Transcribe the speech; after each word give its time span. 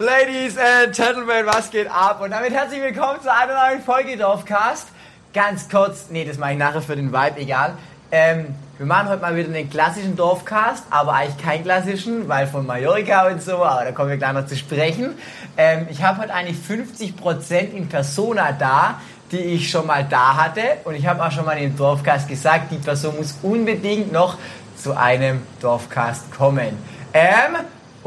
Ladies 0.00 0.56
and 0.56 0.94
Gentlemen, 0.94 1.44
was 1.44 1.72
geht 1.72 1.90
ab? 1.90 2.20
Und 2.20 2.30
damit 2.30 2.52
herzlich 2.52 2.80
willkommen 2.80 3.20
zu 3.20 3.34
einer 3.34 3.54
neuen 3.54 3.82
Folge 3.82 4.16
Dorfcast. 4.16 4.86
Ganz 5.34 5.68
kurz, 5.68 6.06
nee, 6.10 6.24
das 6.24 6.38
mache 6.38 6.52
ich 6.52 6.58
nachher 6.58 6.80
für 6.82 6.94
den 6.94 7.12
Vibe, 7.12 7.40
egal. 7.40 7.72
Ähm, 8.12 8.54
wir 8.76 8.86
machen 8.86 9.08
heute 9.08 9.20
mal 9.22 9.34
wieder 9.34 9.48
einen 9.48 9.68
klassischen 9.68 10.14
Dorfcast, 10.14 10.84
aber 10.90 11.14
eigentlich 11.14 11.44
keinen 11.44 11.64
klassischen, 11.64 12.28
weil 12.28 12.46
von 12.46 12.64
Mallorca 12.64 13.26
und 13.26 13.42
so, 13.42 13.64
aber 13.64 13.86
da 13.86 13.90
kommen 13.90 14.10
wir 14.10 14.18
gleich 14.18 14.34
noch 14.34 14.46
zu 14.46 14.56
sprechen. 14.56 15.16
Ähm, 15.56 15.88
ich 15.90 16.00
habe 16.00 16.22
heute 16.22 16.32
eigentlich 16.32 16.58
50% 16.58 17.72
in 17.72 17.88
Persona 17.88 18.52
da, 18.52 19.00
die 19.32 19.38
ich 19.38 19.68
schon 19.68 19.84
mal 19.84 20.04
da 20.08 20.36
hatte. 20.36 20.62
Und 20.84 20.94
ich 20.94 21.08
habe 21.08 21.26
auch 21.26 21.32
schon 21.32 21.44
mal 21.44 21.58
dem 21.58 21.76
Dorfcast 21.76 22.28
gesagt, 22.28 22.70
die 22.70 22.78
Person 22.78 23.16
muss 23.16 23.36
unbedingt 23.42 24.12
noch 24.12 24.38
zu 24.76 24.96
einem 24.96 25.42
Dorfcast 25.60 26.32
kommen. 26.32 26.78
Ähm, 27.12 27.56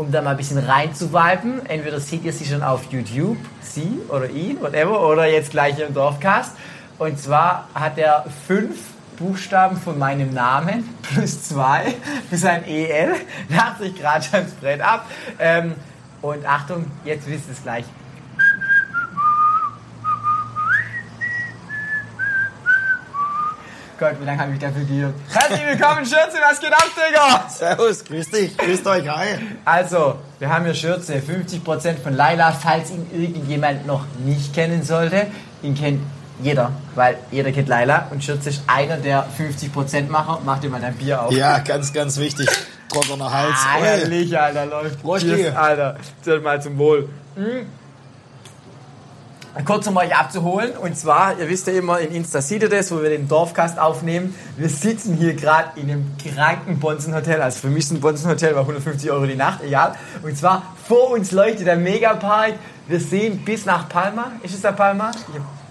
um 0.01 0.11
da 0.11 0.21
mal 0.21 0.31
ein 0.31 0.37
bisschen 0.37 0.57
reinzuviben. 0.57 1.63
Entweder 1.67 1.99
seht 1.99 2.23
ihr 2.23 2.33
sie 2.33 2.45
schon 2.45 2.63
auf 2.63 2.91
YouTube, 2.91 3.37
sie 3.61 3.99
oder 4.09 4.27
ihn, 4.29 4.59
whatever, 4.59 5.07
oder 5.07 5.27
jetzt 5.27 5.51
gleich 5.51 5.77
im 5.79 5.93
Dorfcast. 5.93 6.53
Und 6.97 7.19
zwar 7.19 7.67
hat 7.75 7.99
er 7.99 8.25
fünf 8.47 8.77
Buchstaben 9.17 9.77
von 9.77 9.99
meinem 9.99 10.33
Namen 10.33 10.89
plus 11.03 11.43
zwei 11.43 11.93
für 12.29 12.37
sein 12.37 12.65
EL. 12.65 13.13
Lacht 13.49 13.77
sich 13.79 13.95
gerade 13.95 14.23
schon 14.23 14.43
das 14.43 14.53
Brett 14.53 14.81
ab. 14.81 15.05
Ähm, 15.37 15.75
und 16.23 16.47
Achtung, 16.47 16.85
jetzt 17.05 17.27
wisst 17.27 17.47
ihr 17.47 17.53
es 17.53 17.61
gleich. 17.61 17.85
Gott, 24.01 24.19
wie 24.19 24.25
lange 24.25 24.41
habe 24.41 24.53
ich 24.53 24.57
dafür 24.57 24.83
geübt? 24.83 25.13
Herzlich 25.31 25.61
willkommen, 25.63 26.03
Schürze, 26.03 26.39
was 26.49 26.59
geht 26.59 26.73
ab, 26.73 26.87
Digga? 26.95 27.47
Servus, 27.47 28.03
grüß 28.03 28.31
dich, 28.31 28.57
grüßt 28.57 28.87
euch, 28.87 29.07
hi. 29.07 29.27
Also, 29.63 30.15
wir 30.39 30.49
haben 30.49 30.65
hier 30.65 30.73
Schürze, 30.73 31.17
50% 31.17 31.99
von 32.01 32.15
Laila, 32.15 32.51
falls 32.51 32.89
ihn 32.89 33.05
irgendjemand 33.13 33.85
noch 33.85 34.05
nicht 34.25 34.55
kennen 34.55 34.81
sollte. 34.81 35.27
Ihn 35.61 35.75
kennt 35.75 36.01
jeder, 36.41 36.71
weil 36.95 37.19
jeder 37.29 37.51
kennt 37.51 37.69
Laila 37.69 38.07
und 38.09 38.23
Schürze 38.23 38.49
ist 38.49 38.63
einer 38.65 38.97
der 38.97 39.27
50% 39.37 40.09
Macher. 40.09 40.41
Mach 40.43 40.57
dir 40.57 40.71
mal 40.71 40.81
dein 40.81 40.95
Bier 40.95 41.21
auf. 41.21 41.31
Ja, 41.31 41.59
ganz, 41.59 41.93
ganz 41.93 42.17
wichtig. 42.17 42.49
Trockener 42.89 43.31
Hals. 43.31 43.53
Ui. 43.77 43.85
herrlich, 43.85 44.39
Alter, 44.39 44.65
läuft. 44.65 44.99
Prost. 45.03 45.27
Alter. 45.55 45.97
Zählt 46.23 46.43
mal 46.43 46.59
zum 46.59 46.75
Wohl. 46.79 47.07
Mhm. 47.35 47.67
Kurz 49.65 49.85
um 49.85 49.97
euch 49.97 50.15
abzuholen, 50.15 50.71
und 50.77 50.97
zwar, 50.97 51.37
ihr 51.37 51.49
wisst 51.49 51.67
ja 51.67 51.73
immer, 51.73 51.99
in 51.99 52.13
Insta 52.13 52.41
seht 52.41 52.63
ihr 52.63 52.69
das, 52.69 52.89
wo 52.89 53.01
wir 53.01 53.09
den 53.09 53.27
Dorfcast 53.27 53.77
aufnehmen. 53.79 54.33
Wir 54.55 54.69
sitzen 54.69 55.15
hier 55.17 55.33
gerade 55.33 55.77
in 55.79 55.89
einem 55.91 56.05
kranken 56.17 56.79
Bonzenhotel, 56.79 57.41
also 57.41 57.59
für 57.59 57.67
mich 57.67 57.83
ist 57.83 57.91
ein 57.91 57.99
Bonzenhotel 57.99 58.53
bei 58.53 58.61
150 58.61 59.11
Euro 59.11 59.25
die 59.25 59.35
Nacht, 59.35 59.61
egal. 59.63 59.95
Und 60.23 60.37
zwar 60.37 60.63
vor 60.87 61.11
uns 61.11 61.31
leuchtet 61.33 61.67
der 61.67 61.75
Megapark. 61.75 62.53
Wir 62.87 62.99
sehen 63.01 63.43
bis 63.43 63.65
nach 63.65 63.89
Palma. 63.89 64.31
Ist 64.41 64.55
es 64.55 64.61
der 64.61 64.71
Palma? 64.71 65.11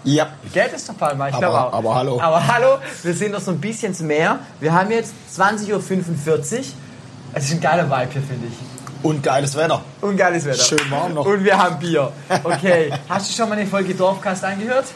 Ja, 0.04 0.28
Geld 0.52 0.72
ist 0.74 0.86
doch 0.88 0.96
Palma, 0.98 1.28
ich 1.28 1.34
Aber- 1.34 1.40
glaube 1.46 1.58
auch. 1.64 1.72
aber 1.72 1.94
hallo. 1.94 2.20
Aber 2.20 2.46
hallo, 2.46 2.78
wir 3.02 3.14
sehen 3.14 3.32
doch 3.32 3.40
so 3.40 3.50
ein 3.50 3.60
bisschen 3.60 3.94
Meer. 4.06 4.40
Wir 4.60 4.74
haben 4.74 4.90
jetzt 4.90 5.14
20.45 5.34 5.72
Uhr. 5.72 6.64
Es 7.32 7.44
ist 7.44 7.52
ein 7.52 7.60
geiler 7.60 7.84
Vibe 7.84 8.12
hier, 8.12 8.22
finde 8.22 8.46
ich. 8.48 8.69
Und 9.02 9.22
geiles 9.22 9.56
Wetter. 9.56 9.82
Und 10.00 10.16
geiles 10.16 10.44
Wetter. 10.44 10.62
Schön 10.62 10.90
warm 10.90 11.14
noch. 11.14 11.26
Und 11.26 11.44
wir 11.44 11.56
haben 11.56 11.78
Bier. 11.78 12.12
Okay, 12.44 12.92
hast 13.08 13.30
du 13.30 13.36
schon 13.36 13.48
mal 13.48 13.58
eine 13.58 13.66
Folge 13.66 13.94
Dorfcast 13.94 14.44
angehört? 14.44 14.86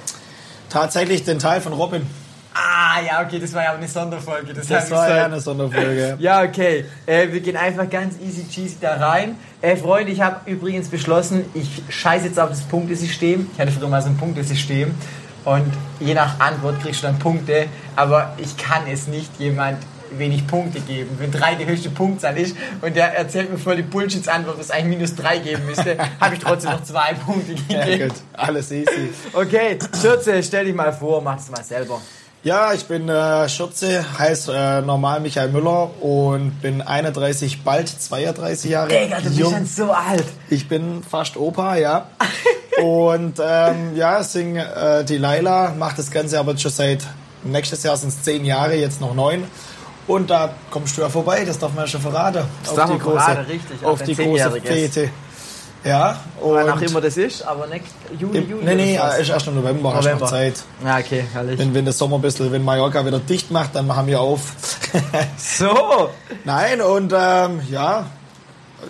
Tatsächlich 0.68 1.24
den 1.24 1.38
Teil 1.38 1.60
von 1.60 1.72
Robin. 1.72 2.06
Ah, 2.54 3.00
ja, 3.04 3.20
okay, 3.20 3.40
das 3.40 3.52
war 3.52 3.64
ja 3.64 3.72
auch 3.72 3.78
eine 3.78 3.88
Sonderfolge. 3.88 4.54
Das, 4.54 4.68
Das 4.68 4.90
war 4.90 5.08
ja 5.08 5.24
eine 5.24 5.40
Sonderfolge. 5.40 6.16
Ja, 6.20 6.42
okay. 6.42 6.84
Äh, 7.04 7.32
wir 7.32 7.40
gehen 7.40 7.56
einfach 7.56 7.90
ganz 7.90 8.14
easy 8.20 8.48
cheesy 8.48 8.76
da 8.80 8.94
rein. 8.94 9.36
Äh, 9.60 9.76
Freunde, 9.76 10.12
ich 10.12 10.20
habe 10.20 10.48
übrigens 10.48 10.88
beschlossen, 10.88 11.44
ich 11.54 11.82
scheiße 11.88 12.26
jetzt 12.26 12.38
auf 12.38 12.50
das 12.50 12.60
Punktesystem. 12.62 13.50
Ich 13.52 13.60
hatte 13.60 13.72
früher 13.72 13.88
mal 13.88 14.02
so 14.02 14.08
ein 14.08 14.16
Punktesystem. 14.16 14.94
Und 15.44 15.72
je 15.98 16.14
nach 16.14 16.38
Antwort 16.38 16.80
kriegst 16.80 17.02
du 17.02 17.08
dann 17.08 17.18
Punkte. 17.18 17.66
Aber 17.96 18.34
ich 18.38 18.56
kann 18.56 18.82
es 18.90 19.08
nicht 19.08 19.30
jemand 19.38 19.78
wenig 20.18 20.46
Punkte 20.46 20.80
geben. 20.80 21.16
Wenn 21.18 21.30
drei 21.30 21.54
die 21.54 21.66
höchste 21.66 21.90
Punktzahl 21.90 22.36
ist 22.38 22.56
und 22.80 22.94
der 22.96 23.16
erzählt 23.16 23.50
mir 23.50 23.58
voll 23.58 23.76
die 23.76 23.82
Bullshits-Antwort, 23.82 24.58
was 24.58 24.70
eigentlich 24.70 24.98
minus 24.98 25.14
drei 25.14 25.38
geben 25.38 25.66
müsste, 25.66 25.96
habe 26.20 26.34
ich 26.34 26.40
trotzdem 26.40 26.72
noch 26.72 26.82
zwei 26.84 27.14
Punkte 27.14 27.54
Ja, 27.68 27.84
gegeben. 27.84 28.08
gut, 28.10 28.18
alles 28.32 28.70
easy. 28.72 29.10
Okay, 29.32 29.78
Schürze, 30.00 30.42
stell 30.42 30.64
dich 30.66 30.74
mal 30.74 30.92
vor, 30.92 31.20
mach 31.22 31.38
es 31.38 31.50
mal 31.50 31.62
selber. 31.64 32.00
Ja, 32.42 32.74
ich 32.74 32.84
bin 32.84 33.08
äh, 33.08 33.48
Schürze, 33.48 34.04
heiße 34.18 34.54
äh, 34.54 34.82
normal 34.82 35.20
Michael 35.20 35.48
Müller 35.48 35.90
und 36.02 36.60
bin 36.60 36.82
31, 36.82 37.62
bald 37.62 37.88
32 37.88 38.70
Jahre 38.70 38.88
Digga, 38.88 39.16
du 39.16 39.24
bist 39.24 39.38
jung. 39.38 39.52
schon 39.54 39.64
so 39.66 39.90
alt. 39.92 40.26
Ich 40.50 40.68
bin 40.68 41.02
fast 41.02 41.38
Opa, 41.38 41.76
ja. 41.76 42.06
Und 42.82 43.40
ähm, 43.40 43.94
ja, 43.96 44.22
sing 44.24 44.56
äh, 44.56 45.04
die 45.04 45.16
Laila, 45.16 45.74
macht 45.78 45.96
das 45.98 46.10
Ganze 46.10 46.38
aber 46.40 46.58
schon 46.58 46.72
seit 46.72 47.06
nächstes 47.44 47.82
Jahr 47.84 47.96
sind 47.96 48.08
es 48.08 48.22
zehn 48.22 48.44
Jahre, 48.44 48.74
jetzt 48.74 49.00
noch 49.00 49.14
neun. 49.14 49.44
Und 50.06 50.28
da 50.28 50.54
kommst 50.70 50.96
du 50.96 51.02
ja 51.02 51.08
vorbei, 51.08 51.44
das 51.44 51.58
darf 51.58 51.72
man 51.72 51.84
ja 51.84 51.88
schon 51.88 52.00
verraten. 52.00 52.44
Das 52.62 52.74
darf 52.74 52.90
man 52.90 53.00
verraten, 53.00 53.46
richtig, 53.46 53.84
auf 53.84 53.92
auf 53.92 54.02
die 54.02 54.14
große. 54.14 54.60
Fete. 54.60 55.10
Ja, 55.84 56.18
und 56.40 56.54
Wann 56.54 56.70
auch 56.70 56.80
immer 56.80 57.02
das 57.02 57.18
ist, 57.18 57.42
aber 57.42 57.66
next 57.66 57.92
Juli, 58.18 58.38
Juli. 58.38 58.64
nee, 58.64 58.74
nee, 58.74 59.00
ist 59.20 59.28
erst 59.28 59.46
im 59.48 59.56
November, 59.56 59.92
hast 59.92 60.04
du 60.04 60.08
November. 60.08 60.24
noch 60.24 60.30
Zeit. 60.30 60.54
Ja, 60.82 60.98
okay, 60.98 61.24
herrlich. 61.30 61.58
Wenn, 61.58 61.74
wenn 61.74 61.84
der 61.84 61.92
Sommer 61.92 62.16
ein 62.16 62.22
bisschen, 62.22 62.50
wenn 62.50 62.64
Mallorca 62.64 63.04
wieder 63.04 63.18
dicht 63.18 63.50
macht, 63.50 63.76
dann 63.76 63.86
machen 63.86 64.06
wir 64.06 64.20
auf. 64.20 64.40
So, 65.36 66.10
Nein, 66.44 66.80
und 66.80 67.12
ähm, 67.14 67.60
ja, 67.70 68.06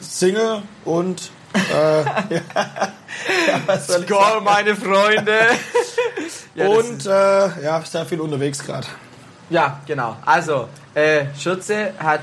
Single 0.00 0.62
und 0.84 1.30
äh, 1.54 2.04
ja, 2.34 2.40
ich 3.74 3.80
Skol, 3.80 4.40
meine 4.42 4.76
Freunde. 4.76 5.38
ja, 6.54 6.68
und 6.68 7.06
äh, 7.06 7.64
ja, 7.64 7.82
sehr 7.84 8.04
viel 8.06 8.20
unterwegs 8.20 8.58
gerade. 8.58 8.86
Ja, 9.50 9.80
genau. 9.86 10.16
Also, 10.24 10.68
äh, 10.94 11.26
Schürze 11.38 11.92
hat, 11.98 12.20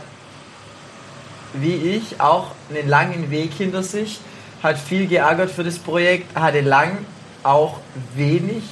wie 1.54 1.76
ich, 1.76 2.20
auch 2.20 2.48
einen 2.70 2.88
langen 2.88 3.30
Weg 3.30 3.54
hinter 3.54 3.84
sich, 3.84 4.20
hat 4.64 4.78
viel 4.78 5.08
geärgert 5.08 5.52
für 5.52 5.64
das 5.64 5.80
Projekt, 5.80 6.36
hatte 6.36 6.62
lang 6.62 7.06
auch 7.44 7.78
wenig 8.16 8.64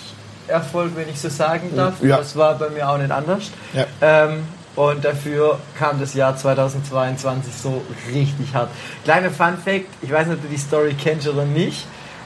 Erfolg, 0.48 0.92
wenn 0.96 1.10
ich 1.10 1.20
so 1.20 1.30
sagen 1.30 1.76
darf. 1.76 2.02
Ja. 2.02 2.18
Das 2.18 2.36
war 2.36 2.56
bei 2.56 2.70
mir 2.70 2.90
auch 2.90 2.98
nicht 2.98 3.12
anders. 3.12 3.52
Ja. 3.74 3.86
Ähm, 4.02 4.44
und 4.76 5.04
dafür 5.04 5.60
kam 5.78 6.00
das 6.00 6.14
Jahr 6.14 6.36
2022 6.38 7.54
so 7.54 7.82
richtig 8.14 8.54
hart. 8.54 8.70
Kleiner 9.04 9.30
Fun 9.30 9.58
Fact, 9.58 9.88
ich 10.02 10.12
weiß 10.12 10.28
nicht, 10.28 10.38
ob 10.38 10.44
du 10.44 10.48
die 10.48 10.58
Story 10.58 10.96
kennst 10.98 11.28
oder 11.28 11.46
nicht. 11.46 11.86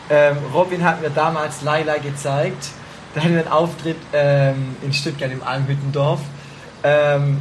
Ähm, 0.09 0.37
Robin 0.53 0.83
hat 0.83 1.01
mir 1.01 1.09
damals 1.09 1.61
Laila 1.63 1.97
gezeigt. 1.97 2.67
Da 3.13 3.21
hatten 3.21 3.33
wir 3.33 3.41
einen 3.41 3.51
Auftritt 3.51 3.97
ähm, 4.13 4.75
in 4.81 4.91
Stuttgart 4.93 5.31
im 5.31 5.43
Almhüttendorf. 5.43 6.19
Ähm, 6.83 7.39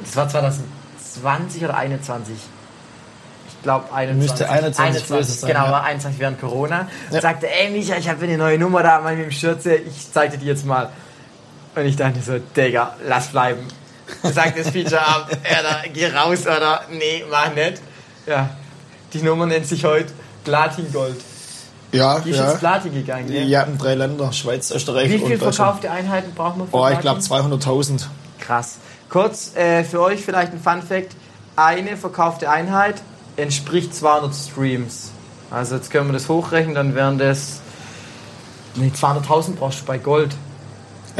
das 0.00 0.16
war 0.16 0.28
2020 0.28 1.64
oder 1.64 1.76
21. 1.76 2.34
Ich 3.48 3.62
glaube 3.62 3.92
21. 3.92 4.30
Müsste 4.30 4.48
21 4.48 5.08
gewesen 5.08 5.32
sein, 5.32 5.48
Genau, 5.52 5.64
war 5.64 5.82
21 5.84 6.20
während 6.20 6.40
Corona. 6.40 6.88
Und 7.08 7.14
Ja. 7.16 7.20
sagte, 7.20 7.48
ey 7.50 7.70
Micha, 7.70 7.96
ich 7.96 8.08
habe 8.08 8.24
eine 8.24 8.38
neue 8.38 8.58
Nummer 8.58 8.82
da 8.82 9.00
mit 9.00 9.18
dem 9.18 9.30
Schürze, 9.30 9.74
ich 9.74 10.10
zeig 10.12 10.30
dir 10.30 10.38
die 10.38 10.46
jetzt 10.46 10.64
mal. 10.64 10.88
Und 11.74 11.84
ich 11.84 11.96
dachte 11.96 12.20
so, 12.20 12.38
Digga, 12.38 12.94
lass 13.06 13.28
bleiben. 13.28 13.66
Sagt 14.22 14.58
das 14.58 14.70
Feature 14.70 15.00
ab, 15.06 15.28
Alter, 15.56 15.88
geh 15.92 16.06
raus, 16.08 16.42
oder? 16.46 16.82
Nee, 16.90 17.24
mach 17.30 17.54
nicht. 17.54 17.80
Ja, 18.26 18.50
die 19.12 19.22
Nummer 19.22 19.46
nennt 19.46 19.66
sich 19.66 19.84
heute 19.84 20.12
Platin 20.44 20.90
Gold. 20.92 21.16
Ja, 21.92 22.20
Die 22.20 22.30
ist 22.30 22.36
ja. 22.38 22.50
ins 22.52 22.60
Platin 22.60 22.94
gegangen, 22.94 23.26
gell? 23.28 23.48
Ja, 23.48 23.62
in 23.62 23.76
drei 23.78 23.94
Länder, 23.94 24.32
Schweiz, 24.32 24.70
Österreich 24.70 25.10
Wie 25.10 25.14
und 25.14 25.20
viel 25.26 25.38
Deutschland. 25.38 25.54
verkaufte 25.56 25.90
Einheiten 25.90 26.32
braucht 26.34 26.56
man 26.56 26.68
für 26.68 26.76
Oh, 26.76 26.88
ich 26.88 27.00
glaube 27.00 27.20
200.000. 27.20 28.06
Krass. 28.38 28.78
Kurz 29.08 29.56
äh, 29.56 29.82
für 29.84 30.00
euch 30.00 30.20
vielleicht 30.24 30.52
ein 30.52 30.60
Fun 30.60 30.82
Fact. 30.82 31.16
Eine 31.56 31.96
verkaufte 31.96 32.48
Einheit 32.48 33.02
entspricht 33.36 33.94
200 33.94 34.32
Streams. 34.34 35.10
Also 35.50 35.74
jetzt 35.76 35.90
können 35.90 36.08
wir 36.08 36.12
das 36.12 36.28
hochrechnen, 36.28 36.74
dann 36.74 36.94
wären 36.94 37.18
das... 37.18 37.60
Nee, 38.76 38.92
200.000 38.94 39.56
brauchst 39.56 39.80
du 39.80 39.84
bei 39.84 39.98
Gold. 39.98 40.30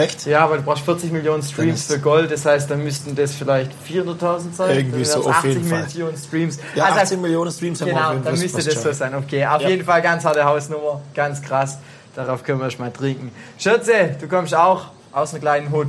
Echt? 0.03 0.27
Ja, 0.27 0.49
weil 0.51 0.59
du 0.59 0.65
brauchst 0.65 0.85
40 0.85 1.13
Millionen 1.13 1.43
Streams 1.43 1.87
Dann 1.87 1.97
für 1.97 2.03
Gold. 2.03 2.31
Das 2.31 2.45
heißt, 2.47 2.71
dann 2.71 2.83
müssten 2.83 3.15
das 3.15 3.33
vielleicht 3.33 3.71
400.000 3.89 4.53
sein. 4.55 4.77
Irgendwie 4.77 5.03
dann 5.03 5.05
so, 5.05 5.21
auf 5.29 5.37
80 5.37 5.55
jeden 5.55 5.69
Fall. 5.69 5.83
Millionen 5.85 6.17
Streams. 6.17 6.59
Ja, 6.75 6.85
also, 6.85 6.99
18 7.01 7.21
Millionen 7.21 7.51
Streams 7.53 7.81
haben 7.81 7.89
wir 7.89 7.95
auf 7.95 8.01
Genau, 8.01 8.11
jeden 8.13 8.25
dann 8.25 8.35
Fall. 8.35 8.43
müsste 8.43 8.57
passt 8.59 8.67
das 8.69 8.75
schon. 8.75 8.83
so 8.85 8.93
sein. 8.93 9.15
Okay, 9.15 9.47
auf 9.47 9.63
Ja. 9.63 9.69
jeden 9.69 9.85
Fall 9.85 10.03
ganz 10.03 10.25
harte 10.25 10.45
Hausnummer. 10.45 11.01
Ganz 11.15 11.43
krass. 11.43 11.79
Darauf 12.15 12.43
können 12.43 12.59
wir 12.59 12.65
erst 12.67 12.79
mal 12.81 12.91
trinken. 12.91 13.31
Schürze, 13.59 14.17
du 14.21 14.27
kommst 14.27 14.55
auch 14.55 14.87
aus 15.13 15.33
einem 15.33 15.43
kleinen 15.43 15.71
Hut. 15.71 15.89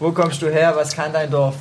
Wo 0.00 0.12
kommst 0.12 0.42
du 0.42 0.46
her? 0.50 0.72
Was 0.76 0.94
kann 0.94 1.12
dein 1.12 1.30
Dorf? 1.30 1.54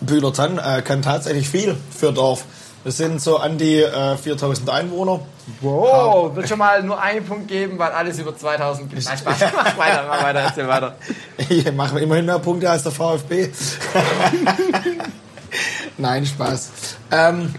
Bühlertann 0.00 0.58
äh, 0.58 0.82
kann 0.82 1.02
tatsächlich 1.02 1.48
viel 1.48 1.76
für 1.96 2.12
Dorf. 2.12 2.44
Wir 2.88 2.92
sind 2.92 3.20
so 3.20 3.36
an 3.36 3.58
die 3.58 3.82
äh, 3.82 4.16
4000 4.16 4.70
Einwohner. 4.70 5.20
Wow, 5.60 6.34
wird 6.34 6.48
schon 6.48 6.56
mal 6.58 6.82
nur 6.82 6.98
einen 6.98 7.22
Punkt 7.22 7.46
geben, 7.46 7.78
weil 7.78 7.90
alles 7.92 8.18
über 8.18 8.34
2000 8.34 8.88
gibt. 8.88 9.04
Nein, 9.04 9.18
Spaß. 9.18 9.40
Mach 9.54 9.76
weiter, 9.76 10.04
mach 10.08 10.22
weiter, 10.22 10.38
erzähl 10.38 10.66
weiter. 10.68 10.94
Hier 11.36 11.70
machen 11.72 11.96
wir 11.96 12.02
immerhin 12.04 12.24
mehr 12.24 12.38
Punkte 12.38 12.70
als 12.70 12.84
der 12.84 12.92
VfB. 12.92 13.50
Nein, 15.98 16.24
Spaß. 16.24 16.70
Ähm, 17.10 17.54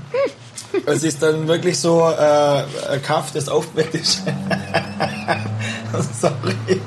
Es 0.88 1.04
ist 1.04 1.22
dann 1.22 1.48
wirklich 1.48 1.80
so 1.80 2.10
äh, 2.10 2.64
ein 2.94 3.04
Kaff, 3.04 3.32
das 3.32 3.50
aufgeweckt 3.50 3.94
ist. 3.94 4.24
Sorry. 6.20 6.82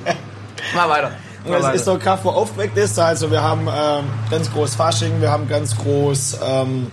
Mal 0.75 0.89
weiter. 0.89 1.12
Mal 1.47 1.59
Es 1.59 1.62
weiter. 1.62 1.75
ist 1.75 1.85
so 1.85 1.93
ein 1.93 2.00
Kaff, 2.00 2.25
wo 2.25 2.31
aufgeweckt 2.31 2.77
ist. 2.77 2.99
Also 2.99 3.31
wir 3.31 3.41
haben 3.41 3.69
ähm, 3.73 4.05
ganz 4.33 4.53
groß 4.53 4.75
Fasching, 4.75 5.21
wir 5.21 5.31
haben 5.31 5.47
ganz 5.49 5.77
groß 5.77 6.39
ähm, 6.44 6.91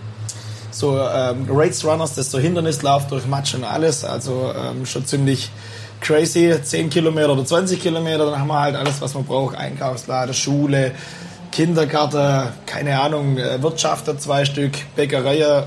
so 0.72 1.00
ähm, 1.00 1.48
Race 1.50 1.84
Runners, 1.84 2.16
das 2.16 2.32
so 2.32 2.40
Hindernislauf 2.40 3.08
durch 3.08 3.26
Matsch 3.28 3.56
und 3.56 3.64
alles. 3.64 4.04
Also 4.04 4.54
ähm, 4.56 4.86
schon 4.86 5.06
ziemlich 5.06 5.52
crazy. 6.02 6.56
10 6.62 6.90
Kilometer 6.90 7.34
oder 7.34 7.46
20 7.46 7.82
Kilometer, 7.82 8.26
dann 8.26 8.40
haben 8.40 8.48
wir 8.48 8.60
halt 8.60 8.76
alles, 8.76 9.02
was 9.02 9.14
man 9.14 9.26
braucht. 9.26 9.56
Einkaufsladen, 9.56 10.34
Schule, 10.34 10.92
Kindergarten, 11.52 12.54
keine 12.66 13.00
Ahnung, 13.02 13.38
äh, 13.38 13.62
Wirtschafter 13.62 14.18
zwei 14.18 14.46
Stück, 14.46 14.74
Bäckerei 14.96 15.64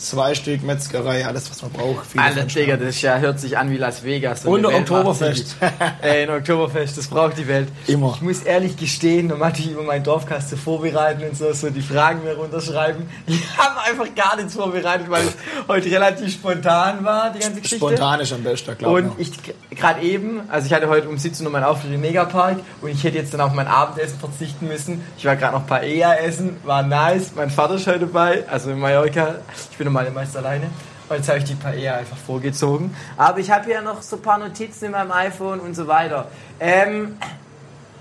zwei 0.00 0.34
Stück, 0.34 0.62
Metzgerei, 0.62 1.26
alles, 1.26 1.50
was 1.50 1.62
man 1.62 1.70
braucht. 1.72 2.06
Fenster. 2.06 2.44
Digga, 2.44 2.76
das 2.76 3.00
ja, 3.02 3.18
hört 3.18 3.38
sich 3.38 3.56
an 3.58 3.70
wie 3.70 3.76
Las 3.76 4.02
Vegas. 4.02 4.44
Und 4.44 4.64
eine 4.64 4.76
Oktoberfest. 4.76 5.56
Ey, 6.02 6.22
ein 6.22 6.30
Oktoberfest, 6.30 6.96
das 6.96 7.06
braucht 7.06 7.36
die 7.38 7.46
Welt. 7.46 7.68
Immer. 7.86 8.14
Ich 8.16 8.22
muss 8.22 8.42
ehrlich 8.42 8.76
gestehen, 8.76 9.28
normal 9.28 9.52
ich 9.56 9.70
über 9.70 9.82
meinen 9.82 10.04
Dorfcast 10.04 10.50
so 10.50 10.56
vorbereiten 10.56 11.22
und 11.24 11.36
so, 11.36 11.52
so 11.52 11.70
die 11.70 11.82
Fragen 11.82 12.24
mir 12.24 12.34
runterschreiben. 12.34 13.08
Ich 13.26 13.58
habe 13.58 13.80
einfach 13.80 14.14
gar 14.14 14.36
nichts 14.36 14.54
vorbereitet, 14.54 15.08
weil 15.08 15.26
es 15.26 15.34
heute 15.68 15.90
relativ 15.90 16.32
spontan 16.32 17.04
war, 17.04 17.32
die 17.32 17.40
ganze 17.40 17.60
Geschichte. 17.60 17.86
Spontan 17.86 18.20
ist 18.20 18.32
am 18.32 18.42
besten, 18.42 18.76
glaube 18.76 19.02
Und 19.02 19.20
ich 19.20 19.32
gerade 19.70 20.00
eben, 20.02 20.42
also 20.48 20.66
ich 20.66 20.72
hatte 20.72 20.88
heute 20.88 21.08
um 21.08 21.16
17 21.16 21.46
Uhr 21.46 21.52
meinen 21.52 21.64
Auftritt 21.64 21.92
im 21.92 22.00
Megapark 22.00 22.58
und 22.80 22.90
ich 22.90 23.04
hätte 23.04 23.18
jetzt 23.18 23.32
dann 23.34 23.40
auf 23.40 23.52
mein 23.52 23.66
Abendessen 23.66 24.18
verzichten 24.18 24.68
müssen. 24.68 25.02
Ich 25.16 25.24
war 25.24 25.36
gerade 25.36 25.56
noch 25.56 25.66
Paella 25.66 26.16
essen, 26.16 26.56
war 26.64 26.82
nice. 26.82 27.32
Mein 27.34 27.50
Vater 27.50 27.74
ist 27.74 27.86
heute 27.86 28.00
dabei, 28.00 28.44
also 28.48 28.70
in 28.70 28.78
Mallorca. 28.78 29.36
Ich 29.70 29.78
bin 29.78 29.89
normal 29.92 30.10
meist 30.12 30.36
alleine. 30.36 30.66
Und 31.08 31.16
jetzt 31.16 31.28
habe 31.28 31.38
ich 31.38 31.44
die 31.44 31.54
Paella 31.54 31.96
einfach 31.96 32.16
vorgezogen. 32.16 32.94
Aber 33.16 33.38
ich 33.38 33.50
habe 33.50 33.64
hier 33.64 33.82
noch 33.82 34.00
so 34.00 34.16
ein 34.16 34.22
paar 34.22 34.38
Notizen 34.38 34.86
in 34.86 34.90
meinem 34.92 35.10
iPhone 35.10 35.58
und 35.60 35.74
so 35.74 35.86
weiter. 35.88 36.28
Ähm, 36.60 37.16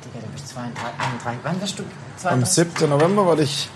Digga, 0.05 0.25
du 0.25 0.31
bist 0.31 0.49
32, 0.49 0.83
31. 0.99 1.39
Wann 1.43 1.61
warst 1.61 1.79
du? 1.79 1.83
Am 1.83 2.45
32? 2.45 2.79
7. 2.79 2.89
November 2.89 3.25
wurde 3.25 3.43
ich 3.43 3.69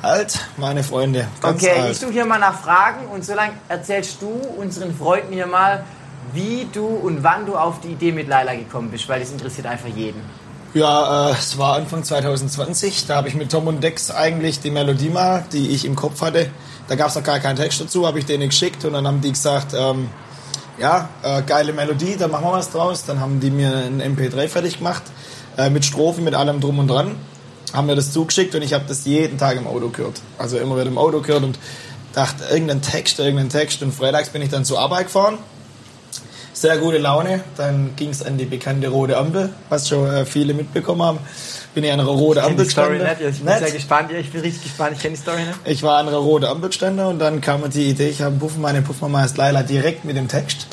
alt, 0.00 0.38
meine 0.56 0.82
Freunde. 0.82 1.26
Ganz 1.42 1.62
Okay, 1.62 1.72
ich 1.76 1.82
alt. 1.82 1.96
suche 1.96 2.12
hier 2.12 2.24
mal 2.24 2.38
nach 2.38 2.58
Fragen 2.60 3.06
und 3.08 3.24
solange 3.24 3.52
erzählst 3.68 4.22
du 4.22 4.28
unseren 4.28 4.94
Freunden 4.96 5.32
hier 5.32 5.46
mal, 5.46 5.84
wie 6.32 6.66
du 6.72 6.86
und 6.86 7.22
wann 7.22 7.44
du 7.44 7.56
auf 7.56 7.80
die 7.80 7.88
Idee 7.88 8.12
mit 8.12 8.28
Laila 8.28 8.54
gekommen 8.54 8.90
bist, 8.90 9.08
weil 9.08 9.20
das 9.20 9.30
interessiert 9.30 9.66
einfach 9.66 9.88
jeden. 9.88 10.22
Ja, 10.72 11.30
äh, 11.30 11.32
es 11.32 11.56
war 11.58 11.76
Anfang 11.76 12.02
2020. 12.02 13.06
Da 13.06 13.16
habe 13.16 13.28
ich 13.28 13.34
mit 13.34 13.52
Tom 13.52 13.68
und 13.68 13.82
Dex 13.84 14.10
eigentlich 14.10 14.60
die 14.60 14.70
Melodie 14.70 15.10
mal, 15.10 15.44
die 15.52 15.68
ich 15.70 15.84
im 15.84 15.94
Kopf 15.94 16.22
hatte. 16.22 16.50
Da 16.88 16.96
gab 16.96 17.08
es 17.08 17.14
noch 17.14 17.22
gar 17.22 17.38
keinen 17.38 17.56
Text 17.56 17.80
dazu, 17.80 18.06
habe 18.06 18.18
ich 18.18 18.26
denen 18.26 18.48
geschickt 18.48 18.84
und 18.84 18.92
dann 18.92 19.06
haben 19.06 19.20
die 19.20 19.32
gesagt, 19.32 19.74
ähm, 19.74 20.08
ja, 20.78 21.08
äh, 21.22 21.42
geile 21.42 21.72
Melodie, 21.72 22.16
da 22.16 22.28
machen 22.28 22.44
wir 22.44 22.52
was 22.52 22.70
draus. 22.70 23.04
Dann 23.04 23.20
haben 23.20 23.40
die 23.40 23.50
mir 23.50 23.74
ein 23.74 24.02
MP3 24.02 24.48
fertig 24.48 24.78
gemacht, 24.78 25.02
äh, 25.56 25.70
mit 25.70 25.84
Strophen, 25.84 26.24
mit 26.24 26.34
allem 26.34 26.60
drum 26.60 26.78
und 26.78 26.88
dran. 26.88 27.16
Haben 27.72 27.86
mir 27.86 27.96
das 27.96 28.12
zugeschickt 28.12 28.54
und 28.54 28.62
ich 28.62 28.72
habe 28.72 28.84
das 28.86 29.04
jeden 29.04 29.38
Tag 29.38 29.56
im 29.56 29.66
Auto 29.66 29.88
gehört. 29.88 30.20
Also 30.38 30.58
immer 30.58 30.76
wieder 30.76 30.86
im 30.86 30.98
Auto 30.98 31.20
gehört 31.20 31.42
und 31.42 31.58
dachte, 32.12 32.44
irgendein 32.52 32.82
Text, 32.82 33.18
irgendein 33.18 33.48
Text. 33.48 33.82
Und 33.82 33.92
freitags 33.92 34.28
bin 34.28 34.42
ich 34.42 34.50
dann 34.50 34.64
zur 34.64 34.78
Arbeit 34.78 35.06
gefahren 35.06 35.38
sehr 36.64 36.78
gute 36.78 36.96
Laune. 36.96 37.42
Dann 37.58 37.94
ging 37.94 38.08
es 38.08 38.24
an 38.24 38.38
die 38.38 38.46
bekannte 38.46 38.88
rote 38.88 39.18
Ampel, 39.18 39.50
was 39.68 39.86
schon 39.86 40.08
äh, 40.08 40.24
viele 40.24 40.54
mitbekommen 40.54 41.02
haben. 41.02 41.18
Bin 41.74 41.84
ich 41.84 41.92
an 41.92 42.00
einer 42.00 42.08
roten 42.08 42.38
Ich 42.38 42.44
kenn 42.44 42.52
Ampel 42.52 42.64
die 42.64 42.70
Story 42.70 42.98
nicht, 42.98 43.20
ja, 43.20 43.28
ich 43.28 43.36
bin 43.36 43.44
Nicht? 43.44 43.58
sehr 43.58 43.70
gespannt, 43.70 44.10
ja, 44.12 44.18
ich 44.18 44.32
bin 44.32 44.40
richtig 44.40 44.62
gespannt, 44.62 44.92
ich 44.96 45.02
kenne 45.02 45.14
die 45.14 45.20
Story 45.20 45.42
nicht. 45.42 45.58
Ich 45.66 45.82
war 45.82 45.98
an 45.98 46.08
einer 46.08 46.16
roten 46.16 46.46
Ampel 46.46 46.70
gestanden 46.70 47.04
und 47.04 47.18
dann 47.18 47.42
kam 47.42 47.60
mir 47.60 47.68
die 47.68 47.90
Idee, 47.90 48.08
ich 48.08 48.22
habe 48.22 48.34
Puffen, 48.36 48.62
meine 48.62 48.80
Puffmama 48.80 49.20
heißt 49.20 49.36
Laila, 49.36 49.62
direkt 49.62 50.06
mit 50.06 50.16
dem 50.16 50.26
Text. 50.26 50.66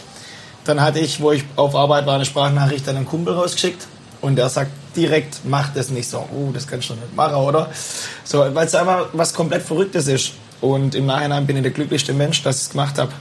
Dann 0.63 0.79
hatte 0.79 0.99
ich, 0.99 1.19
wo 1.19 1.33
ich 1.33 1.43
auf 1.57 1.75
Arbeit 1.75 2.05
war, 2.05 2.15
eine 2.15 2.23
Sprachnachricht 2.23 2.88
an 2.88 2.95
einen 2.95 3.05
Kumpel 3.05 3.33
rausgeschickt 3.33 3.85
und 4.21 4.38
der 4.38 4.47
sagt 4.47 4.71
direkt, 4.95 5.41
mach 5.43 5.73
das 5.73 5.89
nicht 5.89 6.09
so. 6.09 6.19
Oh, 6.19 6.51
das 6.53 6.67
kannst 6.67 6.89
du 6.89 6.93
nicht 6.93 7.15
machen, 7.17 7.35
oder? 7.35 7.69
So, 8.23 8.39
weil 8.53 8.65
es 8.65 8.75
einfach 8.75 9.07
was 9.11 9.33
komplett 9.33 9.63
Verrücktes 9.63 10.07
ist. 10.07 10.33
Und 10.61 10.95
im 10.95 11.07
Nachhinein 11.07 11.45
bin 11.45 11.57
ich 11.57 11.63
der 11.63 11.71
glücklichste 11.71 12.13
Mensch, 12.13 12.43
dass 12.43 12.57
ich 12.57 12.61
es 12.61 12.69
gemacht 12.69 12.97
habe. 12.97 13.11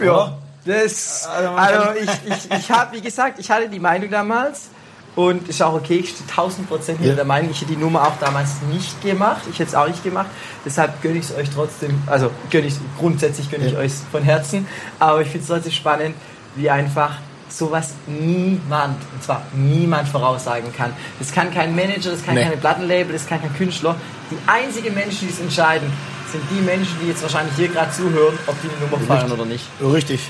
Ja. 0.00 0.38
Das, 0.64 1.26
Also 1.26 1.48
also 1.50 1.90
ich, 2.00 2.10
ich, 2.32 2.50
ich 2.58 2.70
habe, 2.70 2.96
wie 2.96 3.00
gesagt, 3.00 3.38
ich 3.38 3.50
hatte 3.50 3.68
die 3.68 3.78
Meinung 3.80 4.10
damals 4.10 4.68
und 5.16 5.48
ist 5.48 5.62
auch 5.62 5.72
okay, 5.74 5.96
ich 5.96 6.10
stehe 6.10 6.28
1000 6.28 6.68
Prozent 6.68 6.98
hinter 6.98 7.10
Ja. 7.12 7.16
der 7.16 7.24
Meinung, 7.24 7.50
ich 7.50 7.60
hätte 7.62 7.72
die 7.72 7.78
Nummer 7.78 8.02
auch 8.06 8.16
damals 8.20 8.50
nicht 8.70 9.00
gemacht, 9.02 9.42
ich 9.50 9.58
hätte 9.58 9.70
es 9.70 9.74
auch 9.74 9.88
nicht 9.88 10.04
gemacht, 10.04 10.26
deshalb 10.64 11.00
gönne 11.02 11.18
ich 11.18 11.24
es 11.30 11.34
euch 11.34 11.48
trotzdem, 11.50 12.02
also 12.06 12.30
gönne 12.50 12.66
ich 12.66 12.74
grundsätzlich 12.98 13.50
gönne 13.50 13.66
ich 13.66 13.72
Ja. 13.72 13.78
euch 13.78 13.92
von 14.12 14.22
Herzen, 14.22 14.66
aber 14.98 15.22
ich 15.22 15.28
finde 15.28 15.42
es 15.42 15.48
trotzdem 15.48 15.72
spannend, 15.72 16.14
wie 16.56 16.68
einfach 16.70 17.12
sowas 17.48 17.94
niemand, 18.06 18.96
und 19.12 19.22
zwar 19.24 19.42
niemand 19.52 20.08
voraussagen 20.08 20.72
kann. 20.76 20.92
Das 21.18 21.32
kann 21.32 21.52
kein 21.52 21.74
Manager, 21.74 22.12
das 22.12 22.24
kann 22.24 22.34
Nee. 22.36 22.44
keine 22.44 22.56
Plattenlabel, 22.56 23.12
das 23.12 23.26
kann 23.26 23.40
kein 23.40 23.52
Künstler. 23.56 23.96
Die 24.30 24.36
einzigen 24.46 24.94
Menschen, 24.94 25.26
die 25.26 25.32
es 25.34 25.40
entscheiden, 25.40 25.92
sind 26.30 26.42
die 26.48 26.60
Menschen, 26.62 26.96
die 27.02 27.08
jetzt 27.08 27.22
wahrscheinlich 27.22 27.56
hier 27.56 27.66
gerade 27.66 27.90
zuhören, 27.90 28.38
ob 28.46 28.54
die 28.62 28.68
eine 28.68 28.78
Nummer 28.88 29.02
feiern 29.04 29.32
oder 29.32 29.44
nicht. 29.46 29.64
Richtig, 29.82 30.20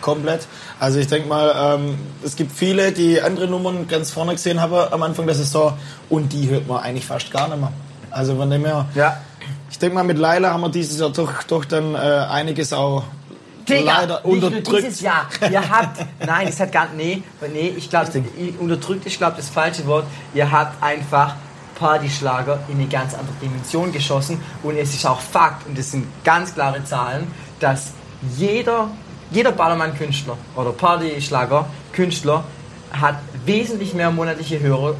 komplett. 0.00 0.46
Also 0.80 0.98
ich 0.98 1.06
denke 1.06 1.28
mal, 1.28 1.76
ähm, 1.78 1.98
es 2.24 2.36
gibt 2.36 2.52
viele, 2.52 2.92
die 2.92 3.20
andere 3.20 3.46
Nummern 3.48 3.86
ganz 3.88 4.10
vorne 4.10 4.32
gesehen 4.32 4.60
haben 4.60 4.74
am 4.92 5.02
Anfang 5.02 5.26
der 5.26 5.34
Saison 5.34 5.76
und 6.08 6.32
die 6.32 6.48
hört 6.48 6.66
man 6.68 6.82
eigentlich 6.82 7.06
fast 7.06 7.30
gar 7.30 7.48
nicht 7.48 7.58
mehr. 7.60 7.72
Also 8.10 8.36
von 8.36 8.48
dem 8.50 8.64
her, 8.64 8.86
Ja. 8.94 9.16
ich 9.70 9.78
denke 9.78 9.94
mal, 9.96 10.04
mit 10.04 10.18
Laila 10.18 10.50
haben 10.52 10.60
wir 10.62 10.68
dieses 10.70 10.98
Jahr 10.98 11.10
doch, 11.10 11.42
doch 11.44 11.64
dann 11.64 11.94
äh, 11.94 11.98
einiges 11.98 12.72
auch 12.72 13.04
Digga, 13.68 14.00
leider 14.00 14.22
nicht 14.24 14.24
unterdrückt. 14.44 14.84
dieses 14.86 15.00
Jahr. 15.02 15.26
Ihr 15.50 15.68
habt, 15.70 15.98
nein, 16.24 16.48
es 16.48 16.58
hat 16.58 16.72
gar 16.72 16.88
nee, 16.96 17.22
nee, 17.52 17.74
ich 17.76 17.90
glaube, 17.90 18.10
unterdrückt 18.58 19.04
ist, 19.06 19.18
glaube 19.18 19.36
das 19.36 19.48
falsche 19.50 19.86
Wort. 19.86 20.06
Ihr 20.32 20.50
habt 20.50 20.82
einfach 20.82 21.34
Partyschlager 21.78 22.58
in 22.68 22.76
eine 22.78 22.88
ganz 22.88 23.14
andere 23.14 23.34
Dimension 23.40 23.92
geschossen 23.92 24.40
und 24.62 24.76
es 24.76 24.94
ist 24.94 25.06
auch 25.06 25.20
Fakt 25.20 25.66
und 25.66 25.78
das 25.78 25.90
sind 25.92 26.06
ganz 26.24 26.54
klare 26.54 26.82
Zahlen, 26.84 27.28
dass 27.60 27.92
jeder, 28.36 28.90
jeder 29.30 29.52
Ballermann-Künstler 29.52 30.36
oder 30.56 30.70
Partyschlager-Künstler 30.72 32.44
hat 32.92 33.16
wesentlich 33.44 33.94
mehr 33.94 34.10
monatliche 34.10 34.60
Hörer 34.60 34.94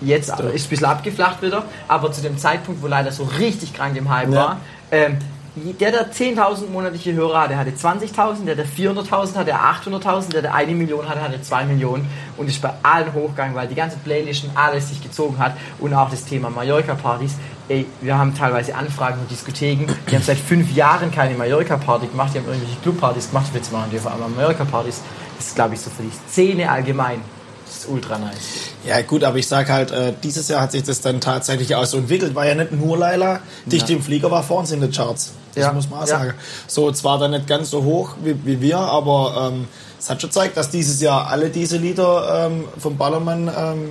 jetzt 0.00 0.30
ist 0.30 0.66
ein 0.66 0.68
bisschen 0.68 0.86
abgeflacht 0.86 1.42
wieder, 1.42 1.64
aber 1.88 2.12
zu 2.12 2.22
dem 2.22 2.36
Zeitpunkt, 2.36 2.82
wo 2.82 2.86
leider 2.86 3.12
so 3.12 3.24
richtig 3.38 3.72
krank 3.72 3.96
im 3.96 4.10
Hype 4.10 4.30
Ja. 4.30 4.36
war, 4.36 4.56
ähm, 4.90 5.18
der, 5.54 5.90
der 5.90 6.10
10.000 6.10 6.70
monatliche 6.70 7.12
Hörer 7.12 7.42
hatte, 7.42 7.56
hatte 7.56 7.72
20.000, 7.72 8.46
der, 8.46 8.54
der 8.54 8.66
400.000 8.66 9.34
hatte, 9.34 9.54
800.000, 9.54 10.30
der, 10.30 10.42
der 10.42 10.54
eine 10.54 10.72
Million 10.74 11.06
hatte, 11.06 11.20
hatte 11.20 11.42
2 11.42 11.66
Millionen 11.66 12.08
und 12.38 12.48
ist 12.48 12.62
bei 12.62 12.72
allen 12.82 13.12
hochgegangen, 13.12 13.54
weil 13.54 13.68
die 13.68 13.74
ganze 13.74 13.98
Playlist 13.98 14.44
und 14.44 14.56
alles 14.56 14.88
sich 14.88 15.02
gezogen 15.02 15.38
hat 15.38 15.54
und 15.78 15.92
auch 15.92 16.08
das 16.08 16.24
Thema 16.24 16.48
Mallorca-Partys. 16.48 17.36
Ey, 17.68 17.86
wir 18.00 18.16
haben 18.16 18.34
teilweise 18.34 18.74
Anfragen 18.74 19.20
und 19.20 19.30
Diskotheken, 19.30 19.86
die 20.10 20.14
haben 20.16 20.22
seit 20.22 20.38
fünf 20.38 20.72
Jahren 20.72 21.10
keine 21.10 21.34
Mallorca-Party 21.34 22.06
gemacht, 22.06 22.30
die 22.32 22.38
haben 22.38 22.46
irgendwelche 22.46 22.80
Clubpartys 22.80 23.28
gemacht, 23.28 23.50
jetzt 23.52 23.72
machen 23.72 23.90
die 23.92 23.98
auf 23.98 24.06
einmal 24.06 24.30
Mallorca-Partys. 24.30 25.02
Das 25.36 25.48
ist, 25.48 25.54
glaube 25.54 25.74
ich, 25.74 25.80
so 25.80 25.90
für 25.90 26.02
die 26.02 26.12
Szene 26.30 26.70
allgemein. 26.70 27.20
Das 27.66 27.76
ist 27.84 27.88
ultra 27.88 28.18
nice. 28.18 28.70
Ja 28.86 29.00
gut, 29.02 29.22
aber 29.24 29.36
ich 29.38 29.46
sag 29.46 29.68
halt, 29.68 29.90
äh, 29.90 30.14
dieses 30.22 30.48
Jahr 30.48 30.62
hat 30.62 30.72
sich 30.72 30.82
das 30.82 31.00
dann 31.00 31.20
tatsächlich 31.20 31.74
auch 31.74 31.84
so 31.84 31.98
entwickelt. 31.98 32.34
War 32.34 32.46
ja 32.46 32.54
nicht 32.54 32.72
nur 32.72 32.96
Laila, 32.96 33.40
Dicht 33.66 33.88
im 33.90 34.02
Flieger 34.02 34.30
war 34.30 34.42
vor 34.42 34.60
uns 34.60 34.70
in 34.72 34.80
den 34.80 34.90
Charts. 34.92 35.32
Das 35.54 35.64
Ja. 35.64 35.72
muss 35.72 35.88
man 35.90 36.00
auch 36.00 36.08
Ja. 36.08 36.18
sagen. 36.18 36.34
So, 36.66 36.90
zwar 36.92 37.18
dann 37.18 37.32
nicht 37.32 37.46
ganz 37.46 37.70
so 37.70 37.82
hoch 37.84 38.14
wie, 38.22 38.36
wie 38.46 38.60
wir, 38.60 38.78
aber 38.78 39.50
ähm, 39.52 39.68
es 39.98 40.08
hat 40.10 40.20
schon 40.20 40.30
gezeigt, 40.30 40.56
dass 40.56 40.70
dieses 40.70 41.00
Jahr 41.00 41.28
alle 41.28 41.50
diese 41.50 41.76
Lieder 41.76 42.46
ähm, 42.46 42.64
vom 42.78 42.96
Ballermann 42.96 43.50
ähm, 43.56 43.90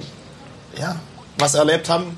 ja, 0.80 0.96
was 1.38 1.53
erlebt 1.56 1.89
haben, 1.89 2.18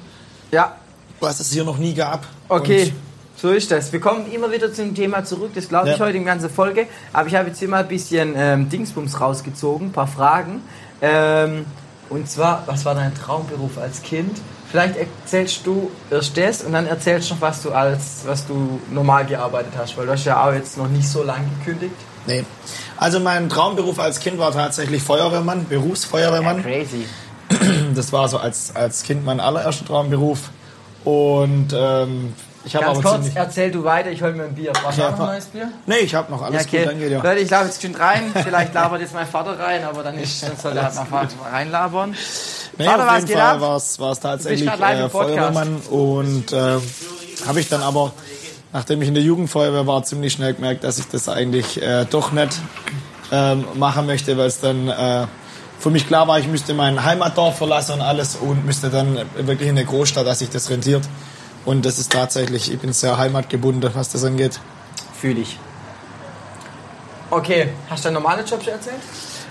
Ja, 0.51 0.75
was 1.19 1.39
es 1.39 1.51
hier 1.51 1.63
noch 1.63 1.77
nie 1.77 1.93
gab. 1.93 2.25
Okay, 2.49 2.83
Und 2.85 2.93
so 3.41 3.49
ist 3.51 3.71
das. 3.71 3.91
Wir 3.91 3.99
kommen 3.99 4.31
immer 4.31 4.51
wieder 4.51 4.71
zum 4.73 4.93
Thema 4.95 5.23
zurück, 5.25 5.51
das 5.55 5.67
glaube 5.67 5.91
ich 5.91 5.97
Ja. 5.97 6.05
heute 6.05 6.17
in 6.17 6.25
ganzer 6.25 6.49
Folge. 6.49 6.87
Aber 7.11 7.27
ich 7.27 7.35
habe 7.35 7.49
jetzt 7.49 7.59
hier 7.59 7.67
mal 7.67 7.81
ein 7.81 7.87
bisschen 7.87 8.33
ähm, 8.37 8.69
Dingsbums 8.69 9.19
rausgezogen, 9.19 9.87
ein 9.87 9.91
paar 9.91 10.07
Fragen. 10.07 10.61
Ähm, 11.01 11.65
und 12.09 12.29
zwar, 12.29 12.63
was 12.67 12.85
war 12.85 12.95
dein 12.95 13.13
Traumberuf 13.15 13.77
als 13.77 14.01
Kind? 14.03 14.39
Vielleicht 14.73 14.95
erzählst 14.95 15.67
du 15.67 15.91
erst 16.09 16.35
das 16.35 16.63
und 16.63 16.73
dann 16.73 16.87
erzählst 16.87 17.29
du 17.29 17.35
noch, 17.35 17.41
was 17.41 17.61
du 17.61 17.71
als, 17.73 18.23
was 18.25 18.47
du 18.47 18.79
normal 18.89 19.23
gearbeitet 19.23 19.73
hast, 19.77 19.95
weil 19.95 20.07
du 20.07 20.13
hast 20.13 20.25
ja 20.25 20.43
auch 20.43 20.51
jetzt 20.51 20.79
noch 20.79 20.87
nicht 20.87 21.07
so 21.07 21.21
lange 21.21 21.45
gekündigt. 21.59 21.93
Nee. 22.25 22.43
Also 22.97 23.19
mein 23.19 23.49
Traumberuf 23.49 23.99
als 23.99 24.19
Kind 24.19 24.39
war 24.39 24.51
tatsächlich 24.51 25.03
Feuerwehrmann, 25.03 25.67
Berufsfeuerwehrmann. 25.69 26.63
Crazy. 26.63 27.05
Das 27.93 28.11
war 28.11 28.27
so 28.27 28.39
als, 28.39 28.75
als 28.75 29.03
Kind 29.03 29.23
mein 29.23 29.39
allererster 29.39 29.85
Traumberuf. 29.85 30.49
Und 31.03 31.67
ähm, 31.75 32.33
ich 32.65 32.75
habe 32.75 32.85
Ganz 32.85 32.99
aber 32.99 33.17
kurz, 33.17 33.27
erzähl 33.35 33.71
du 33.71 33.83
weiter, 33.83 34.11
ich 34.11 34.21
hol 34.21 34.33
mir 34.33 34.43
ein 34.43 34.55
Bier. 34.55 34.71
Brauchst 34.71 34.97
du 34.97 35.01
noch 35.01 35.19
ein 35.19 35.25
neues 35.27 35.45
Bier? 35.45 35.71
Nee, 35.85 35.97
ich 35.97 36.15
habe 36.15 36.31
noch 36.31 36.41
alles 36.41 36.71
Ja, 36.71 36.79
gut, 36.79 36.89
danke 36.89 37.09
dir. 37.09 37.21
Leute, 37.21 37.39
ich 37.39 37.49
laufe 37.49 37.65
jetzt 37.65 37.81
schon 37.81 37.95
rein. 37.95 38.31
Vielleicht 38.43 38.73
labert 38.73 39.01
jetzt 39.01 39.13
mein 39.13 39.27
Vater 39.27 39.59
rein, 39.59 39.83
aber 39.83 40.03
dann, 40.03 40.17
ist, 40.17 40.43
dann 40.43 40.57
soll 40.57 40.77
er 40.77 40.83
halt 40.83 41.09
mal 41.11 41.27
reinlabern. 41.51 42.15
Nee, 42.77 42.85
Vater, 42.85 43.07
auf 43.07 43.15
jeden 43.15 43.27
geht 43.27 43.37
Fall 43.37 43.61
war 43.61 43.77
es 43.77 44.19
tatsächlich 44.19 44.69
äh. 44.69 45.09
Feuerwehrmann 45.09 45.81
und 45.89 46.53
äh, 46.53 46.79
habe 47.45 47.59
ich 47.59 47.69
dann 47.69 47.81
aber 47.81 48.13
nachdem 48.73 49.01
ich 49.01 49.07
in 49.07 49.13
der 49.13 49.23
Jugendfeuerwehr 49.23 49.87
war, 49.87 50.03
ziemlich 50.03 50.33
schnell 50.33 50.55
gemerkt, 50.55 50.83
dass 50.83 50.97
ich 50.97 51.07
das 51.07 51.29
eigentlich 51.29 51.81
äh, 51.81 52.05
doch 52.09 52.31
nicht 52.31 52.59
ähm, 53.31 53.65
machen 53.75 54.07
möchte, 54.07 54.37
weil 54.37 54.47
es 54.47 54.59
dann 54.59 54.89
äh, 54.89 55.27
für 55.79 55.91
mich 55.91 56.07
klar 56.07 56.27
war, 56.27 56.39
ich 56.39 56.47
müsste 56.47 56.73
mein 56.73 57.03
Heimatdorf 57.03 57.57
verlassen 57.57 57.93
und 57.93 58.01
alles 58.01 58.35
und 58.35 58.65
müsste 58.65 58.89
dann 58.89 59.19
wirklich 59.35 59.69
in 59.69 59.77
eine 59.77 59.85
Großstadt, 59.85 60.25
dass 60.25 60.39
sich 60.39 60.49
das 60.49 60.69
rentiert. 60.69 61.03
Und 61.65 61.85
das 61.85 61.97
ist 61.99 62.11
tatsächlich, 62.11 62.71
ich 62.71 62.79
bin 62.79 62.91
sehr 62.93 63.17
heimatgebunden, 63.17 63.89
was 63.93 64.09
das 64.09 64.23
angeht. 64.25 64.59
Fühle 65.19 65.41
ich. 65.41 65.57
Okay, 67.29 67.69
hast 67.89 68.03
du 68.03 68.07
deinen 68.09 68.15
normalen 68.15 68.45
Job 68.45 68.61
schon 68.63 68.73
erzählt? 68.73 68.97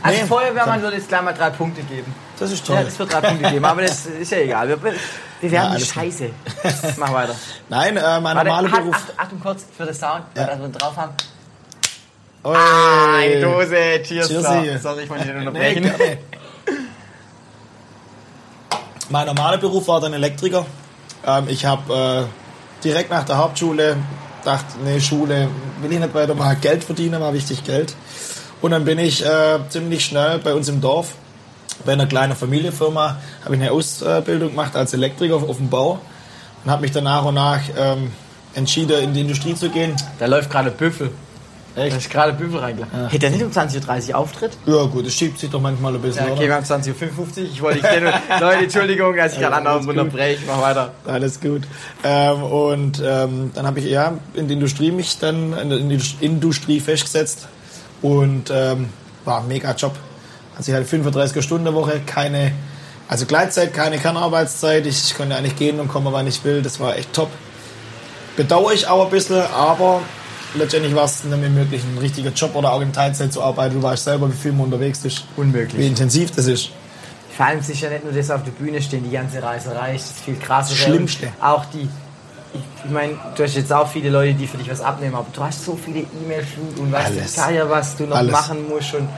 Als 0.03 0.17
Nee. 0.21 0.27
Feuerwehrmann 0.27 0.83
würde 0.83 0.97
ich 0.97 1.03
jetzt 1.03 1.09
gleich 1.09 1.23
mal 1.23 1.33
drei 1.33 1.51
Punkte 1.51 1.83
geben. 1.83 2.15
Das 2.39 2.51
ist 2.51 2.67
Ja, 2.69 2.75
toll. 2.77 2.85
das 2.85 2.99
wird 2.99 3.13
drei 3.13 3.21
Punkte 3.21 3.51
geben, 3.51 3.65
aber 3.65 3.83
das 3.83 4.07
ist 4.07 4.31
ja 4.33 4.39
egal. 4.39 4.69
Wir, 4.69 4.83
wir 4.83 4.93
Ja, 5.43 5.51
werden 5.51 5.73
alles 5.73 5.89
scheiße. 5.89 6.31
Mach 6.97 7.13
weiter. 7.13 7.35
Nein, 7.69 7.97
äh, 7.97 8.21
mein 8.21 8.37
Warte, 8.37 8.49
normaler 8.51 8.69
Beruf. 8.69 8.95
Achtung, 8.95 9.15
Achtung 9.19 9.41
kurz 9.41 9.65
für 9.77 9.85
den 9.85 9.95
Sound, 9.95 10.25
Ja. 10.37 10.49
weil 10.49 10.59
wir 10.59 10.67
ihn 10.67 10.73
drauf 10.73 10.97
haben. 10.97 11.13
Oi. 12.45 12.57
Ah, 12.57 13.17
eine 13.19 13.41
Dose. 13.41 13.77
Cheers. 14.03 14.29
Cheers. 14.29 14.83
Sorry, 14.83 15.03
ich 15.05 15.11
wollte 15.11 15.25
nicht 15.25 15.35
Nee, 15.35 15.39
unterbrechen. 15.47 15.83
gerne. 15.85 16.19
Mein 19.09 19.27
normaler 19.27 19.59
Beruf 19.59 19.87
war 19.89 20.01
dann 20.01 20.13
Elektriker. 20.13 20.67
Ähm, 21.27 21.45
ich 21.49 21.65
habe 21.65 22.29
äh, 22.29 22.83
direkt 22.85 23.11
nach 23.11 23.25
der 23.25 23.39
Hauptschule 23.39 23.97
gedacht, 24.41 24.65
nee, 24.85 25.01
Schule 25.01 25.49
will 25.81 25.93
ich 25.93 25.99
nicht 25.99 26.15
weitermachen, 26.15 26.61
Geld 26.61 26.85
verdienen 26.85 27.21
war 27.21 27.33
wichtig, 27.33 27.65
Geld. 27.65 27.95
Und 28.61 28.73
dann 28.73 28.85
bin 28.85 28.99
ich 28.99 29.25
äh, 29.25 29.59
ziemlich 29.69 30.05
schnell 30.05 30.39
bei 30.39 30.55
uns 30.55 30.69
im 30.69 30.81
Dorf, 30.81 31.13
bei 31.85 31.93
einer 31.93 32.07
kleinen 32.07 32.37
Familienfirma, 32.37 33.19
habe 33.45 33.55
ich 33.55 33.61
eine 33.61 33.73
Ausbildung 33.73 34.51
gemacht 34.51 34.77
als 34.77 34.95
Elektriker 34.95 35.37
auf, 35.37 35.49
auf 35.49 35.57
dem 35.57 35.69
Bau 35.69 35.99
und 36.65 36.71
habe 36.71 36.83
mich 36.83 36.93
dann 36.93 37.05
nach 37.05 37.25
und 37.25 37.35
nach 37.35 37.61
ähm, 37.77 38.13
entschieden, 38.55 39.03
in 39.03 39.15
die 39.15 39.23
Industrie 39.23 39.55
zu 39.55 39.69
gehen. 39.69 39.97
Da 40.19 40.27
läuft 40.27 40.51
gerade 40.51 40.71
Büffel. 40.71 41.11
Da 41.75 41.85
Echt? 41.85 41.97
ist 41.97 42.11
gerade 42.11 42.35
Büffel 42.35 42.59
reingelaufen. 42.59 43.09
Hätte 43.09 43.27
er 43.27 43.33
nicht 43.33 43.43
um 43.43 43.51
20.30 43.51 44.11
Uhr 44.11 44.19
Auftritt? 44.19 44.53
Ja 44.67 44.85
gut, 44.85 45.07
es 45.07 45.15
schiebt 45.15 45.39
sich 45.39 45.49
doch 45.49 45.61
manchmal 45.61 45.95
ein 45.95 46.03
bisschen, 46.03 46.21
Ja, 46.27 46.33
oder? 46.33 46.35
okay, 46.35 46.49
wir 46.49 46.55
haben 46.55 46.65
20.55 46.67 46.93
Uhr. 47.19 47.45
Ich 47.51 47.63
wollte 47.63 47.81
kennen. 47.81 48.13
Leute, 48.41 48.65
Entschuldigung, 48.65 49.19
als 49.19 49.33
ich 49.35 49.39
gerade 49.41 49.79
gut. 49.81 49.89
unterbreche. 49.89 50.41
Mach 50.47 50.61
weiter. 50.61 50.91
Alles 51.07 51.41
gut. 51.41 51.63
Ähm, 52.05 52.43
und 52.43 53.03
ähm, 53.05 53.51
dann 53.55 53.67
habe 53.67 53.81
ich 53.81 53.87
ja 53.87 54.13
in 54.35 54.49
die 54.49 54.55
Industrie 54.55 54.91
mich 54.91 55.19
dann 55.19 55.57
in 55.57 55.71
der 55.71 55.79
Indus- 55.79 56.17
Industrie 56.21 56.79
festgesetzt 56.81 57.49
und 58.03 58.51
ähm, 58.55 58.91
war 59.25 59.41
ein 59.41 59.49
mega 59.49 59.73
Job. 59.73 59.95
Also 60.57 60.71
ich 60.73 60.77
hatte 60.77 60.87
35 60.87 61.43
Stunden 61.43 61.73
Woche, 61.75 62.01
keine 62.05 62.53
also 63.09 63.25
Gleitzeit, 63.27 63.73
keine 63.73 63.99
Kernarbeitszeit. 63.99 64.85
Ich 64.87 65.15
konnte 65.15 65.37
eigentlich 65.37 65.57
gehen 65.57 65.81
und 65.81 65.89
kommen, 65.89 66.09
wann 66.13 66.27
ich 66.27 66.45
will. 66.45 66.61
Das 66.63 66.81
war 66.81 66.97
echt 66.97 67.13
top. 67.15 67.31
Bedauere 68.37 68.73
ich 68.73 68.87
auch 68.89 69.05
ein 69.05 69.11
bisschen, 69.11 69.41
aber 69.55 70.01
letztendlich 70.55 70.95
war 70.95 71.05
es 71.05 71.25
nicht 71.25 71.39
mehr 71.39 71.51
möglich, 71.51 71.83
ein 71.83 71.99
richtiger 71.99 72.31
Job 72.31 72.55
oder 72.55 72.73
auch 72.73 72.81
in 72.81 72.93
Teilzeit 72.93 73.33
zu 73.33 73.43
arbeiten. 73.43 73.75
Du 73.75 73.83
weißt 73.83 74.05
selber, 74.05 74.29
wie 74.29 74.37
viel 74.37 74.53
man 74.53 74.67
unterwegs 74.67 75.05
ist, 75.05 75.25
wie 75.37 75.41
Unmöglich. 75.41 75.87
intensiv 75.87 76.31
das 76.33 76.47
ist. 76.47 76.71
Vor 77.37 77.47
allem 77.47 77.63
sicher 77.63 77.89
nicht 77.89 78.05
nur 78.05 78.13
das 78.13 78.31
auf 78.31 78.43
der 78.45 78.51
Bühne 78.53 78.83
stehen, 78.83 79.05
die 79.05 79.11
ganze 79.11 79.43
Reiserei 79.43 79.95
ist 79.95 80.11
das 80.11 80.21
viel 80.21 80.37
krasser. 80.37 80.75
Schlimmste. 80.75 81.29
Auch 81.41 81.65
die, 81.67 81.89
ich, 82.85 82.91
meine, 82.91 83.15
du 83.35 83.43
hast 83.43 83.55
jetzt 83.57 83.73
auch 83.73 83.89
viele 83.89 84.11
Leute, 84.11 84.35
die 84.35 84.47
für 84.47 84.59
dich 84.59 84.71
was 84.71 84.83
abnehmen, 84.83 85.15
aber 85.15 85.27
du 85.33 85.43
hast 85.43 85.65
so 85.65 85.79
viele 85.83 86.01
E-Mail-Flut 86.01 86.79
und 86.79 86.93
weißt 86.93 87.39
Alles. 87.39 87.71
was 87.71 87.97
du 87.97 88.05
noch 88.05 88.17
Alles. 88.17 88.33
machen 88.33 88.69
musst 88.69 88.95
und 88.95 89.09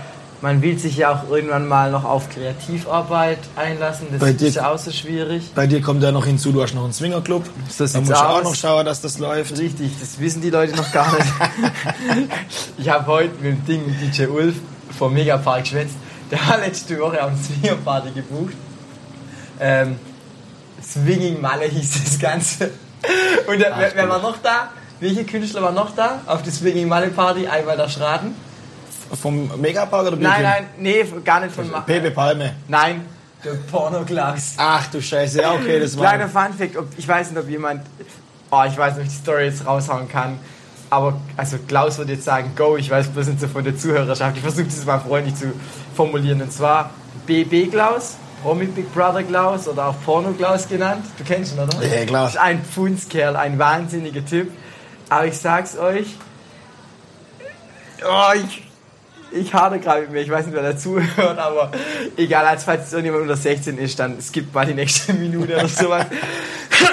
man 0.44 0.60
will 0.60 0.78
sich 0.78 0.98
ja 0.98 1.10
auch 1.10 1.30
irgendwann 1.30 1.66
mal 1.66 1.90
noch 1.90 2.04
auf 2.04 2.28
Kreativarbeit 2.28 3.38
einlassen, 3.56 4.08
das 4.12 4.20
Bei 4.20 4.34
dir- 4.34 4.48
ist 4.48 4.56
ja 4.56 4.70
auch 4.70 4.78
so 4.78 4.92
schwierig. 4.92 5.50
Bei 5.54 5.66
dir 5.66 5.80
kommt 5.80 6.02
ja 6.02 6.12
noch 6.12 6.26
hinzu, 6.26 6.52
du 6.52 6.62
hast 6.62 6.74
noch 6.74 6.84
einen 6.84 6.92
Swingerclub. 6.92 7.44
So 7.70 7.86
da 7.86 7.98
musst 8.00 8.10
du 8.10 8.14
auch 8.14 8.42
noch 8.42 8.54
schauen, 8.54 8.84
dass 8.84 9.00
das 9.00 9.18
läuft. 9.18 9.58
Richtig, 9.58 9.92
das 9.98 10.20
wissen 10.20 10.42
die 10.42 10.50
Leute 10.50 10.76
noch 10.76 10.92
gar 10.92 11.16
nicht. 11.16 11.26
ich 12.76 12.90
habe 12.90 13.06
heute 13.06 13.30
mit 13.40 13.52
dem 13.56 13.64
Ding 13.64 13.86
mit 13.86 14.02
DJ 14.02 14.26
Ulf 14.26 14.56
vom 14.98 15.14
Megapark 15.14 15.62
geschwätzt. 15.62 15.94
Der 16.30 16.46
hat 16.46 16.60
letzte 16.60 16.98
Woche 17.00 17.24
auf 17.24 17.30
eine 17.30 17.38
Swingerparty 17.38 18.10
gebucht. 18.10 18.52
Ähm, 19.58 19.96
Swinging 20.82 21.40
Malle 21.40 21.64
hieß 21.64 22.04
das 22.04 22.18
Ganze. 22.18 22.70
Und 23.46 23.60
der, 23.60 23.72
wer, 23.78 23.92
wer 23.94 24.08
war 24.10 24.20
noch 24.20 24.36
da? 24.42 24.68
Welche 25.00 25.24
Künstler 25.24 25.62
war 25.62 25.72
noch 25.72 25.96
da 25.96 26.20
auf 26.26 26.42
die 26.42 26.50
Swinging 26.50 26.86
Malle 26.86 27.08
Party? 27.08 27.46
Einmal 27.46 27.78
der 27.78 27.88
Schraden. 27.88 28.34
Vom 29.20 29.60
Megapark 29.60 30.06
oder 30.08 30.16
Nein, 30.16 30.42
nein, 30.42 30.66
nee, 30.78 31.04
gar 31.24 31.40
nicht 31.40 31.54
von 31.54 31.70
Pepe 31.86 32.10
Palme. 32.10 32.54
Nein, 32.68 33.06
der 33.44 33.52
Porno 33.70 34.04
Klaus. 34.04 34.54
Ach 34.56 34.86
du 34.88 35.00
Scheiße, 35.00 35.42
ja 35.42 35.52
okay, 35.52 35.80
das 35.80 35.96
war... 35.96 36.06
Kleiner 36.06 36.28
Funfact, 36.28 36.76
ob, 36.76 36.88
ich 36.96 37.06
weiß 37.06 37.30
nicht, 37.30 37.40
ob 37.40 37.48
jemand, 37.48 37.82
oh, 38.50 38.62
ich 38.66 38.76
weiß 38.76 38.94
nicht, 38.94 39.02
ob 39.02 39.06
ich 39.06 39.16
die 39.16 39.22
Story 39.22 39.44
jetzt 39.44 39.66
raushauen 39.66 40.08
kann, 40.08 40.38
aber 40.90 41.20
also 41.36 41.58
Klaus 41.66 41.98
würde 41.98 42.12
jetzt 42.12 42.24
sagen, 42.24 42.52
go, 42.56 42.76
ich 42.76 42.90
weiß 42.90 43.08
bloß 43.08 43.26
nicht 43.28 43.40
so 43.40 43.48
von 43.48 43.64
der 43.64 43.76
Zuhörerschaft, 43.76 44.36
ich 44.36 44.42
versuche 44.42 44.64
das 44.64 44.84
mal 44.84 45.00
freundlich 45.00 45.34
zu 45.36 45.52
formulieren, 45.94 46.40
und 46.40 46.52
zwar 46.52 46.90
BB 47.26 47.70
Klaus, 47.70 48.16
Promi 48.42 48.66
Big 48.66 48.92
Brother 48.92 49.22
Klaus 49.22 49.66
oder 49.68 49.86
auch 49.86 49.94
Porno 50.04 50.32
Klaus 50.32 50.68
genannt, 50.68 51.04
du 51.16 51.24
kennst 51.24 51.54
ihn, 51.54 51.60
oder? 51.60 51.82
Ja, 51.82 52.04
klar. 52.04 52.28
Ist 52.28 52.36
ein 52.36 52.62
Pfundskerl, 52.62 53.36
ein 53.36 53.58
wahnsinniger 53.58 54.24
Typ, 54.24 54.50
aber 55.08 55.26
ich 55.26 55.38
sag's 55.38 55.78
euch, 55.78 56.16
oh, 58.06 58.32
ich, 58.34 58.66
ich 59.34 59.52
hadere 59.52 59.80
gerade 59.80 60.02
mit 60.02 60.12
mir, 60.12 60.20
ich 60.20 60.30
weiß 60.30 60.46
nicht, 60.46 60.54
wer 60.54 60.62
dazuhört, 60.62 61.38
aber 61.38 61.70
egal, 62.16 62.46
als 62.46 62.64
falls 62.64 62.92
irgendjemand 62.92 63.22
unter 63.22 63.36
16 63.36 63.78
ist, 63.78 63.98
dann 63.98 64.20
skippt 64.20 64.54
mal 64.54 64.66
die 64.66 64.74
nächste 64.74 65.12
Minute 65.14 65.54
oder 65.54 65.68
sowas. 65.68 66.06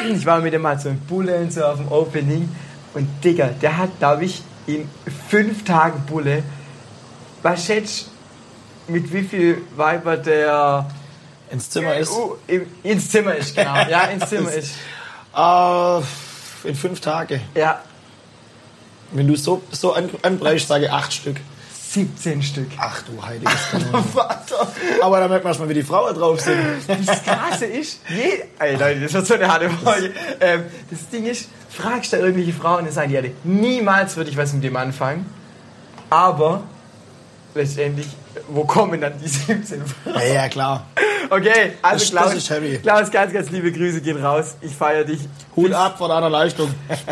Ich 0.10 0.26
war 0.26 0.40
mit 0.40 0.54
dem 0.54 0.62
mal 0.62 0.80
so 0.80 0.90
im 0.90 1.00
Bullen, 1.00 1.52
so 1.52 1.64
auf 1.64 1.78
dem 1.78 1.92
Opening 1.92 2.50
und 2.94 3.08
Digga, 3.24 3.50
der 3.62 3.78
hat, 3.78 4.00
glaube 4.00 4.26
ich, 4.26 4.42
in 4.68 4.90
fünf 5.30 5.64
Tagen 5.64 6.04
Bulle, 6.06 6.44
was 7.42 7.66
schätzt 7.66 8.10
mit 8.88 9.12
wie 9.14 9.24
viel 9.24 9.62
Weiber 9.76 10.18
der 10.18 10.88
Ins 11.52 11.70
Zimmer 11.70 11.96
ist... 11.96 12.14
Im, 12.48 12.66
ins 12.84 13.10
Zimmer 13.10 13.36
ist, 13.36 13.56
genau, 13.56 13.76
ja, 13.90 14.04
ins 14.06 14.30
Zimmer 14.30 14.52
ist. 14.54 14.74
Äh, 15.36 16.68
in 16.70 16.76
fünf 16.76 17.02
Tage. 17.02 17.42
Ja, 17.56 17.82
Wenn 19.12 19.28
du 19.28 19.36
so, 19.36 19.62
so 19.72 19.94
an, 19.94 20.10
anbreichst, 20.22 20.68
sage 20.68 20.86
ich 20.86 20.92
acht 20.92 21.14
Stück. 21.14 21.38
17 21.94 22.42
Stück. 22.42 22.70
Ach 22.78 23.04
du 23.04 23.22
heiliges. 23.22 23.54
Vater. 24.14 24.72
Aber 25.02 25.20
da 25.20 25.28
merkt 25.28 25.44
man 25.44 25.52
erstmal, 25.52 25.68
wie 25.68 25.74
die 25.74 25.84
Frauen 25.84 26.16
drauf 26.16 26.40
sind. 26.40 26.58
Das 27.06 27.24
Krasse 27.24 27.66
ist, 27.66 28.00
je, 28.08 28.44
ey 28.60 28.76
Leute, 28.76 29.02
das 29.02 29.14
wird 29.14 29.28
so 29.28 29.34
eine 29.34 29.48
harte 29.52 29.70
Folge. 29.70 30.12
Ähm, 30.40 30.64
das 30.90 31.10
Ding 31.10 31.26
ist, 31.26 31.50
fragst 31.70 32.14
du 32.14 32.18
irgendwelche 32.18 32.54
Frauen, 32.54 32.86
dann 32.86 32.94
sagen 32.94 33.10
die 33.10 33.18
alle, 33.18 33.32
niemals 33.44 34.16
würde 34.16 34.30
ich 34.30 34.38
was 34.38 34.54
mit 34.54 34.64
dem 34.64 34.76
anfangen. 34.78 35.26
Aber 36.10 36.64
letztendlich, 37.56 38.08
wo 38.48 38.64
kommen 38.64 39.02
dann 39.02 39.14
die 39.20 39.28
17 39.28 39.84
Frauen? 39.86 40.16
Ja, 40.16 40.34
ja, 40.34 40.50
klar. 40.50 40.88
Okay, 41.34 41.72
also 41.82 42.04
Das- 42.04 42.12
Klaus, 42.12 42.48
das. 42.48 42.82
Klaus, 42.82 43.10
ganz, 43.10 43.32
ganz 43.32 43.50
liebe 43.52 43.72
Grüße 43.72 44.02
gehen 44.02 44.22
raus. 44.24 44.56
Ich 44.60 44.76
feiere 44.76 45.06
dich. 45.06 45.22
Hut 45.56 45.72
ab 45.72 45.98
von 45.98 46.10
deiner 46.10 46.30
Leistung. 46.30 46.70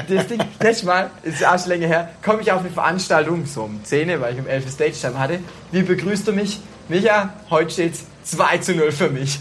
Das 0.10 0.28
Ding, 0.28 0.40
letztes 0.60 0.84
Mal, 0.84 1.10
ist 1.24 1.46
auch 1.46 1.58
schon 1.58 1.70
länger 1.70 1.88
her, 1.88 2.10
komme 2.22 2.42
ich 2.42 2.52
auf 2.52 2.60
eine 2.60 2.70
Veranstaltung, 2.70 3.46
so 3.46 3.64
um 3.64 3.82
10, 3.82 4.20
weil 4.20 4.34
ich 4.34 4.40
um 4.42 4.46
11 4.48 4.70
Stage 4.70 4.92
Time 5.00 5.18
hatte. 5.18 5.40
Wie 5.72 5.84
begrüßt 5.84 6.28
du 6.28 6.34
mich? 6.34 6.60
Micha, 6.90 7.34
heute 7.50 7.72
steht's 7.72 8.04
2 8.26 8.58
zu 8.58 8.76
0 8.76 8.92
für 8.92 9.10
mich. 9.10 9.40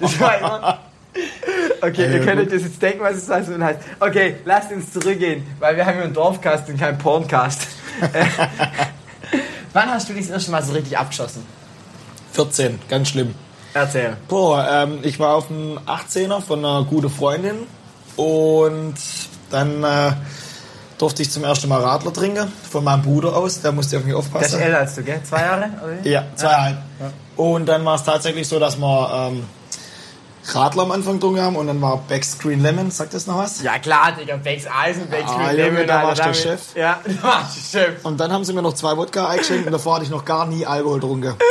Das 0.00 0.18
war 0.18 0.38
immer... 0.38 0.78
Okay, 1.82 2.04
ihr 2.06 2.16
Ja, 2.18 2.24
könnt 2.24 2.40
euch 2.40 2.46
gut. 2.48 2.54
das 2.56 2.62
jetzt 2.62 2.80
denken, 2.80 3.00
was 3.00 3.16
es 3.16 3.28
heißt. 3.28 3.48
und 3.50 3.62
heißt. 3.62 3.78
Okay, 4.00 4.36
lasst 4.46 4.72
uns 4.72 4.90
zurückgehen, 4.90 5.46
weil 5.58 5.76
wir 5.76 5.84
haben 5.84 5.96
hier 5.96 6.04
einen 6.04 6.14
Dorfcast 6.14 6.66
und 6.70 6.78
keinen 6.80 6.96
Porncast. 6.96 7.66
Wann 9.74 9.90
hast 9.90 10.08
du 10.08 10.14
dich 10.14 10.22
das 10.22 10.30
erste 10.36 10.50
Mal 10.50 10.62
so 10.62 10.72
richtig 10.72 10.96
abgeschossen? 10.96 11.44
14, 12.32 12.78
ganz 12.88 13.10
schlimm. 13.10 13.34
Erzähl. 13.74 14.16
Boah, 14.28 14.66
ähm, 14.70 15.00
ich 15.02 15.18
war 15.18 15.34
auf 15.34 15.48
dem 15.48 15.78
18er 15.80 16.40
von 16.40 16.60
einer 16.64 16.84
guten 16.84 17.10
Freundin 17.10 17.66
und 18.16 18.94
dann 19.50 19.82
äh, 19.82 20.12
durfte 20.98 21.22
ich 21.22 21.30
zum 21.30 21.42
ersten 21.44 21.68
Mal 21.68 21.80
Radler 21.82 22.12
trinken, 22.12 22.50
von 22.70 22.84
meinem 22.84 23.02
Bruder 23.02 23.36
aus, 23.36 23.60
der 23.60 23.72
musste 23.72 23.98
auf 23.98 24.04
mich 24.04 24.14
Das 24.14 24.24
ist 24.26 24.32
aufpassen. 24.34 24.60
älter 24.60 24.78
als 24.78 24.94
du, 24.94 25.02
gell? 25.02 25.20
Zwei 25.24 25.40
Jahre? 25.40 25.70
Oder? 25.84 26.08
Ja, 26.08 26.24
zweieinhalb. 26.36 26.76
Und 27.36 27.66
dann 27.66 27.84
war 27.84 27.96
es 27.96 28.04
tatsächlich 28.04 28.46
so, 28.46 28.60
dass 28.60 28.76
wir 28.78 29.28
ähm, 29.32 29.44
Radler 30.52 30.82
am 30.82 30.92
Anfang 30.92 31.14
getrunken 31.14 31.40
haben 31.40 31.56
und 31.56 31.66
dann 31.66 31.80
war 31.82 31.96
Beck's 32.06 32.38
Green 32.38 32.62
Lemon, 32.62 32.92
sagt 32.92 33.12
das 33.14 33.26
noch 33.26 33.38
was? 33.38 33.60
Ja 33.62 33.78
klar, 33.80 34.12
Digga, 34.12 34.36
Becks 34.36 34.66
Eisen, 34.66 35.08
Becks 35.08 35.32
Ah, 35.32 35.46
Green 35.46 35.56
Lemon, 35.56 35.86
da 35.88 36.02
warst 36.04 36.24
du 36.24 36.32
Chef. 36.34 36.60
Ja, 36.76 37.00
da 37.22 37.22
warst 37.28 37.56
du 37.56 37.78
Chef. 37.78 38.04
Und 38.04 38.20
dann 38.20 38.30
haben 38.32 38.44
sie 38.44 38.52
mir 38.52 38.62
noch 38.62 38.74
zwei 38.74 38.96
Wodka 38.96 39.26
eingeschenkt 39.26 39.66
und 39.66 39.72
davor 39.72 39.96
hatte 39.96 40.04
ich 40.04 40.10
noch 40.10 40.24
gar 40.24 40.46
nie 40.46 40.64
Alkohol 40.64 41.00
getrunken. 41.00 41.34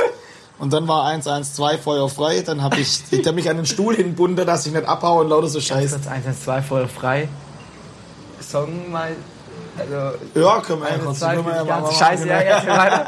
Und 0.63 0.71
dann 0.71 0.87
war 0.87 1.07
112 1.07 1.81
Feuer 1.81 2.07
frei, 2.07 2.39
dann 2.39 2.61
habe 2.61 2.77
ich 2.77 3.03
der 3.11 3.33
mich 3.33 3.49
an 3.49 3.57
den 3.57 3.65
Stuhl 3.65 3.97
hinbunden, 3.97 4.47
dass 4.47 4.65
ich 4.65 4.71
nicht 4.71 4.87
abhaue 4.87 5.25
und 5.25 5.29
lauter 5.29 5.49
so 5.49 5.59
Scheiß. 5.59 5.89
Platz 5.89 6.07
1, 6.07 6.25
1, 6.25 6.43
2 6.45 6.61
voll 6.61 6.87
frei. 6.87 7.27
Song 8.39 8.89
mal. 8.89 9.13
Also. 9.77 9.93
Ja, 10.39 10.61
können 10.61 10.81
wir 10.81 10.89
ja 10.89 11.33
können 11.33 11.45
wir 11.45 11.65
mal 11.65 11.81
machen, 11.81 11.93
Scheiße, 11.93 12.29
ja, 12.29 12.41
jetzt 12.41 12.65
weiter. 12.67 13.05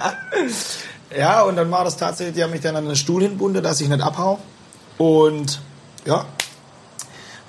Ja, 1.17 1.43
und 1.43 1.55
dann 1.55 1.71
war 1.71 1.85
das 1.85 1.95
tatsächlich, 1.95 2.35
die 2.35 2.43
haben 2.43 2.51
mich 2.51 2.59
dann 2.59 2.75
an 2.75 2.87
den 2.87 2.97
Stuhl 2.97 3.21
hinbunden, 3.21 3.63
dass 3.63 3.79
ich 3.79 3.87
nicht 3.87 4.01
abhau. 4.01 4.37
Und 4.97 5.61
ja, 6.03 6.25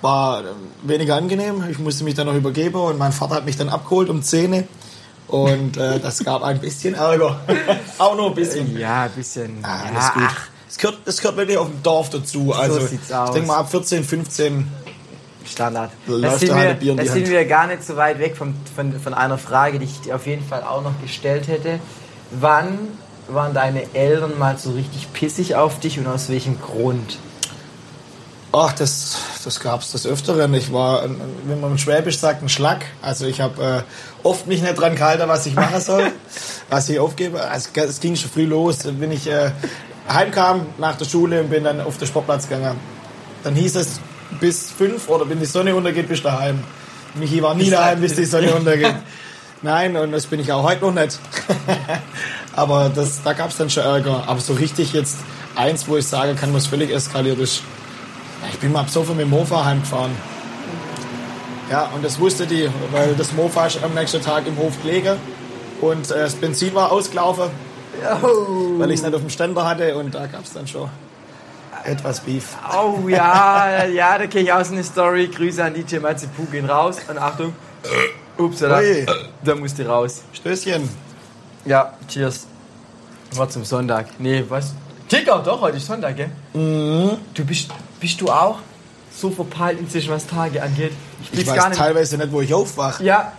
war 0.02 0.42
äh, 0.42 0.44
weniger 0.84 1.16
angenehm. 1.16 1.64
Ich 1.68 1.80
musste 1.80 2.04
mich 2.04 2.14
dann 2.14 2.28
noch 2.28 2.34
übergeben 2.34 2.76
und 2.76 2.96
mein 2.96 3.10
Vater 3.10 3.34
hat 3.34 3.44
mich 3.44 3.56
dann 3.56 3.70
abgeholt 3.70 4.08
um 4.08 4.22
10 4.22 4.68
und 5.28 5.76
äh, 5.76 5.98
das 6.00 6.22
gab 6.24 6.42
ein 6.42 6.60
bisschen 6.60 6.94
Ärger. 6.94 7.40
Auch 7.98 8.16
nur 8.16 8.28
ein 8.30 8.34
bisschen. 8.34 8.76
Ja, 8.78 9.04
ein 9.04 9.10
bisschen. 9.12 9.58
Ah, 9.62 9.84
ja, 9.84 9.90
alles 9.92 10.12
gut. 10.14 10.22
ach, 10.26 10.48
Es 10.68 10.78
gehört, 10.78 10.98
es 11.04 11.20
gehört 11.20 11.36
wirklich 11.36 11.58
auf 11.58 11.68
dem 11.68 11.82
Dorf 11.82 12.10
dazu. 12.10 12.52
Also, 12.52 12.80
sieht's 12.86 13.08
ich 13.10 13.14
aus. 13.14 13.32
denke 13.32 13.48
mal 13.48 13.56
ab 13.58 13.70
14, 13.70 14.04
15. 14.04 14.66
Standard. 15.48 15.90
Da 16.06 16.12
Da 16.12 16.18
läuft 16.18 16.40
sind, 16.40 16.54
halt 16.54 16.62
wir, 16.64 16.70
ein 16.70 16.78
Bier 16.78 16.90
in 16.92 16.96
da 16.98 17.02
die 17.04 17.08
sind 17.08 17.28
wir 17.28 17.44
gar 17.44 17.66
nicht 17.68 17.84
so 17.84 17.96
weit 17.96 18.18
weg 18.18 18.36
vom, 18.36 18.54
von, 18.74 18.98
von 18.98 19.14
einer 19.14 19.38
Frage, 19.38 19.78
die 19.78 19.84
ich 19.84 20.00
dir 20.00 20.16
auf 20.16 20.26
jeden 20.26 20.44
Fall 20.44 20.62
auch 20.64 20.82
noch 20.82 21.00
gestellt 21.00 21.46
hätte. 21.46 21.78
Wann 22.32 22.78
waren 23.28 23.54
deine 23.54 23.94
Eltern 23.94 24.38
mal 24.38 24.58
so 24.58 24.72
richtig 24.72 25.12
pissig 25.12 25.54
auf 25.54 25.78
dich 25.78 25.98
und 26.00 26.06
aus 26.08 26.28
welchem 26.28 26.60
Grund? 26.60 27.18
Ach, 28.58 28.72
das, 28.72 29.18
das 29.44 29.60
gab 29.60 29.82
es 29.82 29.92
des 29.92 30.06
Öfteren. 30.06 30.54
Ich 30.54 30.72
war, 30.72 31.04
wenn 31.44 31.60
man 31.60 31.76
Schwäbisch 31.76 32.16
sagt, 32.16 32.42
ein 32.42 32.48
Schlag. 32.48 32.86
Also 33.02 33.26
ich 33.26 33.42
habe 33.42 33.62
äh, 33.62 34.26
oft 34.26 34.46
mich 34.46 34.62
nicht 34.62 34.76
dran 34.76 34.94
gehalten, 34.94 35.24
was 35.28 35.44
ich 35.44 35.54
machen 35.54 35.78
soll, 35.78 36.10
was 36.70 36.88
ich 36.88 36.98
aufgebe. 36.98 37.38
Also, 37.42 37.68
es 37.74 38.00
ging 38.00 38.16
schon 38.16 38.30
früh 38.30 38.46
los. 38.46 38.78
Wenn 38.84 39.12
ich 39.12 39.26
äh, 39.26 39.50
heimkam 40.08 40.64
nach 40.78 40.96
der 40.96 41.04
Schule 41.04 41.42
und 41.42 41.50
bin 41.50 41.64
dann 41.64 41.82
auf 41.82 41.98
den 41.98 42.08
Sportplatz 42.08 42.48
gegangen, 42.48 42.80
dann 43.44 43.54
hieß 43.54 43.76
es, 43.76 44.00
bis 44.40 44.70
fünf 44.70 45.06
oder 45.10 45.28
wenn 45.28 45.38
die 45.38 45.44
Sonne 45.44 45.74
untergeht, 45.74 46.08
bist 46.08 46.24
du 46.24 46.28
daheim. 46.28 46.64
Michi 47.14 47.42
war 47.42 47.54
nie 47.54 47.64
Bis 47.64 47.72
daheim, 47.72 48.00
bis 48.00 48.14
die 48.14 48.24
Sonne 48.24 48.54
untergeht. 48.54 48.94
Nein, 49.60 49.98
und 49.98 50.12
das 50.12 50.24
bin 50.24 50.40
ich 50.40 50.50
auch 50.50 50.62
heute 50.62 50.86
noch 50.86 50.94
nicht. 50.94 51.18
Aber 52.54 52.88
das, 52.88 53.22
da 53.22 53.34
gab 53.34 53.50
es 53.50 53.58
dann 53.58 53.68
schon 53.68 53.82
Ärger. 53.82 54.24
Aber 54.26 54.40
so 54.40 54.54
richtig 54.54 54.94
jetzt 54.94 55.18
eins, 55.54 55.86
wo 55.88 55.98
ich 55.98 56.06
sagen 56.06 56.36
kann, 56.36 56.54
was 56.54 56.66
völlig 56.66 56.90
eskaliert 56.90 57.38
ist, 57.38 57.60
Ich 58.56 58.62
bin 58.62 58.72
mal 58.72 58.84
besoffen 58.84 59.18
mit 59.18 59.26
dem 59.26 59.30
Mofa 59.30 59.66
heimgefahren. 59.66 60.12
Ja, 61.70 61.90
und 61.94 62.02
das 62.02 62.18
wusste 62.18 62.46
die, 62.46 62.70
weil 62.90 63.14
das 63.14 63.34
Mofa 63.34 63.66
ist 63.66 63.84
am 63.84 63.92
nächsten 63.92 64.22
Tag 64.22 64.46
im 64.46 64.56
Hof 64.56 64.80
gelegen 64.80 65.18
und 65.82 66.10
äh, 66.10 66.20
das 66.20 66.36
Benzin 66.36 66.74
war 66.74 66.90
ausgelaufen, 66.90 67.50
weil 68.78 68.90
ich 68.90 69.00
es 69.00 69.04
nicht 69.04 69.14
auf 69.14 69.20
dem 69.20 69.28
Ständer 69.28 69.68
hatte 69.68 69.94
und 69.98 70.14
da 70.14 70.26
gab 70.26 70.42
es 70.42 70.54
dann 70.54 70.66
schon 70.66 70.88
etwas 71.84 72.20
Beef. 72.20 72.56
Oh 72.74 73.06
ja, 73.10 73.84
ja, 73.94 74.16
da 74.16 74.26
kenne 74.26 74.44
ich 74.44 74.52
aus 74.54 74.72
eine 74.72 74.82
Story. 74.82 75.28
Grüße 75.28 75.62
an 75.62 75.74
DJ 75.74 75.98
Matzepu 75.98 76.46
gehen 76.46 76.64
raus. 76.64 76.96
Und 77.06 77.18
Achtung. 77.18 77.52
Ups, 78.38 78.60
da, 78.60 78.78
Ui. 78.78 79.04
da 79.44 79.54
musste 79.54 79.86
raus. 79.86 80.22
Stößchen. 80.32 80.88
Ja, 81.66 81.92
cheers. 82.08 82.46
War 83.34 83.50
zum 83.50 83.66
Sonntag. 83.66 84.06
Nee, 84.18 84.44
was? 84.48 84.72
Ticker, 85.10 85.42
doch, 85.44 85.60
heute 85.60 85.76
ist 85.76 85.86
Sonntag, 85.86 86.16
gell? 86.16 86.30
Mhm. 86.54 87.18
Du 87.34 87.44
bist, 87.44 87.70
bist 88.06 88.20
du 88.20 88.28
auch 88.28 88.60
so 89.12 89.32
verpeilt 89.32 89.80
inzwischen, 89.80 90.10
was 90.10 90.28
Tage 90.28 90.62
angeht? 90.62 90.92
Ich 91.22 91.30
blick's 91.32 91.50
weiß 91.50 91.76
teilweise 91.76 92.16
nicht, 92.16 92.30
wo 92.30 92.40
ich 92.40 92.54
aufwache. 92.54 93.02
Ja, 93.02 93.32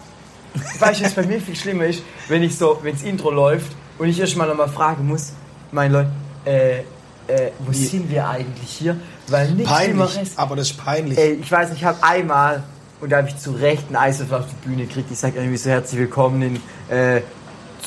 weißt 0.79 0.99
du, 0.99 1.05
was 1.05 1.13
bei 1.13 1.25
mir 1.25 1.39
viel 1.39 1.55
schlimmer 1.55 1.85
ist, 1.85 2.03
wenn 2.27 2.43
ich 2.43 2.57
so, 2.57 2.77
wenns 2.83 3.01
Intro 3.01 3.31
läuft 3.31 3.71
und 3.97 4.09
ich 4.09 4.19
erst 4.19 4.35
mal 4.35 4.45
nochmal 4.45 4.67
fragen 4.67 5.07
muss, 5.07 5.31
mein 5.71 5.93
Leute, 5.93 6.09
äh, 6.43 6.79
äh, 6.79 7.51
wo 7.59 7.71
Wie? 7.71 7.75
sind 7.75 8.11
wir 8.11 8.27
eigentlich 8.27 8.69
hier? 8.69 8.97
Weil 9.27 9.51
nichts 9.51 9.71
Peinlich, 9.71 10.09
Schlimmeres. 10.09 10.37
aber 10.37 10.57
das 10.57 10.71
ist 10.71 10.77
peinlich. 10.77 11.17
Ey, 11.17 11.35
ich 11.35 11.49
weiß 11.49 11.69
nicht, 11.69 11.79
ich 11.79 11.85
habe 11.85 12.03
einmal, 12.03 12.63
und 12.99 13.09
da 13.09 13.19
habe 13.19 13.29
ich 13.29 13.37
zu 13.37 13.51
Recht 13.51 13.85
einen 13.87 13.95
Eiswürfel 13.95 14.39
auf 14.39 14.47
die 14.47 14.67
Bühne 14.67 14.85
gekriegt, 14.85 15.09
ich 15.09 15.17
sage 15.17 15.37
irgendwie 15.37 15.57
so 15.57 15.69
herzlich 15.69 16.01
willkommen 16.01 16.41
in 16.41 16.93
äh, 16.93 17.21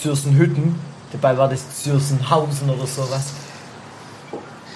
Zürsenhütten. 0.01 0.77
Dabei 1.13 1.37
war 1.37 1.51
das 1.51 1.83
Zürsenhausen 1.83 2.71
oder 2.71 2.87
sowas. 2.87 3.35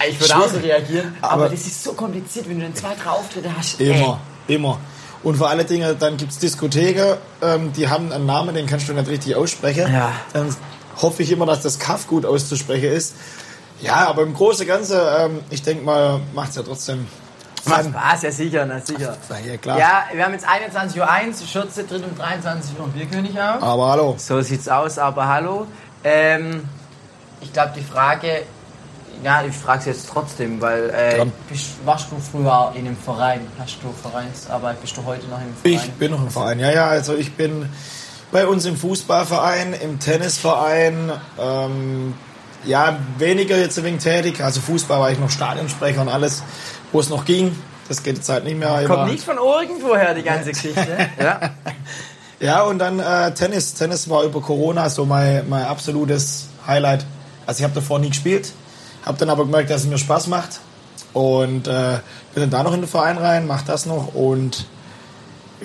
Ich 0.09 0.19
würde 0.19 0.35
auch 0.35 0.47
so 0.47 0.59
reagieren, 0.59 1.15
aber, 1.21 1.33
Aber- 1.33 1.49
das 1.49 1.61
ist 1.61 1.83
so 1.83 1.93
kompliziert, 1.93 2.47
wenn 2.49 2.59
du 2.59 2.65
dann 2.65 2.75
zwei, 2.75 2.93
drei 2.95 3.09
Auftritte 3.09 3.49
hast. 3.55 3.79
Immer, 3.79 4.19
immer. 4.47 4.79
Und 5.23 5.37
vor 5.37 5.49
allen 5.49 5.65
Dingen, 5.65 5.97
dann 5.97 6.17
gibt 6.17 6.31
es 6.31 6.37
Diskotheken, 6.39 7.17
ähm, 7.41 7.73
die 7.73 7.87
haben 7.89 8.11
einen 8.11 8.25
Namen, 8.27 8.53
den 8.53 8.67
kannst 8.67 8.87
du 8.87 8.93
nicht 8.93 9.07
richtig 9.09 9.35
aussprechen. 9.35 9.91
Ja. 9.91 10.11
Dann 10.33 10.55
hoffe 11.01 11.23
ich 11.23 11.31
immer, 11.31 11.45
dass 11.47 11.61
das 11.61 11.79
Kaff 11.79 12.07
gut 12.07 12.25
auszusprechen 12.25 12.91
ist. 12.91 13.15
Ja, 13.81 14.07
aber 14.07 14.21
im 14.21 14.33
Großen 14.33 14.61
und 14.61 14.67
Ganzen, 14.67 14.97
ähm, 15.19 15.39
ich 15.49 15.63
denke 15.63 15.83
mal, 15.83 16.21
macht 16.33 16.51
es 16.51 16.55
ja 16.57 16.63
trotzdem 16.63 17.07
Macht. 17.67 17.85
Spaß, 17.85 18.21
ja 18.21 18.31
sicher, 18.31 18.65
na 18.67 18.79
sicher. 18.79 19.17
Ja, 19.43 19.57
klar. 19.57 19.79
Ja, 19.79 20.03
wir 20.13 20.23
haben 20.23 20.33
jetzt 20.33 20.45
21.01 20.47 21.41
Uhr, 21.41 21.47
Schürze 21.47 21.87
tritt 21.87 22.03
um 22.03 22.15
23 22.15 22.77
Uhr 22.79 22.85
ein 22.85 22.91
Bierkönig 22.91 23.31
auf. 23.31 23.63
Aber 23.63 23.89
hallo. 23.89 24.15
So 24.19 24.39
sieht's 24.41 24.69
aus, 24.69 24.99
aber 24.99 25.27
hallo. 25.27 25.65
Ähm, 26.03 26.63
ich 27.41 27.51
glaube, 27.51 27.73
die 27.75 27.83
Frage, 27.83 28.43
ja, 29.23 29.43
ich 29.43 29.55
frage 29.55 29.83
sie 29.83 29.89
jetzt 29.89 30.09
trotzdem, 30.09 30.61
weil 30.61 30.89
äh, 30.89 31.25
bist, 31.49 31.71
warst 31.85 32.11
du 32.11 32.17
früher 32.19 32.71
in 32.75 32.87
einem 32.87 32.97
Verein? 32.97 33.41
Hast 33.59 33.77
du 33.81 33.91
Vereinsarbeit? 33.91 34.81
Bist 34.81 34.97
du 34.97 35.03
heute 35.05 35.27
noch 35.27 35.39
im 35.39 35.55
Verein? 35.55 35.85
Ich 35.85 35.91
bin 35.93 36.11
noch 36.11 36.21
im 36.21 36.29
Verein. 36.29 36.59
Ja, 36.59 36.71
ja, 36.71 36.87
also 36.87 37.15
ich 37.15 37.33
bin 37.33 37.69
bei 38.31 38.47
uns 38.47 38.65
im 38.65 38.75
Fußballverein, 38.75 39.73
im 39.73 39.99
Tennisverein, 39.99 41.11
ähm, 41.39 42.13
ja, 42.65 42.97
weniger 43.17 43.57
jetzt 43.57 43.81
wegen 43.83 43.99
tätig. 43.99 44.43
Also 44.43 44.59
Fußball 44.61 44.99
war 44.99 45.11
ich 45.11 45.19
noch 45.19 45.29
Stadionsprecher 45.29 46.01
und 46.01 46.09
alles, 46.09 46.43
wo 46.91 46.99
es 46.99 47.09
noch 47.09 47.25
ging. 47.25 47.55
Das 47.87 48.01
geht 48.01 48.17
jetzt 48.17 48.29
halt 48.29 48.43
nicht 48.43 48.57
mehr. 48.57 48.83
Kommt 48.87 49.11
nicht 49.11 49.23
von 49.23 49.37
irgendwoher, 49.37 50.13
die 50.15 50.23
ganze 50.23 50.51
Geschichte. 50.51 50.97
ja. 51.19 51.39
Ja, 52.39 52.63
und 52.63 52.79
dann 52.79 52.99
äh, 52.99 53.33
Tennis. 53.33 53.75
Tennis 53.75 54.09
war 54.09 54.23
über 54.23 54.41
Corona 54.41 54.89
so 54.89 55.05
mein, 55.05 55.47
mein 55.47 55.65
absolutes 55.65 56.47
Highlight. 56.67 57.05
Also 57.45 57.59
ich 57.59 57.63
habe 57.63 57.75
davor 57.75 57.99
nie 57.99 58.09
gespielt, 58.09 58.51
habe 59.05 59.17
dann 59.17 59.29
aber 59.29 59.45
gemerkt, 59.45 59.69
dass 59.69 59.81
es 59.81 59.87
mir 59.87 59.97
Spaß 59.97 60.27
macht 60.27 60.59
und 61.13 61.67
äh, 61.67 61.99
bin 62.33 62.41
dann 62.43 62.49
da 62.49 62.63
noch 62.63 62.73
in 62.73 62.81
den 62.81 62.89
Verein 62.89 63.17
rein, 63.17 63.47
mach 63.47 63.61
das 63.61 63.85
noch 63.85 64.13
und 64.13 64.65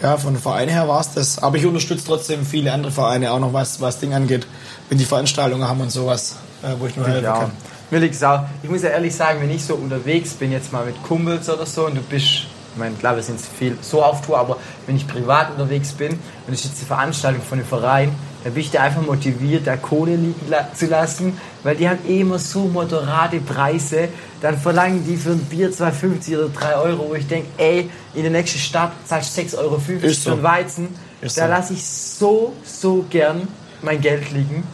ja, 0.01 0.17
von 0.17 0.35
den 0.35 0.41
Vereinen 0.43 0.71
her 0.71 0.89
war 0.89 1.01
es 1.01 1.13
das. 1.15 1.39
Aber 1.43 1.57
ich 1.57 1.67
unterstütze 1.67 2.07
trotzdem 2.07 2.47
viele 2.47 2.73
andere 2.73 2.93
Vereine 2.93 3.33
auch 3.33 3.41
noch, 3.41 3.53
was, 3.53 3.81
was 3.81 3.99
Ding 3.99 4.15
angeht, 4.15 4.47
wenn 4.89 4.99
die 4.99 5.05
Veranstaltungen 5.05 5.69
haben 5.69 5.81
und 5.81 5.91
sowas, 5.91 6.37
äh, 6.63 6.69
wo 6.79 6.87
ich 6.87 6.97
nur 6.97 7.07
helfen 7.07 7.25
Ja. 7.25 7.39
kann. 7.41 7.51
Mir 7.91 7.99
liegt's 7.99 8.23
auch. 8.23 8.45
Ich 8.63 8.71
muss 8.71 8.83
ja 8.83 8.91
ehrlich 8.91 9.15
sagen, 9.15 9.41
wenn 9.43 9.51
ich 9.51 9.65
so 9.65 9.75
unterwegs 9.75 10.35
bin, 10.35 10.53
jetzt 10.53 10.73
mal 10.73 10.87
mit 10.87 11.03
Kumpels 11.03 11.49
oder 11.51 11.67
so, 11.67 11.87
und 11.87 11.97
du 11.97 12.03
bist, 12.03 12.25
ich 12.25 12.47
meine, 12.77 12.95
klar, 12.95 13.17
wir 13.17 13.23
sind 13.23 13.41
viel 13.41 13.77
so 13.83 14.01
auf 14.03 14.25
Tour, 14.25 14.39
aber 14.39 14.59
wenn 14.87 14.95
ich 14.97 15.09
privat 15.09 15.51
unterwegs 15.51 15.91
bin 15.93 16.13
und 16.13 16.53
es 16.53 16.61
ist 16.61 16.67
jetzt 16.67 16.81
die 16.83 16.87
Veranstaltung 16.87 17.43
von 17.43 17.59
einem 17.59 17.67
Verein, 17.67 18.15
dann 18.45 18.55
bin 18.55 18.63
ich 18.63 18.71
da 18.71 18.83
einfach 18.83 19.03
motiviert, 19.03 19.67
da 19.67 19.77
Kohle 19.77 20.17
liegen 20.17 20.41
la 20.49 20.69
zu 20.75 20.87
lassen, 20.87 21.39
weil 21.63 21.77
die 21.77 21.89
haben 21.89 21.99
eh 22.09 22.21
immer 22.21 22.39
so 22.39 22.61
moderate 22.61 23.41
Preise. 23.41 24.09
Dann 24.41 24.57
verlangen 24.59 25.05
die 25.07 25.17
für 25.17 25.31
ein 25.33 25.41
Bier 25.45 25.71
2,50 25.71 26.39
oder 26.39 26.49
3 26.49 26.75
Euro, 26.77 27.11
wo 27.11 27.15
ich 27.15 27.27
denke, 27.27 27.49
ey, 27.59 27.91
in 28.15 28.23
der 28.23 28.31
nächsten 28.31 28.59
Stadt 28.59 28.93
zahlst 29.05 29.37
du 29.37 29.43
6,50 29.43 29.59
Euro 29.59 29.77
Ist 29.77 30.23
für 30.23 30.31
so. 30.31 30.31
einen 30.33 30.43
Weizen. 30.43 30.89
Ist 31.21 31.37
da 31.37 31.43
so. 31.45 31.49
lasse 31.51 31.73
ich 31.75 31.87
so, 31.87 32.53
so 32.65 33.05
gern 33.11 33.47
mein 33.83 34.01
Geld 34.01 34.31
liegen 34.33 34.65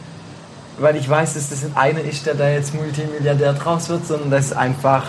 weil 0.79 0.95
ich 0.95 1.09
weiß, 1.09 1.33
dass 1.33 1.49
das 1.49 1.63
nicht 1.63 1.75
einer 1.75 2.01
ist, 2.01 2.25
der 2.27 2.35
da 2.35 2.47
jetzt 2.49 2.75
Multimilliardär 2.75 3.53
draus 3.53 3.89
wird, 3.89 4.05
sondern 4.05 4.29
das 4.29 4.53
einfach 4.53 5.05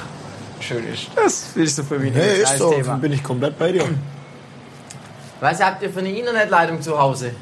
schön 0.61 0.83
ist. 0.91 1.09
Das 1.15 1.49
ist 1.55 1.77
so 1.77 1.83
für 1.83 1.99
mich 1.99 2.15
Nee, 2.15 2.21
ein 2.23 2.41
ist 2.41 2.57
so, 2.57 2.73
Thema. 2.73 2.95
bin 2.97 3.13
ich 3.13 3.23
komplett 3.23 3.59
bei 3.59 3.73
dir. 3.73 3.85
Was 5.41 5.63
habt 5.63 5.83
ihr 5.83 5.91
für 5.91 5.99
eine 6.01 6.11
Internetleitung 6.11 6.81
zu 6.81 6.99
Hause? 6.99 7.33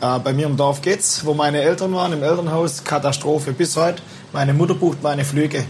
Äh, 0.00 0.18
bei 0.20 0.32
mir 0.32 0.46
im 0.46 0.56
Dorf 0.56 0.80
geht's, 0.80 1.24
wo 1.24 1.34
meine 1.34 1.60
Eltern 1.60 1.92
waren, 1.94 2.12
im 2.12 2.22
Elternhaus, 2.22 2.84
Katastrophe 2.84 3.52
bis 3.52 3.76
heute. 3.76 4.00
Meine 4.32 4.54
Mutter 4.54 4.74
bucht 4.74 5.02
meine 5.02 5.24
Flüge. 5.24 5.64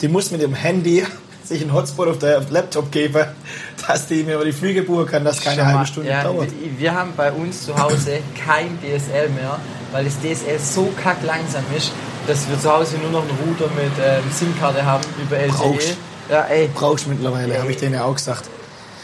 Die 0.00 0.08
muss 0.08 0.30
mit 0.30 0.42
dem 0.42 0.54
Handy 0.54 1.04
sich 1.44 1.60
einen 1.60 1.72
Hotspot 1.72 2.08
auf 2.08 2.18
der 2.18 2.40
Laptop 2.50 2.92
geben, 2.92 3.24
dass 3.86 4.06
die 4.06 4.22
mir 4.22 4.36
über 4.36 4.44
die 4.44 4.52
Flüge 4.52 4.82
buchen 4.82 5.06
kann, 5.06 5.24
dass 5.24 5.40
keine 5.40 5.62
Schau 5.62 5.66
halbe 5.66 5.86
Stunde 5.86 6.10
ja, 6.10 6.22
dauert. 6.22 6.48
Wir, 6.78 6.94
haben 6.94 7.12
bei 7.16 7.32
uns 7.32 7.66
zu 7.66 7.76
Hause 7.76 8.20
kein 8.46 8.78
DSL 8.80 9.30
mehr, 9.30 9.58
weil 9.90 10.04
das 10.04 10.14
DSL 10.20 10.58
so 10.60 10.92
kack 11.02 11.18
langsam 11.24 11.64
ist, 11.76 11.92
dass 12.28 12.48
wir 12.48 12.58
zu 12.58 12.72
Hause 12.72 12.96
nur 12.98 13.10
noch 13.10 13.22
einen 13.22 13.36
Router 13.38 13.70
mit 13.74 13.92
ähm, 14.00 14.22
SIM-Karte 14.32 14.84
haben 14.84 15.04
über 15.20 15.36
LTE. 15.36 15.52
Brauchst. 15.52 15.96
Ja, 16.30 16.42
ey. 16.42 16.70
Brauchst 16.72 17.08
mittlerweile, 17.08 17.58
habe 17.58 17.70
ich 17.72 17.76
denen 17.76 17.94
ja 17.94 18.04
auch 18.04 18.14
gesagt. 18.14 18.44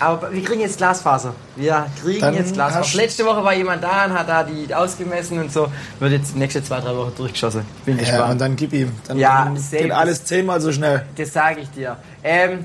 Aber 0.01 0.33
wir 0.33 0.43
kriegen 0.43 0.61
jetzt 0.61 0.79
Glasfaser. 0.79 1.35
Wir 1.57 1.87
kriegen 2.03 2.21
Dann 2.21 2.35
jetzt 2.35 2.55
Glasfaser. 2.55 2.97
Letzte 2.97 3.25
Woche 3.27 3.45
war 3.45 3.53
jemand 3.55 3.85
da 3.85 4.07
und 4.07 4.15
hat 4.15 4.29
da 4.29 4.43
die 4.43 4.75
ausgemessen 4.75 5.39
und 5.39 5.53
so. 5.53 5.69
Wird 5.99 6.13
jetzt 6.13 6.35
nächste 6.37 6.65
zwei, 6.65 6.81
drei 6.81 6.97
Wochen 6.97 7.13
durchgeschossen. 7.17 7.63
Ich 7.81 7.85
bin 7.85 7.97
Ja, 7.99 8.03
gespannt. 8.05 8.33
und 8.33 8.39
dann 8.41 8.57
gib 8.57 8.73
ihm. 8.73 8.93
Dann 9.07 9.19
Ja, 9.19 9.53
geht 9.71 9.93
alles 9.93 10.25
zehnmal 10.25 10.61
so 10.61 10.73
schnell. 10.73 11.05
Das 11.17 11.33
sage 11.33 11.61
ich 11.61 11.71
dir. 11.71 11.99
Ähm, 12.25 12.65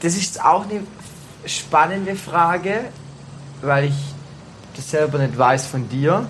das 0.00 0.16
ist 0.16 0.42
auch 0.42 0.64
eine 0.64 0.80
spannende 1.44 2.16
Frage, 2.16 2.80
weil 3.62 3.84
ich 3.84 3.94
das 4.76 4.90
selber 4.90 5.18
nicht 5.18 5.36
weiß 5.38 5.66
von 5.66 5.88
dir. 5.88 6.26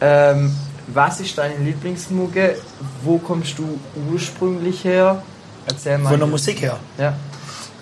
Ähm, 0.00 0.54
was 0.88 1.20
ist 1.20 1.38
deine 1.38 1.56
Lieblingsmucke? 1.56 2.56
Wo 3.02 3.18
kommst 3.18 3.58
du 3.58 3.78
ursprünglich 4.10 4.84
her? 4.84 5.22
Erzähl 5.68 5.98
mal. 5.98 6.10
Von 6.10 6.18
der 6.18 6.28
Musik 6.28 6.60
her. 6.62 6.76
Ja. 6.98 7.14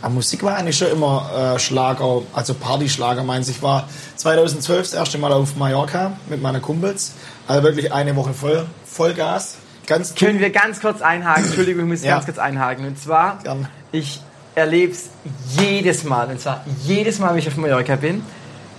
Aber 0.03 0.15
Musik 0.15 0.43
war 0.43 0.57
eigentlich 0.57 0.79
schon 0.79 0.89
immer 0.89 1.55
äh, 1.55 1.59
Schlager, 1.59 2.23
also 2.33 2.55
Partyschlager 2.55 3.23
meins. 3.23 3.49
Ich 3.49 3.63
war 3.63 3.89
2012 4.17 4.83
das 4.83 4.95
erste 4.95 5.19
Mal 5.19 5.33
auf 5.33 5.57
Mallorca 5.57 6.13
mit 6.29 6.41
meinen 6.41 6.63
Kumpels. 6.63 7.13
Also 7.47 7.63
wirklich 7.63 7.93
eine 7.93 8.17
Woche 8.17 8.33
voll, 8.33 8.67
Vollgas. 8.87 9.57
Ganz 9.87 10.15
Können 10.15 10.39
wir 10.39 10.51
ganz 10.51 10.81
kurz 10.81 11.03
einhaken? 11.03 11.45
Entschuldigung, 11.45 11.83
ich 11.85 11.89
muss 11.89 12.03
Ja. 12.05 12.13
ganz 12.15 12.25
kurz 12.27 12.39
einhaken. 12.39 12.87
Und 12.87 12.99
zwar, 12.99 13.39
Gern. 13.43 13.69
ich 13.93 14.21
erlebe 14.55 14.93
es 14.93 15.11
jedes 15.59 16.05
Mal. 16.05 16.29
Und 16.29 16.41
zwar 16.41 16.65
jedes 16.85 17.19
Mal, 17.19 17.31
wenn 17.33 17.39
ich 17.39 17.49
auf 17.49 17.57
Mallorca 17.57 17.97
bin. 17.97 18.23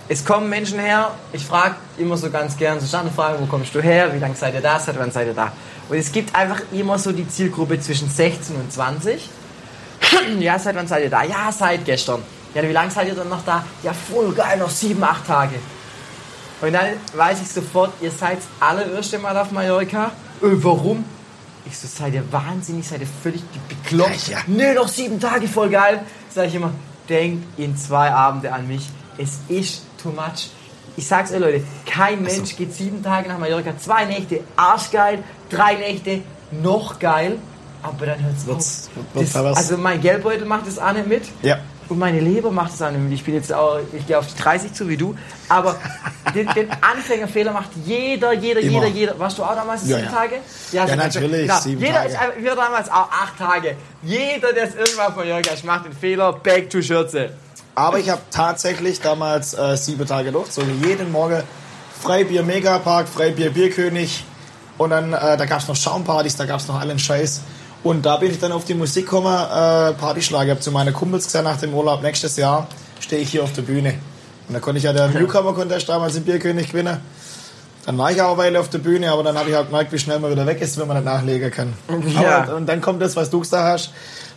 Es 0.08 0.24
kommen 0.24 0.50
Menschen 0.50 0.78
her, 0.80 1.12
ich 1.32 1.46
frage 1.46 1.76
immer 1.96 2.16
so 2.16 2.28
ganz 2.30 2.56
gern 2.56 2.80
so 2.80 2.86
Standardfragen, 2.86 3.40
wo 3.40 3.46
kommst 3.46 3.74
du 3.74 3.80
her, 3.80 4.12
wie 4.12 4.18
lange 4.18 4.34
seid 4.34 4.52
ihr 4.54 4.60
da, 4.60 4.78
seit 4.78 4.98
wann 4.98 5.10
seid 5.12 5.28
ihr 5.28 5.32
da? 5.34 5.52
Und 5.88 5.96
es 5.96 6.10
gibt 6.12 6.34
einfach 6.34 6.60
immer 6.72 6.98
so 6.98 7.12
die 7.12 7.26
Zielgruppe 7.28 7.78
zwischen 7.80 8.10
16 8.10 8.56
und 8.56 8.72
20. 8.72 9.30
ja, 10.40 10.58
seit 10.58 10.76
wann 10.76 10.86
seid 10.86 11.04
ihr 11.04 11.10
da? 11.10 11.22
Ja, 11.22 11.50
seit 11.52 11.84
gestern. 11.84 12.22
Ja, 12.54 12.62
wie 12.62 12.72
lange 12.72 12.90
seid 12.90 13.08
ihr 13.08 13.14
dann 13.14 13.28
noch 13.28 13.44
da? 13.44 13.64
Ja, 13.82 13.92
voll 13.92 14.32
geil, 14.32 14.58
noch 14.58 14.70
7, 14.70 15.02
8 15.02 15.26
Tage. 15.26 15.54
Und 16.60 16.72
dann 16.72 16.86
weiß 17.14 17.40
ich 17.42 17.48
sofort, 17.48 17.92
ihr 18.00 18.10
seid 18.10 18.38
allererste 18.60 19.18
Mal 19.18 19.36
auf 19.36 19.50
Mallorca. 19.50 20.12
Äh, 20.40 20.46
warum? 20.62 21.04
Ich 21.64 21.78
so, 21.78 21.88
seid 21.88 22.14
ihr 22.14 22.24
wahnsinnig, 22.32 22.86
seid 22.86 23.00
ihr 23.00 23.06
völlig 23.22 23.42
bekloppt? 23.68 24.28
Ja, 24.28 24.38
ja. 24.38 24.44
Nee, 24.46 24.74
noch 24.74 24.88
sieben 24.88 25.18
Tage, 25.18 25.48
voll 25.48 25.70
geil. 25.70 26.02
Sag 26.28 26.48
ich 26.48 26.54
immer, 26.54 26.72
denkt 27.08 27.58
in 27.58 27.76
zwei 27.76 28.10
Abende 28.10 28.52
an 28.52 28.68
mich. 28.68 28.88
Es 29.18 29.38
ist 29.48 29.84
too 30.00 30.10
much. 30.10 30.50
Ich 30.96 31.06
sag's 31.06 31.32
euch, 31.32 31.38
Leute, 31.38 31.64
kein 31.86 32.22
Mensch 32.22 32.54
geht 32.56 32.74
sieben 32.74 33.02
Tage 33.02 33.28
nach 33.28 33.38
Mallorca. 33.38 33.76
Zwei 33.78 34.04
Nächte, 34.04 34.40
arschgeil. 34.56 35.22
Drei 35.48 35.74
Nächte, 35.74 36.22
noch 36.50 36.98
geil. 36.98 37.38
Aber 37.82 38.06
dann 38.06 38.22
hört's 38.24 38.46
Wird's- 38.46 38.88
auf. 39.14 39.32
Das, 39.32 39.36
also 39.36 39.76
mein 39.76 40.00
Geldbeutel 40.00 40.44
macht 40.46 40.66
das 40.66 40.78
auch 40.78 40.92
nicht 40.92 41.06
mit. 41.08 41.24
Ja. 41.42 41.58
Und 41.88 41.98
meine 41.98 42.20
Leber 42.20 42.50
macht 42.52 42.72
es 42.72 42.80
auch 42.80 42.90
nicht 42.90 43.00
mit. 43.02 43.12
Ich 43.12 43.24
bin 43.24 43.34
jetzt 43.34 43.52
auch, 43.52 43.78
ich 43.92 44.06
gehe 44.06 44.16
auf 44.18 44.26
die 44.28 44.40
30 44.40 44.72
zu 44.72 44.88
wie 44.88 44.96
du. 44.96 45.14
Aber 45.48 45.76
den, 46.34 46.46
den 46.54 46.68
Anfängerfehler 46.80 47.52
macht 47.52 47.70
jeder, 47.84 48.32
jeder, 48.32 48.60
Immer. 48.60 48.72
jeder, 48.72 48.86
jeder. 48.86 49.18
Warst 49.18 49.36
du 49.38 49.42
auch 49.42 49.54
damals 49.54 49.82
Ja, 49.86 49.96
sieben 49.98 50.08
ja. 50.08 50.10
Tage? 50.16 50.34
Ja, 50.70 50.86
so- 50.88 50.94
natürlich, 50.94 51.42
Genau. 51.48 51.60
sieben 51.60 51.80
jeder 51.80 51.94
Tage. 51.94 52.08
Ist, 52.36 52.44
wir 52.44 52.54
damals 52.54 52.88
auch 52.88 53.10
acht 53.10 53.36
Tage. 53.38 53.76
Jeder, 54.02 54.52
der 54.52 54.68
es 54.68 54.74
irgendwann 54.76 55.12
von 55.12 55.26
Jörg 55.26 55.64
macht 55.64 55.84
den 55.86 55.92
Fehler, 55.92 56.32
back 56.32 56.70
to 56.70 56.80
Schürze. 56.80 57.30
Aber 57.74 57.98
ich 57.98 58.08
habe 58.10 58.20
tatsächlich 58.30 59.00
damals 59.00 59.54
äh, 59.54 59.76
sieben 59.76 60.06
Tage 60.06 60.30
durchgezogen. 60.30 60.82
Jeden 60.86 61.10
Morgen 61.10 61.42
Freibier 62.00 62.42
Megapark, 62.42 63.08
Freibier 63.08 63.50
Bierkönig. 63.50 64.24
Und 64.78 64.90
dann, 64.90 65.12
äh, 65.12 65.36
da 65.36 65.44
gab 65.46 65.60
es 65.60 65.68
noch 65.68 65.76
Schaumpartys, 65.76 66.36
da 66.36 66.44
gab 66.46 66.60
es 66.60 66.68
noch 66.68 66.80
allen 66.80 66.98
Scheiß. 66.98 67.42
Und 67.84 68.06
da 68.06 68.16
bin 68.16 68.30
ich 68.30 68.38
dann 68.38 68.52
auf 68.52 68.64
die 68.64 68.74
Musik 68.74 69.06
gekommen, 69.06 69.34
äh, 69.34 69.92
Partyschlager. 69.92 70.44
Ich 70.44 70.50
habe 70.50 70.60
zu 70.60 70.70
meinen 70.70 70.94
Kumpels 70.94 71.24
gesagt, 71.26 71.44
nach 71.44 71.58
dem 71.58 71.74
Urlaub 71.74 72.02
nächstes 72.02 72.36
Jahr 72.36 72.68
stehe 73.00 73.22
ich 73.22 73.30
hier 73.30 73.42
auf 73.42 73.52
der 73.52 73.62
Bühne. 73.62 73.94
Und 74.48 74.54
da 74.54 74.60
konnte 74.60 74.78
ich 74.78 74.84
ja 74.84 74.92
den 74.92 75.12
Newcomer-Contest 75.20 75.88
damals 75.88 76.14
im 76.14 76.24
Bierkönig 76.24 76.68
gewinnen. 76.68 76.98
Dann 77.84 77.98
war 77.98 78.12
ich 78.12 78.22
auch 78.22 78.28
eine 78.28 78.38
Weile 78.38 78.60
auf 78.60 78.68
der 78.68 78.78
Bühne, 78.78 79.10
aber 79.10 79.24
dann 79.24 79.36
habe 79.36 79.50
ich 79.50 79.56
halt 79.56 79.66
gemerkt, 79.66 79.92
wie 79.92 79.98
schnell 79.98 80.20
man 80.20 80.30
wieder 80.30 80.46
weg 80.46 80.60
ist, 80.60 80.78
wenn 80.78 80.86
man 80.86 80.98
nicht 80.98 81.06
nachlegen 81.06 81.50
kann. 81.50 81.74
Ja. 82.22 82.42
Aber, 82.42 82.56
und 82.56 82.66
dann 82.66 82.80
kommt 82.80 83.02
das, 83.02 83.16
was 83.16 83.30
du 83.30 83.40
gesagt 83.40 83.64
hast. 83.64 83.90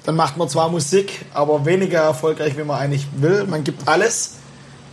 Dann 0.06 0.16
macht 0.16 0.38
man 0.38 0.50
zwar 0.50 0.70
Musik, 0.70 1.26
aber 1.34 1.66
weniger 1.66 2.00
erfolgreich, 2.02 2.58
wie 2.58 2.64
man 2.64 2.80
eigentlich 2.80 3.08
will. 3.18 3.46
Man 3.46 3.64
gibt 3.64 3.88
alles. 3.88 4.36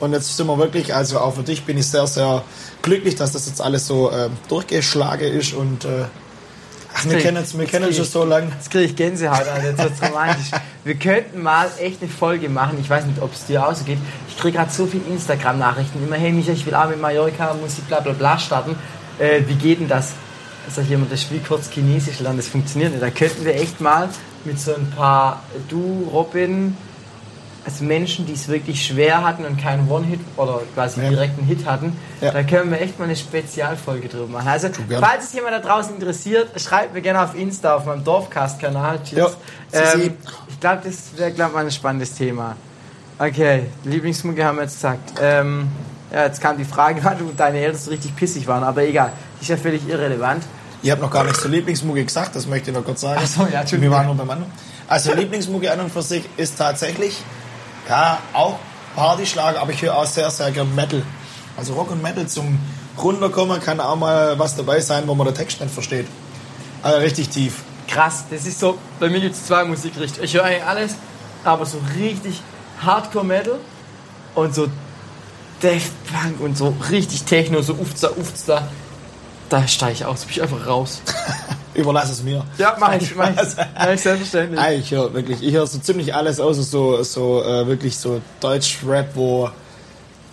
Und 0.01 0.13
jetzt 0.13 0.37
sind 0.37 0.47
wir 0.47 0.59
wirklich, 0.59 0.95
also 0.95 1.19
auch 1.21 1.35
für 1.35 1.43
dich 1.43 1.65
bin 1.65 1.79
ich 1.79 1.87
sehr, 1.87 2.07
sehr 2.07 2.43
glücklich, 2.83 3.15
dass 3.15 3.33
das 3.33 3.47
jetzt 3.47 3.61
alles 3.61 3.87
so 3.87 4.11
äh, 4.11 4.29
durchgeschlagen 4.49 5.33
ist. 5.33 5.55
Und 5.55 5.85
äh, 5.85 6.05
ach, 6.95 7.05
wir 7.09 7.19
kennen 7.19 7.39
uns 7.39 7.57
wir 7.57 7.67
kennen 7.67 7.87
uns 7.87 7.97
schon 7.97 8.05
so 8.05 8.25
lange. 8.25 8.49
Jetzt 8.49 8.71
kriege 8.71 8.85
ich 8.85 8.97
Gänsehaut, 8.97 9.47
Alter. 9.47 9.71
Jetzt 9.71 9.83
wird's 9.83 10.03
romantisch. 10.03 10.51
Wir 10.85 10.95
könnten 10.97 11.43
mal 11.43 11.69
echt 11.79 12.03
eine 12.03 12.11
Folge 12.11 12.49
machen. 12.49 12.79
Ich 12.81 12.91
weiß 12.91 13.07
nicht, 13.07 13.21
ob 13.21 13.33
es 13.33 13.47
dir 13.47 13.67
auch 13.67 13.75
so 13.75 13.85
geht. 13.85 13.99
Ich 14.29 14.37
kriege 14.37 14.59
gerade 14.59 14.71
so 14.71 14.87
viele 14.87 15.05
Instagram-Nachrichten. 15.05 16.03
Immer, 16.05 16.17
hey 16.17 16.33
Micha, 16.33 16.53
ich 16.53 16.67
will 16.67 16.75
auch 16.75 16.89
mit 16.89 17.01
Mallorca 17.01 17.55
Musik 17.55 17.87
bla 17.89 18.01
bla 18.01 18.13
bla 18.13 18.39
starten. 18.39 18.77
Äh, 19.19 19.43
wie 19.47 19.55
geht 19.55 19.81
denn 19.81 19.89
das? 19.89 20.13
Sag 20.69 20.85
ich 20.85 20.93
immer, 20.93 21.07
das 21.11 21.23
Spiel 21.23 21.41
kurz 21.47 21.71
Chinesisch 21.71 22.21
lernen, 22.21 22.39
das 22.39 22.49
funktioniert 22.49 22.93
nicht. 22.93 23.03
Da 23.03 23.11
könnten 23.11 23.45
wir 23.45 23.55
echt 23.55 23.81
mal 23.81 24.09
mit 24.45 24.61
so 24.61 24.75
ein 24.75 24.91
paar, 24.97 25.43
du, 25.69 26.09
Robin, 26.13 26.77
also 27.65 27.85
Menschen, 27.85 28.27
die 28.27 28.33
es 28.33 28.49
wirklich 28.49 28.85
schwer 28.85 29.25
hatten 29.25 29.45
und 29.45 29.57
keinen 29.61 29.89
One-Hit 29.89 30.21
oder 30.37 30.61
quasi 30.75 31.01
Ja. 31.01 31.11
direkt 31.11 31.39
einen 31.39 31.47
Hit 31.47 31.65
hatten, 31.67 31.97
Ja. 32.21 32.33
da 32.33 32.43
können 32.43 32.71
wir 32.71 32.81
echt 32.81 32.99
mal 32.99 33.05
eine 33.05 33.17
Spezialfolge 33.17 34.09
drüber 34.09 34.27
machen. 34.27 34.49
Also, 34.49 34.69
falls 35.01 35.25
es 35.25 35.33
jemand 35.33 35.55
da 35.55 35.59
draußen 35.61 35.95
interessiert, 35.95 36.49
schreibt 36.61 36.93
mir 36.95 37.01
gerne 37.03 37.23
auf 37.23 37.35
Insta, 37.37 37.77
auf 37.77 37.85
meinem 37.87 38.03
Dorfcast-Kanal. 38.05 39.01
Ja. 39.13 39.27
Ähm, 39.73 40.15
ich 40.49 40.61
glaube, 40.61 40.83
das 40.85 41.17
wäre, 41.17 41.31
glaube 41.33 41.53
mal 41.55 41.65
ein 41.65 41.71
spannendes 41.71 42.15
Thema. 42.15 42.57
Okay, 43.19 43.65
Lieblingsmucke 43.85 44.45
haben 44.45 44.57
wir 44.57 44.63
jetzt 44.65 44.75
gesagt. 44.75 45.13
Ähm, 45.21 45.69
ja, 46.13 46.25
jetzt 46.25 46.41
kam 46.41 46.59
die 46.59 46.65
Frage, 46.65 47.01
wann 47.05 47.19
du 47.19 47.31
deine 47.37 47.59
Eltern 47.61 47.79
so 47.81 47.91
richtig 47.91 48.17
pissig 48.17 48.47
waren, 48.49 48.65
aber 48.65 48.83
egal. 48.83 49.13
Ist 49.41 49.49
ja 49.51 49.57
völlig 49.57 49.89
irrelevant. 49.89 50.43
Ich 50.83 50.91
habe 50.91 51.01
noch 51.01 51.11
gar 51.13 51.23
nicht 51.23 51.37
zur 51.37 51.51
Lieblingsmucke 51.51 52.05
gesagt, 52.05 52.35
das 52.35 52.47
möchte 52.49 52.71
ich 52.71 52.77
noch 52.77 52.85
kurz 52.85 53.03
sagen. 53.03 53.21
Ach 53.23 53.27
so, 53.27 53.47
ja. 53.47 53.63
Wir 53.71 53.91
waren 53.91 54.07
nur 54.07 54.17
beim 54.17 54.29
anderen. 54.31 54.51
Also 54.89 55.15
Lieblingsmucke 55.15 55.71
an 55.73 55.79
und 55.81 55.93
für 55.93 56.03
sich 56.03 56.25
ist 56.37 56.59
tatsächlich, 56.59 57.23
ja, 57.89 58.19
auch 58.33 58.59
Partyschlager, 58.95 59.61
aber 59.61 59.73
ich 59.73 59.83
höre 59.83 59.97
auch 59.97 60.05
sehr, 60.05 60.31
sehr 60.31 60.51
gern 60.51 60.75
Metal. 60.75 61.03
Also 61.57 61.75
Rock 61.75 61.91
und 61.91 62.03
Metal 62.03 62.27
zum 62.27 62.59
Runterkommen 62.99 63.61
kann 63.61 63.81
auch 63.81 63.97
mal 63.97 64.39
was 64.39 64.57
dabei 64.57 64.81
sein, 64.81 65.05
wo 65.07 65.15
man 65.15 65.27
den 65.27 65.35
Text 65.35 65.61
nicht 65.61 65.73
versteht. 65.73 66.07
Also 66.83 66.99
richtig 66.99 67.29
tief. 67.29 67.63
Krass, 67.89 68.25
das 68.31 68.47
ist 68.47 68.61
so, 68.61 68.79
bei 69.01 69.09
mir 69.09 69.21
gibt 69.21 69.35
es 69.35 69.47
zwei 69.47 69.65
Musikrichtungen. 69.65 70.25
Ich 70.25 70.35
höre 70.35 70.45
eigentlich 70.45 70.65
alles, 70.65 70.95
aber 71.45 71.67
so 71.67 71.79
richtig 71.99 72.41
Hardcore-Metal 72.85 73.59
und 74.35 74.55
so 74.55 74.69
Death 75.63 75.83
Punk 76.11 76.41
und 76.41 76.57
so 76.57 76.75
richtig 76.91 77.25
Techno, 77.25 77.63
so 77.63 77.75
ufza, 77.75 78.11
ufza. 78.11 78.69
Da 79.49 79.69
steige 79.69 79.93
ich 79.93 80.05
aus, 80.05 80.25
bin 80.25 80.31
ich 80.31 80.43
einfach 80.43 80.67
raus. 80.67 81.03
Überlass 81.75 82.11
es 82.11 82.23
mir. 82.23 82.45
Ja, 82.59 82.77
mach 82.79 82.95
ich, 82.95 83.15
mach 83.15 83.31
ich, 83.31 83.37
mach 83.75 83.93
ich 83.93 84.01
selbstverständlich. 84.01 84.61
Nein, 84.61 84.81
ich 84.81 84.91
höre 84.91 85.13
wirklich, 85.15 85.43
ich 85.43 85.55
höre 85.55 85.67
so 85.67 85.79
ziemlich 85.79 86.15
alles 86.15 86.39
außer 86.39 86.63
so, 86.63 87.03
so 87.03 87.43
äh, 87.43 87.67
wirklich 87.67 87.97
so 87.97 88.21
Deutsch-Rap, 88.41 89.11
wo 89.15 89.51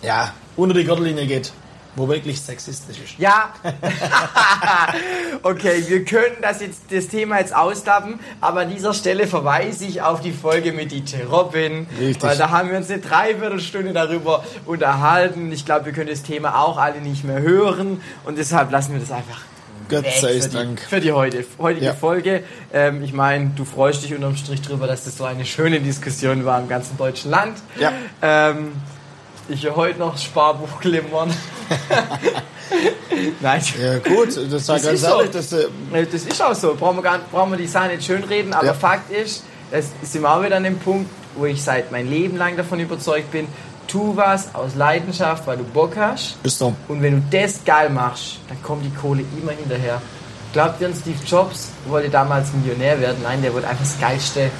ja 0.02 0.32
unter 0.56 0.74
die 0.74 0.84
Gürtellinie 0.84 1.26
geht, 1.26 1.52
wo 1.96 2.08
wirklich 2.08 2.40
sexistisch 2.40 2.98
ist. 2.98 3.18
Ja. 3.18 3.54
okay, 5.42 5.82
wir 5.86 6.04
könnten 6.04 6.42
das 6.42 6.60
jetzt 6.60 6.82
das 6.90 7.08
Thema 7.08 7.38
jetzt 7.38 7.54
auslappen, 7.54 8.20
aber 8.42 8.60
an 8.60 8.70
dieser 8.70 8.92
Stelle 8.92 9.26
verweise 9.26 9.86
ich 9.86 10.02
auf 10.02 10.20
die 10.20 10.32
Folge 10.32 10.72
mit 10.72 10.92
DJ 10.92 11.22
Robin, 11.30 11.86
Richtig. 11.98 12.22
weil 12.22 12.36
da 12.36 12.50
haben 12.50 12.70
wir 12.70 12.76
uns 12.76 12.90
eine 12.90 13.00
Dreiviertelstunde 13.00 13.94
darüber 13.94 14.44
unterhalten. 14.66 15.50
Ich 15.52 15.64
glaube, 15.64 15.86
wir 15.86 15.92
können 15.92 16.10
das 16.10 16.22
Thema 16.22 16.60
auch 16.60 16.76
alle 16.76 17.00
nicht 17.00 17.24
mehr 17.24 17.40
hören 17.40 18.02
und 18.24 18.36
deshalb 18.36 18.70
lassen 18.70 18.92
wir 18.92 19.00
das 19.00 19.10
einfach 19.10 19.40
Gott 19.90 20.04
sei 20.20 20.40
für 20.40 20.48
die, 20.48 20.54
Dank. 20.56 20.80
für 20.80 21.00
die 21.00 21.12
heute, 21.12 21.44
heutige 21.58 21.86
Ja. 21.86 21.94
Folge. 21.94 22.42
Ähm, 22.72 23.02
ich 23.02 23.12
meine, 23.12 23.50
du 23.56 23.64
freust 23.64 24.04
dich 24.04 24.14
unterm 24.14 24.36
Strich 24.36 24.62
drüber, 24.62 24.86
dass 24.86 25.04
das 25.04 25.16
so 25.16 25.24
eine 25.24 25.44
schöne 25.44 25.80
Diskussion 25.80 26.44
war 26.44 26.60
im 26.60 26.68
ganzen 26.68 26.96
deutschen 26.96 27.30
Land. 27.30 27.58
Ja. 27.78 27.92
Ähm, 28.22 28.72
ich 29.48 29.64
höre 29.64 29.76
heute 29.76 29.98
noch 29.98 30.16
Sparbuch 30.16 30.80
klimmern. 30.80 31.30
Nein. 33.40 33.62
Ja 33.80 33.98
gut, 33.98 34.28
das 34.50 34.66
Das 34.66 34.84
ist 34.84 35.02
so. 35.02 35.16
ehrlich, 35.18 35.30
das, 35.32 35.52
äh, 35.52 35.66
Das 36.10 36.22
ist 36.24 36.42
auch 36.42 36.54
so. 36.54 36.74
Brauchen 36.74 36.96
wir, 36.98 37.02
gar, 37.02 37.18
brauchen 37.30 37.50
wir 37.50 37.58
die 37.58 37.66
Sache 37.66 37.88
nicht 37.88 38.04
schönreden, 38.04 38.52
aber 38.52 38.66
Ja. 38.66 38.74
Fakt 38.74 39.10
ist, 39.10 39.44
das 39.70 39.86
sind 40.02 40.22
wir 40.22 40.34
auch 40.34 40.42
wieder 40.44 40.56
an 40.56 40.64
dem 40.64 40.78
Punkt, 40.78 41.10
wo 41.36 41.46
ich 41.46 41.62
seit 41.62 41.90
mein 41.92 42.08
Leben 42.08 42.36
lang 42.36 42.56
davon 42.56 42.80
überzeugt 42.80 43.30
bin, 43.32 43.46
tu 43.90 44.16
was 44.16 44.54
aus 44.54 44.74
Leidenschaft, 44.74 45.46
weil 45.46 45.56
du 45.58 45.64
Bock 45.64 45.96
hast. 45.96 46.36
ist 46.42 46.58
so. 46.58 46.74
Und 46.88 47.02
wenn 47.02 47.14
du 47.30 47.36
das 47.38 47.64
geil 47.64 47.90
machst, 47.90 48.38
dann 48.48 48.62
kommt 48.62 48.84
die 48.84 48.90
Kohle 48.94 49.24
immer 49.40 49.52
hinterher. 49.52 50.00
Glaubt 50.52 50.80
ihr, 50.80 50.88
an 50.88 50.94
Steve 50.94 51.18
Jobs 51.26 51.70
wollte 51.86 52.08
damals 52.10 52.52
Millionär 52.52 53.00
werden? 53.00 53.18
Nein, 53.22 53.40
der 53.42 53.52
wollte 53.54 53.68
einfach 53.68 53.84
das 53.84 53.98
geilste 54.00 54.50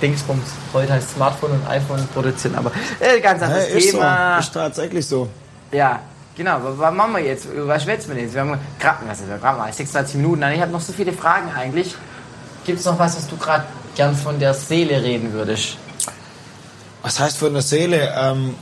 Dingsbums. 0.00 0.44
Heute 0.72 0.92
heißt 0.92 1.10
Smartphone 1.14 1.52
und 1.52 1.66
iPhone 1.68 2.06
produzieren, 2.14 2.54
aber 2.56 2.70
äh, 3.00 3.20
ganz 3.20 3.40
Ja, 3.40 3.46
anderes 3.46 3.68
ist 3.68 3.90
Thema. 3.90 4.34
so. 4.34 4.40
Ist 4.40 4.54
tatsächlich 4.54 5.06
so. 5.06 5.28
Ja, 5.72 6.00
genau. 6.36 6.58
Was, 6.76 6.94
machen 6.94 7.14
wir 7.14 7.20
jetzt? 7.24 7.48
Was 7.66 7.82
schwätzen 7.82 8.14
wir 8.14 8.22
jetzt? 8.22 8.34
Wir 8.34 8.42
haben 8.42 8.58
gerade 8.78 8.98
was 9.06 9.20
ist 9.20 9.30
das? 9.30 9.40
gerade 9.40 9.58
mal 9.58 9.72
26 9.72 10.16
Minuten. 10.16 10.40
Nein, 10.40 10.56
ich 10.56 10.60
habe 10.60 10.70
noch 10.72 10.80
so 10.80 10.92
viele 10.92 11.12
Fragen 11.12 11.50
eigentlich. 11.56 11.94
Gibt 12.64 12.78
es 12.80 12.84
noch 12.84 12.98
was, 12.98 13.16
was 13.16 13.26
du 13.26 13.36
gerade 13.36 13.64
gern 13.96 14.14
von 14.14 14.38
der 14.38 14.52
Seele 14.54 15.02
reden 15.02 15.32
würdest? 15.32 15.76
Was 17.06 17.20
heißt 17.20 17.38
von 17.38 17.52
der 17.52 17.62
Seele? 17.62 18.12
Ähm, 18.18 18.56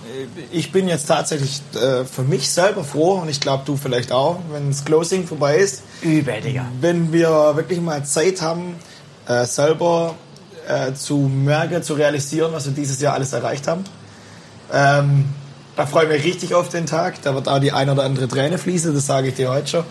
ich 0.52 0.70
bin 0.70 0.86
jetzt 0.86 1.06
tatsächlich 1.06 1.62
äh, 1.74 2.04
für 2.04 2.20
mich 2.20 2.50
selber 2.50 2.84
froh 2.84 3.14
und 3.14 3.30
ich 3.30 3.40
glaube 3.40 3.62
du 3.64 3.78
vielleicht 3.78 4.12
auch, 4.12 4.38
wenn 4.50 4.68
das 4.68 4.84
Closing 4.84 5.26
vorbei 5.26 5.56
ist, 5.56 5.82
Übel, 6.02 6.42
Digga. 6.42 6.66
wenn 6.78 7.10
wir 7.10 7.30
wirklich 7.56 7.80
mal 7.80 8.04
Zeit 8.04 8.42
haben, 8.42 8.74
äh, 9.26 9.46
selber 9.46 10.14
äh, 10.68 10.92
zu 10.92 11.16
merken, 11.20 11.82
zu 11.82 11.94
realisieren, 11.94 12.52
was 12.52 12.66
wir 12.66 12.74
dieses 12.74 13.00
Jahr 13.00 13.14
alles 13.14 13.32
erreicht 13.32 13.66
haben. 13.66 13.84
Ähm, 14.70 15.24
da 15.74 15.86
freue 15.86 16.04
ich 16.04 16.10
mich 16.10 16.24
richtig 16.24 16.54
auf 16.54 16.68
den 16.68 16.84
Tag. 16.84 17.22
Da 17.22 17.34
wird 17.34 17.48
auch 17.48 17.60
die 17.60 17.72
ein 17.72 17.88
oder 17.88 18.02
andere 18.02 18.28
Träne 18.28 18.58
fließen, 18.58 18.94
das 18.94 19.06
sage 19.06 19.28
ich 19.28 19.36
dir 19.36 19.48
heute 19.48 19.68
schon. 19.68 19.84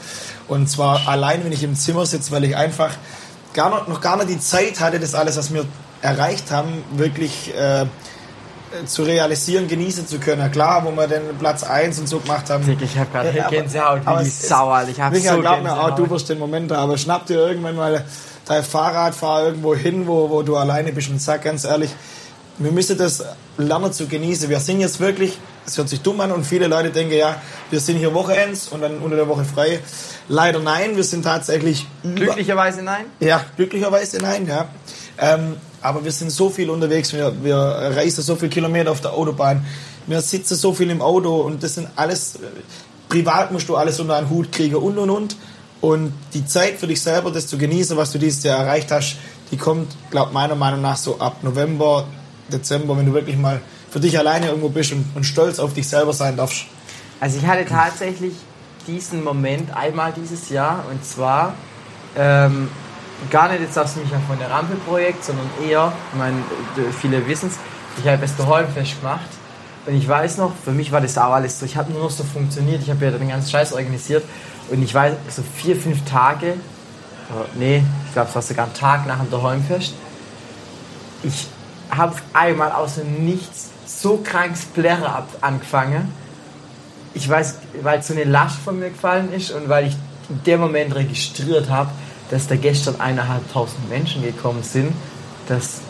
Und 0.47 0.69
zwar 0.69 1.07
allein, 1.07 1.43
wenn 1.43 1.53
ich 1.53 1.63
im 1.63 1.73
Zimmer 1.73 2.05
sitze, 2.05 2.31
weil 2.31 2.43
ich 2.43 2.55
einfach 2.55 2.91
gar 3.55 3.73
nicht, 3.73 3.87
noch 3.87 3.99
gar 3.99 4.17
nicht 4.17 4.29
die 4.29 4.39
Zeit 4.39 4.79
hatte, 4.79 4.99
das 4.99 5.15
alles, 5.15 5.37
was 5.37 5.51
wir 5.51 5.65
erreicht 6.03 6.51
haben, 6.51 6.83
wirklich 6.95 7.51
äh, 7.57 7.87
zu 8.85 9.03
realisieren, 9.03 9.67
genießen 9.67 10.07
zu 10.07 10.19
können. 10.19 10.51
Klar, 10.51 10.83
wo 10.85 10.91
wir 10.91 11.07
den 11.07 11.37
Platz 11.39 11.63
1 11.63 11.99
und 11.99 12.07
so 12.07 12.19
gemacht 12.19 12.49
haben. 12.49 12.77
Ich 12.81 12.97
habe 12.97 13.09
gerade 13.11 13.31
Ja, 13.37 13.49
Gänsehaut 13.49 14.01
wie 14.05 14.29
sauer. 14.29 14.85
Ich 14.89 14.99
habe 14.99 15.19
so 15.19 15.39
glaub 15.39 15.63
mir 15.63 15.79
auch, 15.79 15.95
du 15.95 16.09
wirst 16.09 16.29
den 16.29 16.39
Moment 16.39 16.71
haben. 16.71 16.79
Aber 16.79 16.97
schnapp 16.97 17.25
dir 17.25 17.35
irgendwann 17.35 17.75
mal 17.75 18.05
dein 18.45 18.63
Fahrrad, 18.63 19.15
fahr 19.15 19.45
irgendwo 19.45 19.75
hin, 19.75 20.07
wo, 20.07 20.29
wo 20.29 20.41
du 20.41 20.57
alleine 20.57 20.91
bist 20.91 21.09
und 21.09 21.21
sag 21.21 21.43
ganz 21.43 21.63
ehrlich, 21.63 21.91
wir 22.57 22.71
müssen 22.71 22.97
das 22.97 23.23
lernen 23.57 23.91
zu 23.91 24.07
genießen. 24.07 24.49
Wir 24.49 24.59
sind 24.59 24.79
jetzt 24.79 24.99
wirklich, 24.99 25.37
es 25.65 25.77
hört 25.77 25.89
sich 25.89 26.01
dumm 26.01 26.19
an 26.21 26.31
und 26.31 26.45
viele 26.45 26.67
Leute 26.67 26.91
denken, 26.91 27.15
ja, 27.15 27.35
wir 27.69 27.79
sind 27.79 27.97
hier 27.97 28.13
Wochenends 28.13 28.67
und 28.67 28.81
dann 28.81 28.99
unter 28.99 29.15
der 29.15 29.27
Woche 29.27 29.43
frei. 29.43 29.79
Leider 30.27 30.59
nein, 30.59 30.95
wir 30.95 31.03
sind 31.03 31.23
tatsächlich 31.23 31.87
über, 32.03 32.15
Glücklicherweise 32.15 32.81
nein. 32.83 33.05
ja, 33.19 33.43
glücklicherweise 33.55 34.17
nein, 34.19 34.47
ja. 34.47 34.67
Ähm, 35.17 35.57
aber 35.83 36.03
wir 36.03 36.11
sind 36.11 36.31
so 36.31 36.49
viel 36.49 36.69
unterwegs, 36.69 37.13
wir, 37.13 37.33
wir 37.43 37.55
reisen 37.55 38.23
so 38.23 38.35
viele 38.35 38.49
Kilometer 38.49 38.91
auf 38.91 39.01
der 39.01 39.13
Autobahn, 39.13 39.65
wir 40.07 40.21
sitzen 40.21 40.55
so 40.55 40.73
viel 40.73 40.89
im 40.89 41.01
Auto 41.01 41.41
und 41.41 41.61
das 41.61 41.75
sind 41.75 41.87
alles, 41.95 42.39
privat 43.09 43.51
musst 43.51 43.69
du 43.69 43.75
alles 43.75 43.99
unter 43.99 44.15
einen 44.15 44.29
Hut 44.29 44.51
kriegen 44.51 44.75
und 44.75 44.97
und 44.97 45.09
und. 45.09 45.35
Und 45.81 46.13
die 46.33 46.45
Zeit 46.45 46.79
für 46.79 46.87
dich 46.87 47.01
selber, 47.01 47.29
das 47.29 47.47
zu 47.47 47.57
genießen, 47.57 47.97
was 47.97 48.13
du 48.13 48.17
dieses 48.17 48.41
Jahr 48.43 48.59
erreicht 48.59 48.89
hast, 48.89 49.17
die 49.51 49.57
kommt, 49.57 49.93
glaub 50.11 50.31
meiner 50.31 50.55
Meinung 50.55 50.81
nach 50.81 50.95
so 50.95 51.19
ab 51.19 51.43
November, 51.43 52.05
Dezember, 52.51 52.97
wenn 52.97 53.05
du 53.05 53.13
wirklich 53.13 53.37
mal 53.37 53.59
für 53.91 53.99
dich 53.99 54.17
alleine 54.17 54.47
irgendwo 54.47 54.69
bist 54.69 54.93
und, 54.93 55.05
und 55.13 55.25
stolz 55.25 55.59
auf 55.59 55.73
dich 55.73 55.87
selber 55.87 56.13
sein 56.13 56.37
darfst. 56.37 56.65
Also 57.19 57.37
ich 57.37 57.45
hatte 57.45 57.65
tatsächlich 57.65 58.33
diesen 58.87 59.23
Moment 59.23 59.75
einmal 59.75 60.13
dieses 60.13 60.49
Jahr 60.49 60.85
und 60.89 61.05
zwar 61.05 61.53
ähm, 62.17 62.69
gar 63.29 63.49
nicht 63.49 63.61
jetzt 63.61 63.77
aus 63.77 63.95
Micha 63.95 64.19
von 64.27 64.37
der 64.39 64.49
Rampe-Projekt, 64.49 65.23
sondern 65.23 65.47
eher, 65.67 65.93
ich 66.11 66.19
meine, 66.19 66.37
viele 66.99 67.25
wissen 67.27 67.49
es, 67.49 67.57
ich 68.01 68.09
habe 68.09 68.21
das 68.21 68.35
Daheimfest 68.35 68.99
gemacht 68.99 69.29
und 69.85 69.95
ich 69.95 70.07
weiß 70.07 70.37
noch, 70.37 70.51
für 70.63 70.71
mich 70.71 70.91
war 70.91 71.01
das 71.01 71.17
auch 71.17 71.31
alles 71.31 71.59
so, 71.59 71.65
ich 71.65 71.77
habe 71.77 71.91
nur 71.91 72.03
noch 72.03 72.09
so 72.09 72.23
funktioniert, 72.23 72.81
ich 72.81 72.89
habe 72.89 73.05
ja 73.05 73.11
den 73.11 73.29
ganzen 73.29 73.49
Scheiß 73.49 73.73
organisiert. 73.73 74.23
Und 74.69 74.81
ich 74.81 74.93
weiß, 74.93 75.13
so 75.29 75.43
vier, 75.55 75.75
fünf 75.75 76.05
Tage, 76.05 76.47
äh, 76.47 76.55
nee, 77.55 77.83
ich 78.07 78.13
glaube 78.13 78.29
es 78.29 78.35
war 78.35 78.41
sogar 78.41 78.67
ein 78.67 78.73
Tag 78.73 79.05
nach 79.05 79.19
dem 79.19 79.29
Daheimfest, 79.29 79.93
ich 81.23 81.47
habe 81.89 82.15
einmal 82.33 82.71
aus 82.71 82.95
dem 82.95 83.25
Nichts 83.25 83.69
so 83.85 84.21
krankes 84.23 84.65
Plärre 84.65 85.09
ab 85.09 85.27
angefangen. 85.41 86.11
Ich 87.13 87.27
weiß, 87.29 87.59
weil 87.81 88.01
so 88.01 88.13
eine 88.13 88.23
Last 88.23 88.57
von 88.57 88.79
mir 88.79 88.89
gefallen 88.89 89.31
ist 89.31 89.51
und 89.51 89.69
weil 89.69 89.87
ich 89.87 89.95
in 90.29 90.43
dem 90.43 90.61
Moment 90.61 90.95
registriert 90.95 91.69
habe, 91.69 91.91
dass 92.33 92.47
da 92.47 92.55
gestern 92.55 92.99
eineinhalbtausend 92.99 93.87
Menschen 93.89 94.23
gekommen 94.23 94.63
sind, 94.63 94.91
dass 95.47 95.81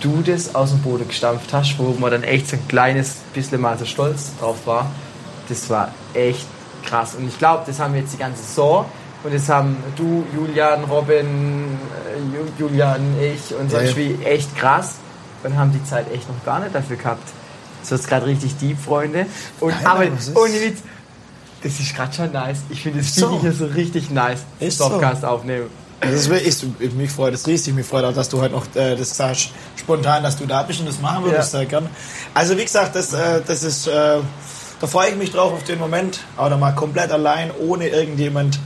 du 0.00 0.22
das 0.24 0.54
aus 0.54 0.70
dem 0.70 0.80
Boden 0.80 1.06
gestampft 1.06 1.52
hast, 1.52 1.78
wo 1.78 1.94
man 1.98 2.10
dann 2.10 2.22
echt 2.22 2.48
so 2.48 2.56
ein 2.56 2.66
kleines 2.66 3.16
bisschen 3.34 3.60
mal 3.60 3.76
so 3.78 3.84
stolz 3.84 4.30
drauf 4.40 4.56
war. 4.66 4.90
Das 5.50 5.68
war 5.68 5.92
echt 6.14 6.46
krass. 6.86 7.14
Und 7.14 7.28
ich 7.28 7.38
glaube, 7.38 7.64
das 7.66 7.78
haben 7.78 7.92
wir 7.92 8.00
jetzt 8.00 8.14
die 8.14 8.18
ganze 8.18 8.42
Saison. 8.42 8.86
Und 9.22 9.34
das 9.34 9.48
haben 9.50 9.76
du, 9.96 10.24
Julian, 10.34 10.84
Robin, 10.84 11.78
äh, 12.06 12.36
Ju- 12.36 12.48
Julian, 12.58 13.00
ich 13.20 13.54
und 13.54 13.70
sonst 13.70 13.90
Ja. 13.90 13.96
wie 13.96 14.18
echt 14.24 14.56
krass. 14.56 14.94
Und 15.42 15.58
haben 15.58 15.72
die 15.72 15.84
Zeit 15.84 16.10
echt 16.10 16.26
noch 16.28 16.42
gar 16.44 16.58
nicht 16.60 16.74
dafür 16.74 16.96
gehabt. 16.96 17.28
So 17.82 17.96
ist 17.96 18.08
gerade 18.08 18.24
richtig 18.26 18.56
deep, 18.56 18.78
Freunde. 18.80 19.26
Und 19.60 19.70
Nein, 19.82 19.86
aber 19.86 20.02
ohne 20.40 20.54
Witz, 20.54 20.78
das 21.66 21.80
ist 21.80 21.94
gerade 21.94 22.12
schon 22.12 22.32
nice. 22.32 22.58
Ich 22.70 22.82
finde 22.82 22.98
das 23.00 23.14
So. 23.14 23.40
Hier 23.40 23.52
so 23.52 23.66
richtig 23.66 24.10
nice. 24.10 24.40
Ist 24.60 24.78
so. 24.78 24.88
Podcast 24.88 25.24
aufnehmen. 25.24 25.66
Das 26.00 26.12
ist 26.12 26.28
wirklich, 26.28 26.54
ich, 26.78 26.92
mich 26.92 27.10
freut 27.10 27.32
es 27.34 27.46
riesig, 27.46 27.74
mich 27.74 27.86
freut 27.86 28.04
auch, 28.04 28.12
dass 28.12 28.28
du 28.28 28.40
heute 28.40 28.54
noch 28.54 28.66
äh, 28.76 28.96
das 28.96 29.16
sagst, 29.16 29.48
spontan, 29.76 30.22
dass 30.22 30.36
du 30.36 30.44
da 30.46 30.62
bist 30.62 30.78
und 30.80 30.86
das 30.86 31.00
machen 31.00 31.24
würdest, 31.24 31.54
Ja. 31.54 31.64
gerne. 31.64 31.88
Also 32.34 32.56
wie 32.58 32.64
gesagt, 32.64 32.94
das, 32.94 33.14
äh, 33.14 33.40
das 33.46 33.62
ist, 33.62 33.86
äh, 33.86 34.18
da 34.78 34.86
freue 34.86 35.08
ich 35.10 35.16
mich 35.16 35.32
drauf 35.32 35.54
auf 35.54 35.64
den 35.64 35.78
Moment, 35.78 36.20
aber 36.36 36.58
mal 36.58 36.72
komplett 36.72 37.10
allein, 37.10 37.50
ohne 37.58 37.88
irgendjemand, 37.88 38.58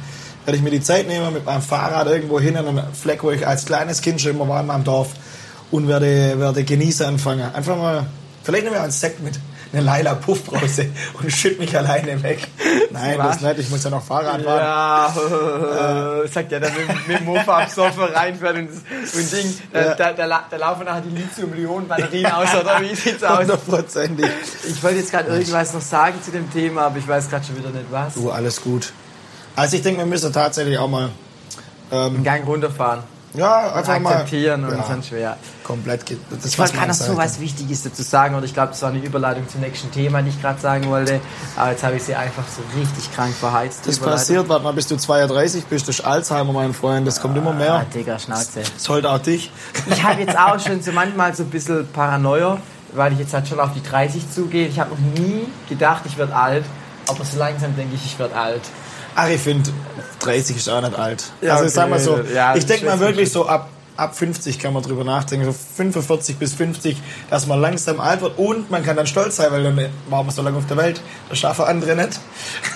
werde 0.44 0.56
ich 0.56 0.62
mir 0.62 0.70
die 0.70 0.80
Zeit 0.80 1.06
nehmen, 1.06 1.32
mit 1.32 1.46
meinem 1.46 1.62
Fahrrad 1.62 2.08
irgendwo 2.08 2.40
hin 2.40 2.56
an 2.56 2.66
einen 2.66 2.94
Fleck, 2.94 3.22
wo 3.22 3.30
ich 3.30 3.46
als 3.46 3.64
kleines 3.64 4.00
Kind 4.02 4.20
schon 4.20 4.32
immer 4.32 4.48
war 4.48 4.60
in 4.60 4.66
meinem 4.66 4.82
Dorf 4.84 5.10
und 5.70 5.86
werde, 5.86 6.34
werde 6.36 6.64
genießen 6.64 7.06
anfangen. 7.06 7.54
Einfach 7.54 7.76
mal, 7.76 8.06
vielleicht 8.42 8.64
nehmen 8.64 8.74
wir 8.74 8.82
einen 8.82 8.90
Sekt 8.90 9.22
mit, 9.22 9.38
eine 9.72 9.83
Laila 9.83 10.14
Puffbrause 10.14 10.87
und 11.22 11.30
schütt 11.30 11.59
mich 11.61 11.76
alleine 11.76 12.22
weg. 12.22 12.46
Nein, 12.90 13.18
das 13.18 13.37
Was? 13.37 13.40
nicht, 13.42 13.59
ich 13.61 13.70
muss 13.70 13.85
ja 13.85 13.90
noch 13.90 14.02
Fahrrad 14.02 14.42
fahren. 14.42 14.59
Ja, 14.59 16.22
sagt 16.26 16.50
ja, 16.52 16.59
der 16.61 16.70
mit, 16.72 17.09
mit 17.09 17.18
dem 17.20 17.24
Mofa 17.26 17.59
absoffen 17.62 18.02
reinfährt 18.04 18.56
und, 18.56 18.68
und 18.68 19.33
Ding, 19.33 19.59
da, 19.72 19.80
Ja. 19.80 19.94
da, 19.94 20.12
da, 20.12 20.24
la- 20.24 20.44
da 20.50 20.56
laufen 20.56 20.85
nachher 20.85 21.02
die 21.02 21.16
Lithium-Ionen-Batterien 21.16 22.33
aus, 22.33 22.48
oder 22.54 22.80
wie 22.80 22.94
sieht's 22.94 23.22
aus? 23.22 23.38
Hundertprozentig. 23.40 24.26
Ich 24.68 24.83
wollte 24.83 24.98
jetzt 24.98 25.11
gerade 25.12 25.30
irgendwas 25.30 25.72
noch 25.72 25.80
sagen 25.80 26.20
zu 26.22 26.30
dem 26.33 26.50
Thema, 26.52 26.83
aber 26.87 26.98
ich 26.98 27.06
weiß 27.06 27.28
gerade 27.30 27.44
schon 27.46 27.56
wieder 27.59 27.70
nicht 27.70 27.87
was. 27.90 28.14
Du, 28.14 28.30
alles 28.30 28.61
gut. 28.61 28.92
Also 29.56 29.76
ich 29.76 29.83
denke, 29.83 30.00
wir 30.00 30.06
müssen 30.06 30.33
tatsächlich 30.33 30.78
auch 30.78 30.88
mal, 30.88 31.11
Einen 31.90 32.22
Gang 32.24 32.46
runterfahren. 32.46 33.02
Ja, 33.34 33.72
einfach 33.72 33.98
mal 34.00 34.12
akzeptieren 34.14 34.64
und 34.64 34.76
ja, 34.76 34.84
dann 34.88 35.02
schwer. 35.02 35.36
komplett. 35.62 36.04
Das 36.30 36.44
Ich 36.46 36.58
wollte 36.58 36.74
gerade 36.74 36.88
noch 36.88 36.94
so 36.94 37.16
was 37.16 37.38
Wichtiges 37.40 37.82
dazu 37.82 38.02
sagen 38.02 38.34
und 38.34 38.44
ich 38.44 38.52
glaube, 38.54 38.68
das 38.70 38.82
war 38.82 38.90
eine 38.90 38.98
Überleitung 38.98 39.48
zum 39.48 39.60
nächsten 39.60 39.90
Thema, 39.92 40.22
die 40.22 40.30
ich 40.30 40.40
gerade 40.40 40.60
sagen 40.60 40.88
wollte. 40.90 41.20
Aber 41.56 41.70
jetzt 41.70 41.84
habe 41.84 41.96
ich 41.96 42.02
sie 42.02 42.14
einfach 42.14 42.42
so 42.44 42.62
richtig 42.78 43.14
krank 43.14 43.34
verheizt. 43.34 43.80
Das 43.86 43.98
passiert, 43.98 44.48
warte 44.48 44.64
mal, 44.64 44.72
bis 44.72 44.86
du 44.88 44.96
32 44.96 45.64
bist, 45.66 45.88
ist 45.88 46.00
Alzheimer, 46.04 46.52
mein 46.52 46.74
Freund, 46.74 47.06
das 47.06 47.20
kommt 47.20 47.36
immer 47.36 47.50
Ah, 47.50 47.54
mehr. 47.54 47.86
Digga, 47.94 48.18
Schnauze. 48.18 48.62
Das 48.74 48.88
holt 48.88 49.06
auch 49.06 49.18
dich. 49.18 49.50
Ich 49.88 50.02
habe 50.02 50.20
jetzt 50.22 50.36
auch 50.36 50.58
schon 50.58 50.82
so 50.82 50.92
manchmal 50.92 51.34
so 51.34 51.42
ein 51.44 51.50
bisschen 51.50 51.86
Paranoia, 51.92 52.58
weil 52.92 53.12
ich 53.12 53.18
jetzt 53.20 53.32
halt 53.34 53.46
schon 53.46 53.60
auf 53.60 53.72
die 53.72 53.82
30 53.82 54.30
zugehe. 54.32 54.66
Ich 54.66 54.80
habe 54.80 54.90
noch 54.90 54.98
nie 55.20 55.46
gedacht, 55.68 56.02
ich 56.06 56.18
werde 56.18 56.34
alt, 56.34 56.64
aber 57.06 57.24
so 57.24 57.38
langsam 57.38 57.76
denke 57.76 57.94
ich, 57.94 58.04
ich 58.04 58.18
werde 58.18 58.34
alt. 58.36 58.62
Ach, 59.14 59.28
ich 59.28 59.40
finde, 59.40 59.70
30 60.20 60.56
ist 60.56 60.68
auch 60.68 60.80
nicht 60.80 60.98
alt. 60.98 61.24
Ja, 61.40 61.52
also 61.52 61.64
okay. 61.64 61.72
sag 61.72 61.90
mal 61.90 62.00
so, 62.00 62.20
Ja, 62.34 62.54
ich 62.54 62.66
denke 62.66 62.86
mal 62.86 63.00
wirklich 63.00 63.28
ich. 63.28 63.32
so 63.32 63.46
ab, 63.46 63.68
ab 63.96 64.16
50 64.16 64.58
kann 64.58 64.72
man 64.72 64.82
drüber 64.82 65.04
nachdenken, 65.04 65.44
so 65.44 65.52
45 65.52 66.36
bis 66.36 66.54
50, 66.54 66.96
dass 67.28 67.46
man 67.46 67.60
langsam 67.60 68.00
alt 68.00 68.22
wird 68.22 68.38
und 68.38 68.70
man 68.70 68.84
kann 68.84 68.96
dann 68.96 69.06
stolz 69.06 69.36
sein, 69.36 69.50
weil 69.50 69.62
dann 69.62 69.78
war 70.08 70.22
man 70.22 70.34
so 70.34 70.42
lange 70.42 70.56
auf 70.58 70.66
der 70.66 70.76
Welt, 70.76 71.00
das 71.28 71.38
schaffen 71.38 71.64
andere 71.64 71.96
nicht. 71.96 72.18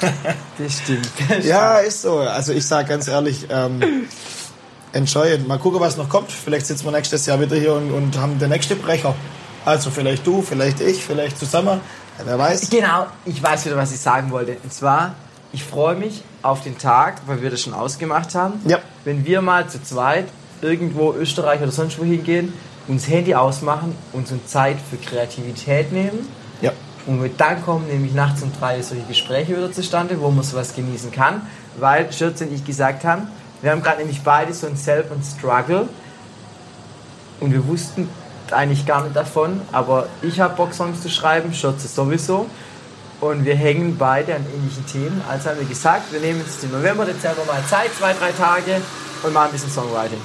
Das 0.58 0.78
stimmt. 0.78 1.08
Ja, 1.42 1.78
ist 1.78 2.02
so. 2.02 2.18
Also 2.18 2.52
ich 2.52 2.64
sage 2.64 2.88
ganz 2.88 3.08
ehrlich, 3.08 3.46
ähm, 3.50 4.06
enjoy 4.92 5.34
it. 5.34 5.48
Mal 5.48 5.58
gucken, 5.58 5.80
was 5.80 5.96
noch 5.96 6.08
kommt. 6.08 6.30
Vielleicht 6.30 6.66
sitzen 6.66 6.84
wir 6.84 6.92
nächstes 6.92 7.26
Jahr 7.26 7.40
wieder 7.40 7.56
hier 7.56 7.74
und, 7.74 7.90
und 7.90 8.16
haben 8.18 8.38
den 8.38 8.50
nächsten 8.50 8.78
Brecher. 8.80 9.14
Also 9.64 9.90
vielleicht 9.90 10.24
du, 10.26 10.42
vielleicht 10.42 10.80
ich, 10.80 11.04
vielleicht 11.04 11.38
zusammen. 11.38 11.80
Wer 12.24 12.38
weiß. 12.38 12.70
Genau, 12.70 13.06
ich 13.24 13.42
weiß 13.42 13.66
wieder, 13.66 13.76
was 13.76 13.90
ich 13.92 14.00
sagen 14.00 14.30
wollte. 14.30 14.56
Und 14.62 14.72
zwar, 14.72 15.16
ich 15.54 15.62
freue 15.62 15.94
mich 15.94 16.24
auf 16.42 16.62
den 16.62 16.78
Tag, 16.78 17.22
weil 17.26 17.40
wir 17.40 17.48
das 17.48 17.62
schon 17.62 17.74
ausgemacht 17.74 18.34
haben. 18.34 18.60
Ja. 18.66 18.80
Wenn 19.04 19.24
wir 19.24 19.40
mal 19.40 19.68
zu 19.68 19.80
zweit 19.80 20.26
irgendwo 20.60 21.14
Österreich 21.14 21.62
oder 21.62 21.70
sonst 21.70 21.96
wo 22.00 22.04
hingehen, 22.04 22.52
uns 22.88 23.08
Handy 23.08 23.36
ausmachen 23.36 23.94
und 24.12 24.26
so 24.26 24.36
Zeit 24.46 24.76
für 24.90 24.96
Kreativität 24.96 25.92
nehmen. 25.92 26.28
Ja. 26.60 26.72
Und 27.06 27.20
mit 27.20 27.40
dann 27.40 27.64
kommen 27.64 27.86
nämlich 27.86 28.14
nachts 28.14 28.42
um 28.42 28.50
drei 28.58 28.82
solche 28.82 29.04
Gespräche 29.04 29.56
wieder 29.56 29.70
zustande, 29.70 30.20
wo 30.20 30.30
man 30.30 30.42
sowas 30.42 30.74
genießen 30.74 31.12
kann. 31.12 31.42
Weil 31.78 32.12
Schürze 32.12 32.46
und 32.46 32.52
ich 32.52 32.64
gesagt 32.64 33.04
haben, 33.04 33.28
wir 33.62 33.70
haben 33.70 33.82
gerade 33.82 33.98
nämlich 33.98 34.22
beide 34.22 34.52
so 34.52 34.66
ein 34.66 34.76
Self 34.76 35.12
und 35.12 35.22
Struggle. 35.22 35.88
Und 37.38 37.52
wir 37.52 37.64
wussten 37.68 38.08
eigentlich 38.50 38.86
gar 38.86 39.04
nicht 39.04 39.14
davon, 39.14 39.60
aber 39.72 40.08
ich 40.20 40.40
habe 40.40 40.56
Bock, 40.56 40.74
Songs 40.74 41.00
zu 41.00 41.08
schreiben, 41.08 41.54
Schürze 41.54 41.86
sowieso. 41.86 42.46
Und 43.24 43.44
wir 43.46 43.54
hängen 43.54 43.96
beide 43.96 44.34
an 44.34 44.44
ähnlichen 44.54 44.84
Themen. 44.86 45.22
Also 45.26 45.48
haben 45.48 45.58
wir 45.58 45.66
gesagt, 45.66 46.12
wir 46.12 46.20
nehmen 46.20 46.42
uns 46.42 46.62
im 46.62 46.72
November, 46.72 47.06
Dezember 47.06 47.42
mal 47.46 47.62
Zeit, 47.70 47.90
zwei, 47.98 48.12
drei 48.12 48.32
Tage 48.32 48.82
und 49.22 49.32
machen 49.32 49.46
ein 49.46 49.52
bisschen 49.52 49.70
Songwriting. 49.70 50.18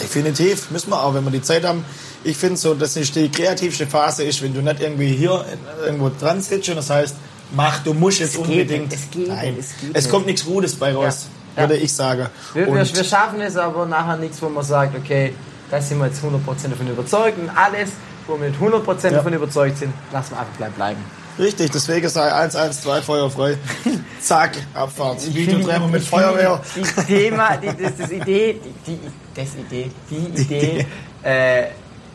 Definitiv. 0.00 0.70
Müssen 0.70 0.90
wir 0.90 1.02
auch, 1.02 1.14
wenn 1.14 1.24
wir 1.24 1.32
die 1.32 1.42
Zeit 1.42 1.64
haben. 1.64 1.84
Ich 2.22 2.36
finde 2.36 2.56
so, 2.56 2.74
dass 2.74 2.94
nicht 2.94 3.14
die 3.16 3.28
kreativste 3.28 3.88
Phase 3.88 4.22
ist, 4.22 4.40
wenn 4.40 4.54
du 4.54 4.60
nicht 4.62 4.80
irgendwie 4.80 5.08
hier 5.16 5.44
irgendwo 5.84 6.10
dran 6.20 6.40
sitzt 6.40 6.68
und 6.68 6.76
das 6.76 6.90
heißt, 6.90 7.16
mach, 7.56 7.80
du 7.82 7.92
musst 7.92 8.20
jetzt 8.20 8.36
geht 8.36 8.44
unbedingt. 8.46 8.90
nicht, 8.92 9.02
es 9.02 9.10
geht 9.10 9.28
Nein, 9.28 9.54
nicht, 9.54 9.68
es 9.68 9.80
geht 9.80 9.90
es 9.96 10.08
kommt 10.08 10.26
nichts 10.26 10.44
Gutes 10.44 10.76
bei 10.76 10.94
raus, 10.94 11.26
Ja. 11.56 11.62
würde 11.62 11.76
ich 11.76 11.92
sagen. 11.92 12.28
Wir, 12.54 12.66
wir, 12.66 12.74
wir 12.94 13.04
schaffen 13.04 13.40
es 13.40 13.56
aber 13.56 13.84
nachher 13.86 14.16
nichts, 14.16 14.40
wo 14.40 14.48
man 14.48 14.64
sagt, 14.64 14.96
okay, 14.96 15.34
da 15.72 15.80
sind 15.80 15.98
wir 15.98 16.06
jetzt 16.06 16.22
100% 16.22 16.68
davon 16.68 16.88
überzeugt 16.88 17.36
und 17.38 17.50
alles, 17.50 17.90
wo 18.28 18.38
wir 18.38 18.48
mit 18.50 18.60
100% 18.60 19.04
Ja. 19.04 19.10
davon 19.10 19.32
überzeugt 19.32 19.78
sind, 19.78 19.92
lassen 20.12 20.32
wir 20.34 20.38
einfach 20.40 20.76
bleiben. 20.76 21.02
Richtig, 21.38 21.70
deswegen 21.70 22.08
sei 22.08 22.32
112 22.32 23.04
feuerfrei. 23.04 23.56
Zack, 24.20 24.56
Abfahrt. 24.74 25.24
Videodrehmer 25.32 25.86
mit 25.86 26.02
finde 26.02 26.24
Feuerwehr. 26.26 26.60
Die 26.74 27.04
Thema, 27.04 27.56
die, 27.56 27.68
das, 27.80 27.96
das 27.96 28.10
Idee, 28.10 28.60
die, 28.86 28.92
die, 28.92 29.00
das 29.34 29.54
Idee, 29.54 29.90
die 30.10 30.42
Idee, 30.42 30.86
äh, 31.22 31.66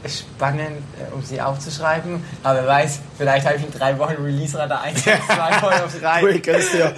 spannend, 0.07 0.83
äh, 0.99 1.13
um 1.13 1.23
sie 1.23 1.39
aufzuschreiben. 1.41 2.21
Aber 2.43 2.59
wer 2.59 2.67
weiß, 2.67 2.99
vielleicht 3.17 3.45
habe 3.45 3.57
ich 3.57 3.63
in 3.63 3.71
drei 3.71 3.97
Wochen 3.97 4.21
Release-Radar 4.21 4.81
1, 4.81 5.03
2 5.03 5.13
Feuer 5.59 5.86
auf 5.86 5.99
3. 6.01 6.21
Cool, 6.21 6.39
kennst 6.39 6.73
du 6.73 6.79
ja. 6.79 6.91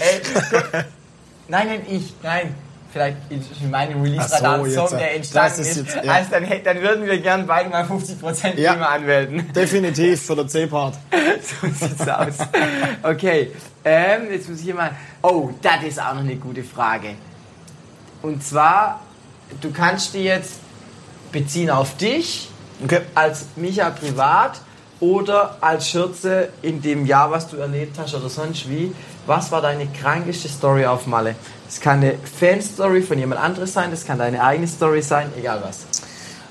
Nein, 1.47 1.67
nein, 1.67 1.81
ich, 1.87 2.13
nein. 2.23 2.55
Vielleicht 2.95 3.17
in 3.29 3.69
meinem 3.69 4.01
Ach 4.17 4.29
so, 4.29 4.65
jetzt, 4.65 4.91
der 4.93 4.99
das 4.99 5.15
entstanden 5.15 5.61
ist 5.61 5.75
jetzt, 5.75 5.95
ja. 6.01 6.13
also 6.13 6.31
dann, 6.31 6.45
dann 6.63 6.81
würden 6.81 7.05
wir 7.05 7.19
gern 7.19 7.45
beide 7.45 7.69
mal 7.69 7.83
50% 7.83 8.57
Ja. 8.57 8.73
GEMA 8.73 8.85
anmelden. 8.85 9.51
Definitiv 9.55 10.21
für 10.21 10.37
den 10.37 10.47
C-Part. 10.47 10.93
so 11.61 11.67
sieht's 11.87 12.07
aus. 12.07 12.35
Okay, 13.03 13.51
ähm, 13.83 14.31
jetzt 14.31 14.47
muss 14.47 14.59
ich 14.59 14.65
hier 14.65 14.75
mal. 14.75 14.91
Oh, 15.21 15.49
das 15.61 15.83
ist 15.83 16.01
auch 16.01 16.13
noch 16.13 16.21
eine 16.21 16.37
gute 16.37 16.63
Frage. 16.63 17.15
Und 18.21 18.41
zwar, 18.41 19.01
du 19.59 19.71
kannst 19.71 20.13
die 20.13 20.23
jetzt 20.23 20.53
beziehen 21.33 21.69
auf 21.69 21.97
dich 21.97 22.49
Okay. 22.83 23.01
als 23.13 23.45
Micha 23.57 23.89
privat 23.89 24.61
oder 25.01 25.57
als 25.59 25.89
Schürze 25.89 26.49
in 26.61 26.81
dem 26.81 27.05
Jahr, 27.05 27.29
was 27.29 27.49
du 27.49 27.57
erlebt 27.57 27.97
hast 27.99 28.15
oder 28.15 28.29
sonst 28.29 28.69
wie. 28.69 28.93
Was 29.25 29.51
war 29.51 29.61
deine 29.61 29.87
krankeste 29.87 30.47
Story 30.47 30.85
auf 30.85 31.07
Malle? 31.07 31.35
Es 31.67 31.79
kann 31.79 31.97
eine 31.97 32.15
Fanstory 32.39 33.01
von 33.01 33.17
jemand 33.17 33.41
anderes 33.41 33.73
sein, 33.73 33.91
das 33.91 34.05
kann 34.05 34.17
deine 34.17 34.43
eigene 34.43 34.67
Story 34.67 35.01
sein, 35.01 35.31
egal 35.37 35.61
was. 35.63 35.79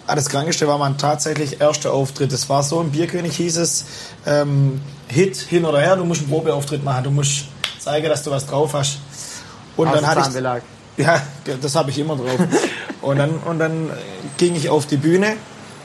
Ah, 0.07 0.14
das 0.14 0.29
Krankeste 0.29 0.68
war 0.68 0.77
mein 0.77 0.98
tatsächlich 0.98 1.61
erster 1.61 1.92
Auftritt. 1.92 2.31
Das 2.33 2.48
war 2.50 2.62
so, 2.62 2.81
im 2.81 2.90
Bierkönig 2.90 3.37
hieß 3.37 3.57
es, 3.57 3.87
ähm, 4.27 4.81
Hit 5.09 5.37
hin 5.37 5.64
oder 5.64 5.81
her, 5.81 5.96
du 5.96 6.05
musst 6.05 6.22
einen 6.22 6.31
Probeauftritt 6.31 6.85
machen, 6.85 7.05
du 7.05 7.11
musst 7.11 7.46
zeigen, 7.79 8.09
dass 8.09 8.22
du 8.22 8.31
was 8.31 8.46
drauf 8.46 8.74
hast. 8.74 8.98
Und 9.77 9.94
dann 9.94 10.07
hatte 10.07 10.20
ich, 10.20 10.24
Zahnbelag. 10.27 10.62
ja, 10.96 11.22
das 11.61 11.74
habe 11.74 11.90
ich 11.90 11.98
immer 11.98 12.16
drauf. 12.16 12.38
und 13.03 13.16
dann, 13.16 13.31
und 13.38 13.59
dann 13.59 13.90
ging 14.37 14.55
ich 14.55 14.68
auf 14.68 14.87
die 14.87 14.96
Bühne, 14.96 15.37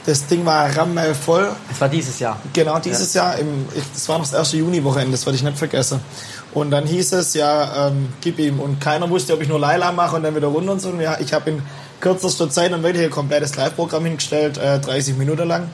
das 0.06 0.26
Ding 0.26 0.44
war 0.44 0.74
rammelvoll. 0.76 1.50
Das 1.68 1.80
war 1.80 1.88
dieses 1.88 2.18
Jahr. 2.18 2.38
Genau, 2.52 2.78
dieses 2.78 3.12
Jahr, 3.14 3.38
im, 3.38 3.66
ich, 3.74 3.84
das 3.92 4.08
war 4.08 4.18
noch 4.18 4.24
das 4.24 4.34
erste 4.34 4.56
Juni-Wochenende, 4.58 5.12
das 5.12 5.24
werde 5.24 5.36
ich 5.36 5.42
nicht 5.42 5.58
vergessen. 5.58 6.00
Und 6.52 6.70
dann 6.70 6.84
hieß 6.84 7.12
es, 7.12 7.34
ja, 7.34 7.88
ähm, 7.88 8.08
gib 8.20 8.38
ihm. 8.38 8.58
Und 8.58 8.80
keiner 8.80 9.08
wusste, 9.08 9.34
ob 9.34 9.42
ich 9.42 9.48
nur 9.48 9.60
Laila 9.60 9.92
mache 9.92 10.16
und 10.16 10.24
dann 10.24 10.34
wieder 10.34 10.48
runter 10.48 10.72
und 10.72 10.80
so. 10.80 10.88
Und 10.88 11.00
ja, 11.00 11.18
ich 11.20 11.32
habe 11.32 11.50
in 11.50 11.62
kürzester 12.00 12.50
Zeit 12.50 12.72
dann 12.72 12.82
wirklich 12.82 13.04
ein 13.04 13.10
komplettes 13.10 13.56
Live-Programm 13.56 14.04
hingestellt, 14.04 14.58
äh, 14.58 14.80
30 14.80 15.16
Minuten 15.16 15.46
lang. 15.46 15.68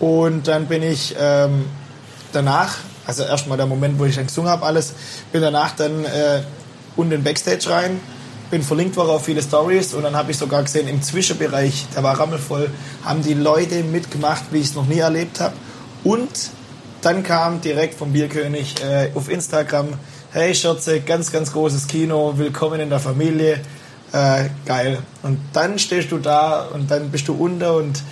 Und 0.00 0.46
dann 0.48 0.66
bin 0.66 0.82
ich 0.82 1.14
ähm, 1.18 1.64
danach, 2.32 2.76
also 3.06 3.22
erstmal 3.22 3.56
der 3.56 3.66
Moment, 3.66 3.98
wo 3.98 4.04
ich 4.04 4.16
dann 4.16 4.26
gesungen 4.26 4.50
habe, 4.50 4.66
alles, 4.66 4.92
bin 5.32 5.40
danach 5.40 5.74
dann 5.76 6.04
äh, 6.04 6.42
unten 6.96 7.12
in 7.12 7.18
den 7.20 7.24
Backstage 7.24 7.70
rein, 7.70 8.00
bin 8.50 8.62
verlinkt 8.62 8.96
worden 8.96 9.10
auf 9.10 9.24
viele 9.24 9.42
Stories 9.42 9.94
und 9.94 10.02
dann 10.02 10.16
habe 10.16 10.30
ich 10.32 10.36
sogar 10.36 10.62
gesehen, 10.62 10.88
im 10.88 11.02
Zwischenbereich, 11.02 11.86
der 11.94 12.02
war 12.02 12.18
rammelvoll, 12.18 12.70
haben 13.04 13.22
die 13.22 13.34
Leute 13.34 13.82
mitgemacht, 13.82 14.44
wie 14.50 14.58
ich 14.58 14.66
es 14.66 14.74
noch 14.74 14.86
nie 14.86 14.98
erlebt 14.98 15.40
habe. 15.40 15.54
Und 16.02 16.50
dann 17.04 17.22
kam 17.22 17.60
direkt 17.60 17.94
vom 17.98 18.12
Bierkönig 18.12 18.82
äh, 18.82 19.10
auf 19.14 19.28
Instagram, 19.28 19.88
hey 20.32 20.54
Schürze, 20.54 21.00
ganz, 21.00 21.30
ganz 21.30 21.52
großes 21.52 21.86
Kino, 21.86 22.34
willkommen 22.36 22.80
in 22.80 22.88
der 22.88 22.98
Familie, 22.98 23.60
äh, 24.12 24.44
geil. 24.64 24.98
Und 25.22 25.38
dann 25.52 25.78
stehst 25.78 26.10
du 26.12 26.18
da 26.18 26.62
und 26.72 26.90
dann 26.90 27.10
bist 27.10 27.28
du 27.28 27.34
unter 27.34 27.76
und, 27.76 28.02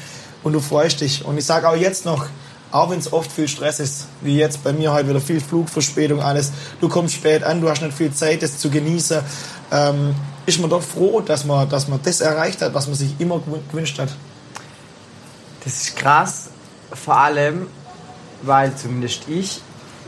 und 0.42 0.52
du 0.52 0.61
freust 0.61 1.00
dich. 1.00 1.24
Und 1.24 1.38
ich 1.38 1.46
sage 1.46 1.68
auch 1.68 1.76
jetzt 1.76 2.05
noch, 2.05 2.26
auch 2.70 2.90
wenn 2.90 2.98
es 2.98 3.12
oft 3.12 3.33
viel 3.33 3.48
Stress 3.48 3.81
ist, 3.81 4.09
wie 4.20 4.37
jetzt 4.37 4.62
bei 4.62 4.72
mir 4.74 4.92
heute 4.92 5.09
wieder 5.09 5.20
viel 5.20 5.40
Flugverspätung, 5.40 6.20
alles, 6.20 6.52
du 6.81 6.88
kommst 6.88 7.14
spät 7.14 7.44
an, 7.44 7.61
du 7.61 7.70
hast 7.70 7.81
nicht 7.81 7.96
viel 7.96 8.12
Zeit, 8.12 8.42
das 8.42 8.59
zu 8.59 8.68
genießen, 8.68 9.20
ähm, 9.70 10.14
ist 10.44 10.61
man 10.61 10.68
doch 10.68 10.83
froh, 10.83 11.20
dass 11.20 11.44
man, 11.44 11.68
dass 11.68 11.88
man 11.88 12.00
das 12.02 12.20
erreicht 12.20 12.61
hat, 12.61 12.74
was 12.74 12.88
man 12.88 12.96
sich 12.96 13.14
immer 13.18 13.37
gew- 13.37 13.61
gewünscht 13.70 13.98
hat. 13.98 14.09
Das 15.64 15.74
ist 15.83 15.96
krass, 15.96 16.48
vor 16.92 17.16
allem, 17.16 17.68
weil 18.42 18.74
zumindest 18.76 19.28
ich 19.28 19.61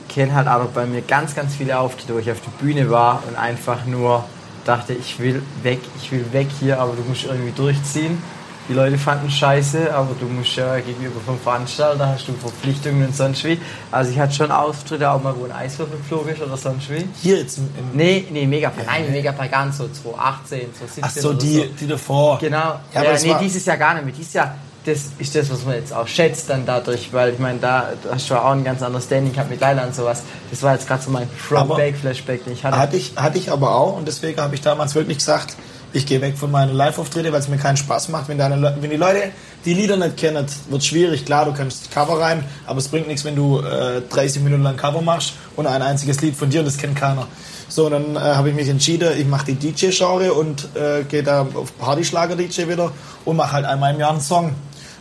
kenne 0.08 0.34
halt 0.34 0.48
auch 0.48 0.66
bei 0.66 0.86
mir 0.86 1.00
ganz, 1.02 1.34
ganz 1.34 1.54
viele 1.54 1.78
Auftritte, 1.78 2.14
wo 2.14 2.18
ich 2.18 2.30
auf 2.30 2.40
der 2.40 2.64
Bühne 2.64 2.90
war 2.90 3.22
und 3.28 3.36
einfach 3.36 3.84
nur 3.86 4.24
dachte, 4.64 4.92
ich 4.94 5.18
will 5.18 5.42
weg, 5.62 5.80
ich 6.00 6.10
will 6.12 6.24
weg 6.32 6.46
hier, 6.60 6.80
aber 6.80 6.94
du 6.94 7.02
musst 7.02 7.24
irgendwie 7.24 7.52
durchziehen. 7.52 8.22
Die 8.66 8.72
Leute 8.72 8.96
fanden 8.96 9.30
scheiße, 9.30 9.94
aber 9.94 10.14
du 10.18 10.24
musst 10.26 10.56
ja 10.56 10.76
gegenüber 10.80 11.20
vom 11.26 11.38
Veranstalter 11.38 12.06
hast 12.08 12.26
du 12.28 12.32
Verpflichtungen 12.32 13.08
und 13.08 13.14
sonst 13.14 13.44
wie. 13.44 13.60
Also 13.90 14.10
ich 14.10 14.18
hatte 14.18 14.32
schon 14.34 14.50
Auftritte, 14.50 15.10
auch 15.10 15.22
mal 15.22 15.34
wo 15.38 15.44
ein 15.44 15.52
Eiswürfel 15.52 15.98
geflogen 15.98 16.32
ist 16.32 16.40
oder 16.40 16.56
sonst 16.56 16.88
wie. 16.88 17.06
Hier 17.20 17.38
jetzt 17.40 17.58
im, 17.58 17.68
Nee, 17.92 18.24
nee, 18.30 18.46
Megapark, 18.46 18.86
nein, 18.86 19.10
Megapark 19.12 19.50
ganz 19.50 19.76
so 19.76 19.86
2018, 19.88 20.60
2017 20.78 21.04
Ach 21.04 21.10
so, 21.10 21.32
die, 21.34 21.56
so. 21.58 21.64
die 21.78 21.86
davor. 21.86 22.38
Genau. 22.38 22.80
Ja, 22.94 23.02
Ja, 23.02 23.18
nee, 23.20 23.30
war- 23.30 23.38
dieses 23.38 23.66
Jahr 23.66 23.76
gar 23.76 23.94
nicht 23.94 24.06
mehr. 24.06 24.14
Dieses 24.16 24.32
Jahr, 24.32 24.54
das 24.84 25.10
ist 25.18 25.34
das, 25.34 25.50
was 25.50 25.64
man 25.64 25.76
jetzt 25.76 25.92
auch 25.92 26.06
schätzt 26.06 26.50
dann 26.50 26.66
dadurch, 26.66 27.12
weil 27.12 27.32
ich 27.32 27.38
meine, 27.38 27.58
da 27.58 27.90
hast 28.10 28.28
du 28.28 28.34
auch 28.34 28.50
ein 28.50 28.64
ganz 28.64 28.82
anderes 28.82 29.04
Standing 29.04 29.32
gehabt 29.32 29.50
mit 29.50 29.60
Leila 29.60 29.84
und 29.84 29.94
sowas. 29.94 30.22
Das 30.50 30.62
war 30.62 30.74
jetzt 30.74 30.86
gerade 30.86 31.02
so 31.02 31.10
mein 31.10 31.28
Throwback-Flashback, 31.48 32.44
den 32.44 32.52
ich 32.52 32.64
hatte. 32.64 32.76
Hatte 32.76 32.96
ich, 32.96 33.12
hatte 33.16 33.38
ich 33.38 33.50
aber 33.50 33.74
auch 33.74 33.96
und 33.96 34.06
deswegen 34.06 34.40
habe 34.40 34.54
ich 34.54 34.60
damals 34.60 34.94
wirklich 34.94 35.18
gesagt, 35.18 35.56
ich 35.94 36.06
gehe 36.06 36.20
weg 36.20 36.36
von 36.36 36.50
meinen 36.50 36.74
Live-Auftritte, 36.74 37.32
weil 37.32 37.40
es 37.40 37.48
mir 37.48 37.56
keinen 37.56 37.76
Spaß 37.76 38.08
macht. 38.08 38.28
Wenn, 38.28 38.36
deine, 38.36 38.60
wenn 38.80 38.90
die 38.90 38.96
Leute 38.96 39.30
die 39.64 39.74
Lieder 39.74 39.96
nicht 39.96 40.16
kennen, 40.16 40.44
wird 40.68 40.82
es 40.82 40.86
schwierig. 40.86 41.24
Klar, 41.24 41.44
du 41.44 41.52
kannst 41.52 41.90
Cover 41.92 42.20
rein, 42.20 42.44
aber 42.66 42.78
es 42.78 42.88
bringt 42.88 43.06
nichts, 43.06 43.24
wenn 43.24 43.36
du 43.36 43.60
äh, 43.60 44.02
30 44.10 44.42
Minuten 44.42 44.64
lang 44.64 44.76
Cover 44.76 45.00
machst 45.00 45.34
und 45.54 45.66
ein 45.66 45.82
einziges 45.82 46.20
Lied 46.20 46.34
von 46.34 46.50
dir 46.50 46.60
und 46.60 46.66
das 46.66 46.76
kennt 46.78 46.96
keiner. 46.96 47.28
So, 47.68 47.88
dann 47.88 48.16
äh, 48.16 48.18
habe 48.18 48.50
ich 48.50 48.54
mich 48.54 48.68
entschieden, 48.68 49.18
ich 49.18 49.26
mache 49.26 49.46
die 49.46 49.54
DJ-Genre 49.54 50.32
und 50.32 50.68
äh, 50.74 51.04
gehe 51.04 51.22
da 51.22 51.42
auf 51.54 51.78
Partyschlager-DJ 51.78 52.68
wieder 52.68 52.90
und 53.24 53.36
mache 53.36 53.52
halt 53.52 53.64
einmal 53.64 53.94
im 53.94 54.00
Jahr 54.00 54.10
einen 54.10 54.20
Song. 54.20 54.52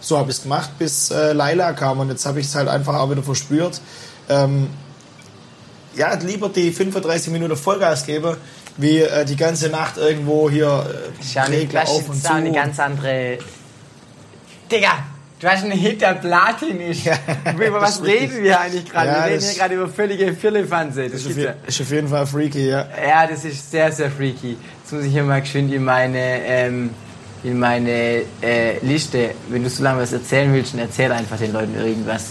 So 0.04 0.18
habe 0.18 0.30
ich 0.32 0.36
es 0.38 0.44
gemacht, 0.44 0.70
bis 0.78 1.12
äh, 1.12 1.32
Laila 1.32 1.72
kam 1.72 2.00
und 2.02 2.10
jetzt 2.10 2.26
habe 2.26 2.42
ich 2.42 2.48
es 2.48 2.56
halt 2.56 2.68
einfach 2.68 2.96
auch 2.96 3.10
wieder 3.10 3.24
verspürt. 3.24 3.80
Ähm, 4.28 4.68
ja, 5.96 6.14
lieber 6.16 6.50
die 6.50 6.72
35 6.72 7.32
Minuten 7.32 7.56
Vollgas 7.56 8.06
geben, 8.06 8.36
wie 8.76 9.00
äh, 9.00 9.24
die 9.24 9.38
ganze 9.38 9.70
Nacht 9.70 9.96
irgendwo 9.96 10.50
hier 10.50 10.86
äh, 11.18 11.22
ist 11.22 11.34
ja 11.36 11.44
eine, 11.44 11.56
Regler 11.56 11.82
das 11.82 11.90
auf 11.90 12.02
ist 12.02 12.10
und 12.10 12.26
auch 12.28 12.36
eine 12.36 12.50
zu. 12.50 12.54
ganz 12.56 12.80
andere... 12.82 13.38
Digga, 14.70 14.90
du 15.40 15.48
hast 15.48 15.64
einen 15.64 15.72
Hit, 15.72 16.02
der 16.02 16.16
Platin 16.16 16.82
ist. 16.82 17.06
Ja, 17.06 17.16
über 17.56 17.80
das 17.80 18.02
was 18.02 18.06
reden 18.06 18.44
wir 18.44 18.60
eigentlich 18.60 18.90
gerade? 18.92 19.08
Ja, 19.08 19.16
wir 19.20 19.24
reden 19.26 19.36
das- 19.36 19.50
hier 19.52 19.60
gerade 19.62 19.76
über 19.76 19.88
völlige 19.88 20.34
Firlefanze. 20.34 21.04
Das 21.10 21.22
ist, 21.22 21.28
auf, 21.28 21.38
ist 21.38 21.44
ja... 21.46 21.54
ist 21.66 21.80
auf 21.82 21.92
jeden 21.92 22.10
Fall 22.10 22.28
freaky, 22.28 22.68
ja. 22.70 22.88
Ja, 23.08 23.26
das 23.26 23.46
ist 23.46 23.72
sehr, 23.72 23.90
sehr 23.92 24.12
freaky. 24.12 24.58
Jetzt 24.82 24.92
muss 24.92 25.04
ich 25.06 25.14
hier 25.14 25.24
mal 25.24 25.40
geschwind 25.40 25.72
in 25.72 25.86
meine, 25.86 26.18
ähm, 26.46 26.90
in 27.44 27.60
meine 27.60 28.24
äh, 28.42 28.80
Liste. 28.82 29.32
Wenn 29.50 29.64
du 29.64 29.70
so 29.70 29.84
lange 29.84 30.02
was 30.02 30.14
erzählen 30.14 30.54
willst, 30.54 30.74
dann 30.74 30.80
erzähl 30.80 31.12
einfach 31.12 31.38
den 31.38 31.54
Leuten 31.54 31.76
irgendwas. 31.76 32.28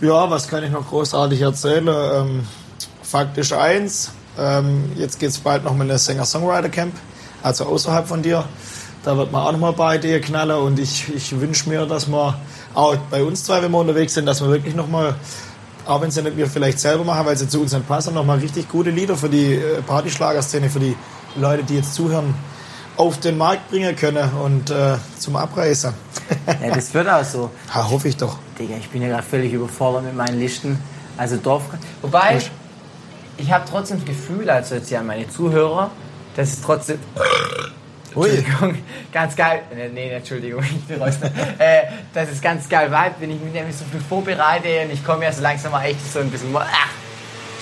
Ja, 0.00 0.30
was 0.30 0.48
kann 0.48 0.64
ich 0.64 0.70
noch 0.70 0.88
großartig 0.88 1.40
erzählen? 1.42 1.86
Ähm, 1.88 2.46
Fakt 3.02 3.36
ist 3.38 3.52
eins, 3.52 4.12
ähm, 4.38 4.92
jetzt 4.96 5.18
geht 5.18 5.30
es 5.30 5.38
bald 5.38 5.64
noch 5.64 5.74
mit 5.74 5.90
der 5.90 5.98
Sänger-Songwriter-Camp, 5.98 6.94
also 7.42 7.64
außerhalb 7.64 8.06
von 8.06 8.22
dir. 8.22 8.44
Da 9.02 9.16
wird 9.16 9.32
man 9.32 9.42
auch 9.42 9.52
nochmal 9.52 9.72
bei 9.72 9.98
dir 9.98 10.20
knallen 10.20 10.58
und 10.58 10.78
ich, 10.78 11.12
ich 11.14 11.38
wünsche 11.38 11.68
mir, 11.68 11.86
dass 11.86 12.06
wir 12.06 12.38
auch 12.74 12.96
bei 13.10 13.24
uns 13.24 13.44
zwei, 13.44 13.62
wenn 13.62 13.72
wir 13.72 13.78
unterwegs 13.78 14.14
sind, 14.14 14.26
dass 14.26 14.40
wir 14.40 14.48
wirklich 14.48 14.74
nochmal, 14.74 15.14
auch 15.86 16.00
wenn 16.00 16.10
sie 16.10 16.22
nicht 16.22 16.36
wir 16.36 16.46
vielleicht 16.46 16.78
selber 16.78 17.04
machen, 17.04 17.26
weil 17.26 17.36
sie 17.36 17.48
zu 17.48 17.60
uns 17.60 17.72
nicht 17.72 17.88
passen, 17.88 18.14
nochmal 18.14 18.38
richtig 18.38 18.68
gute 18.68 18.90
Lieder 18.90 19.16
für 19.16 19.28
die 19.28 19.54
äh, 19.54 19.82
Partyschlagerszene, 19.82 20.70
für 20.70 20.80
die 20.80 20.94
Leute, 21.36 21.64
die 21.64 21.76
jetzt 21.76 21.94
zuhören, 21.94 22.34
auf 23.00 23.18
den 23.18 23.38
Markt 23.38 23.70
bringen 23.70 23.96
können 23.96 24.30
und 24.34 24.70
äh, 24.70 24.96
zum 25.18 25.36
Abreißen. 25.36 25.94
Ja, 26.46 26.74
das 26.74 26.92
wird 26.92 27.08
auch 27.08 27.24
so. 27.24 27.50
ha, 27.74 27.88
hoffe 27.88 28.08
ich 28.08 28.16
doch. 28.16 28.38
Digga, 28.58 28.76
ich 28.78 28.90
bin 28.90 29.00
ja 29.00 29.08
gerade 29.08 29.22
völlig 29.22 29.52
überfordert 29.52 30.04
mit 30.04 30.14
meinen 30.14 30.38
Listen. 30.38 30.78
Also 31.16 31.38
Dorf. 31.38 31.62
Wobei, 32.02 32.34
Wurscht. 32.34 32.50
ich 33.38 33.50
habe 33.50 33.64
trotzdem 33.68 33.98
das 33.98 34.06
Gefühl, 34.06 34.50
also 34.50 34.74
jetzt 34.74 34.90
ja 34.90 35.02
meine 35.02 35.28
Zuhörer, 35.28 35.90
dass 36.36 36.52
es 36.52 36.60
trotzdem. 36.60 36.98
Ui. 38.14 38.28
Entschuldigung, 38.28 38.78
ganz 39.12 39.34
geil. 39.34 39.62
Nee, 39.74 39.88
nee 39.94 40.10
Entschuldigung, 40.10 40.62
ich 40.64 40.84
bin 40.84 41.00
raus. 41.00 41.14
äh, 41.58 41.82
das 42.12 42.30
ist 42.30 42.42
ganz 42.42 42.68
geil 42.68 42.90
vibe, 42.90 43.14
wenn 43.20 43.30
ich 43.30 43.40
mich 43.40 43.52
nämlich 43.52 43.76
so 43.76 43.84
viel 43.90 44.00
vorbereite 44.00 44.82
und 44.84 44.92
ich 44.92 45.02
komme 45.04 45.24
ja 45.24 45.32
so 45.32 45.40
langsam 45.40 45.72
mal 45.72 45.84
echt 45.84 46.12
so 46.12 46.18
ein 46.18 46.30
bisschen. 46.30 46.54
Ach, 46.54 46.66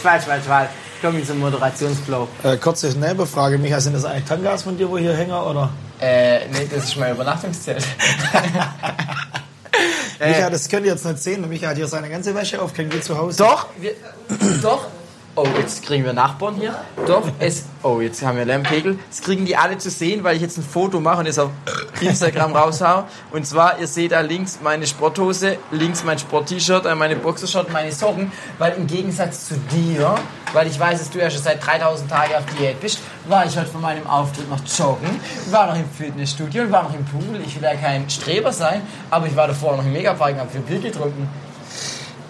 Schwal, 0.00 0.20
schwal, 0.20 0.42
schwal. 0.42 0.68
Ich 0.98 1.02
komme 1.02 1.20
in 1.20 1.24
so 1.24 1.32
einen 1.32 1.42
Moderationsflow. 1.42 2.26
Äh, 2.42 2.56
kurze 2.56 2.88
Nebenfrage, 2.88 3.56
Micha, 3.56 3.80
sind 3.80 3.94
das 3.94 4.04
eigentlich 4.04 4.24
Tangas 4.24 4.64
von 4.64 4.76
dir, 4.76 4.90
wo 4.90 4.98
hier 4.98 5.16
hängen, 5.16 5.30
oder? 5.30 5.70
Äh, 6.00 6.48
nee, 6.48 6.68
das 6.68 6.86
ist 6.86 6.96
mein 6.96 7.14
Übernachtungszelt. 7.14 7.86
Micha, 10.18 10.50
das 10.50 10.68
könnt 10.68 10.86
ihr 10.86 10.92
jetzt 10.92 11.04
nicht 11.04 11.22
sehen. 11.22 11.48
Micha 11.48 11.68
hat 11.68 11.76
hier 11.76 11.86
seine 11.86 12.10
ganze 12.10 12.34
Wäsche 12.34 12.60
aufgehängt 12.60 12.96
wie 12.96 13.00
zu 13.00 13.16
Hause. 13.16 13.38
Doch, 13.38 13.68
wir, 13.78 13.92
doch. 14.60 14.88
Oh, 15.40 15.46
jetzt 15.56 15.84
kriegen 15.84 16.04
wir 16.04 16.12
Nachbarn 16.12 16.56
hier. 16.56 16.74
Doch, 17.06 17.22
es. 17.38 17.62
Oh, 17.84 18.00
jetzt 18.00 18.24
haben 18.24 18.38
wir 18.38 18.44
Lärmpegel. 18.44 18.98
Das 19.08 19.20
kriegen 19.22 19.46
die 19.46 19.56
alle 19.56 19.78
zu 19.78 19.88
sehen, 19.88 20.24
weil 20.24 20.34
ich 20.34 20.42
jetzt 20.42 20.58
ein 20.58 20.64
Foto 20.64 20.98
mache 20.98 21.20
und 21.20 21.26
es 21.26 21.38
auf 21.38 21.50
Instagram 22.00 22.56
raushau. 22.56 23.04
Und 23.30 23.46
zwar, 23.46 23.78
ihr 23.78 23.86
seht 23.86 24.10
da 24.10 24.18
links 24.20 24.58
meine 24.64 24.84
Sporthose, 24.84 25.58
links 25.70 26.02
mein 26.02 26.18
Sport-T-Shirt, 26.18 26.86
äh, 26.86 26.94
meine 26.96 27.14
Boxershort, 27.14 27.72
meine 27.72 27.92
Socken. 27.92 28.32
Weil 28.58 28.72
im 28.78 28.88
Gegensatz 28.88 29.46
zu 29.46 29.54
dir, 29.70 30.16
weil 30.52 30.66
ich 30.66 30.76
weiß, 30.80 30.98
dass 30.98 31.10
du 31.10 31.20
ja 31.20 31.30
schon 31.30 31.42
seit 31.42 31.64
3000 31.64 32.10
Tagen 32.10 32.34
auf 32.34 32.42
Diät 32.58 32.80
bist, 32.80 32.98
war 33.28 33.46
ich 33.46 33.56
heute 33.56 33.66
von 33.70 33.80
meinem 33.80 34.08
Auftritt 34.08 34.50
noch 34.50 34.58
joggen, 34.76 35.20
war 35.52 35.68
noch 35.68 35.76
im 35.76 35.88
Fitnessstudio 35.88 36.64
und 36.64 36.72
war 36.72 36.82
noch 36.82 36.94
im 36.94 37.04
Pool. 37.04 37.40
Ich 37.46 37.54
will 37.54 37.62
ja 37.62 37.76
kein 37.76 38.10
Streber 38.10 38.52
sein, 38.52 38.82
aber 39.08 39.28
ich 39.28 39.36
war 39.36 39.46
davor 39.46 39.76
noch 39.76 39.84
im 39.84 39.92
Megapark 39.92 40.32
und 40.32 40.40
hab 40.40 40.50
viel 40.50 40.62
Bier 40.62 40.80
getrunken. 40.80 41.28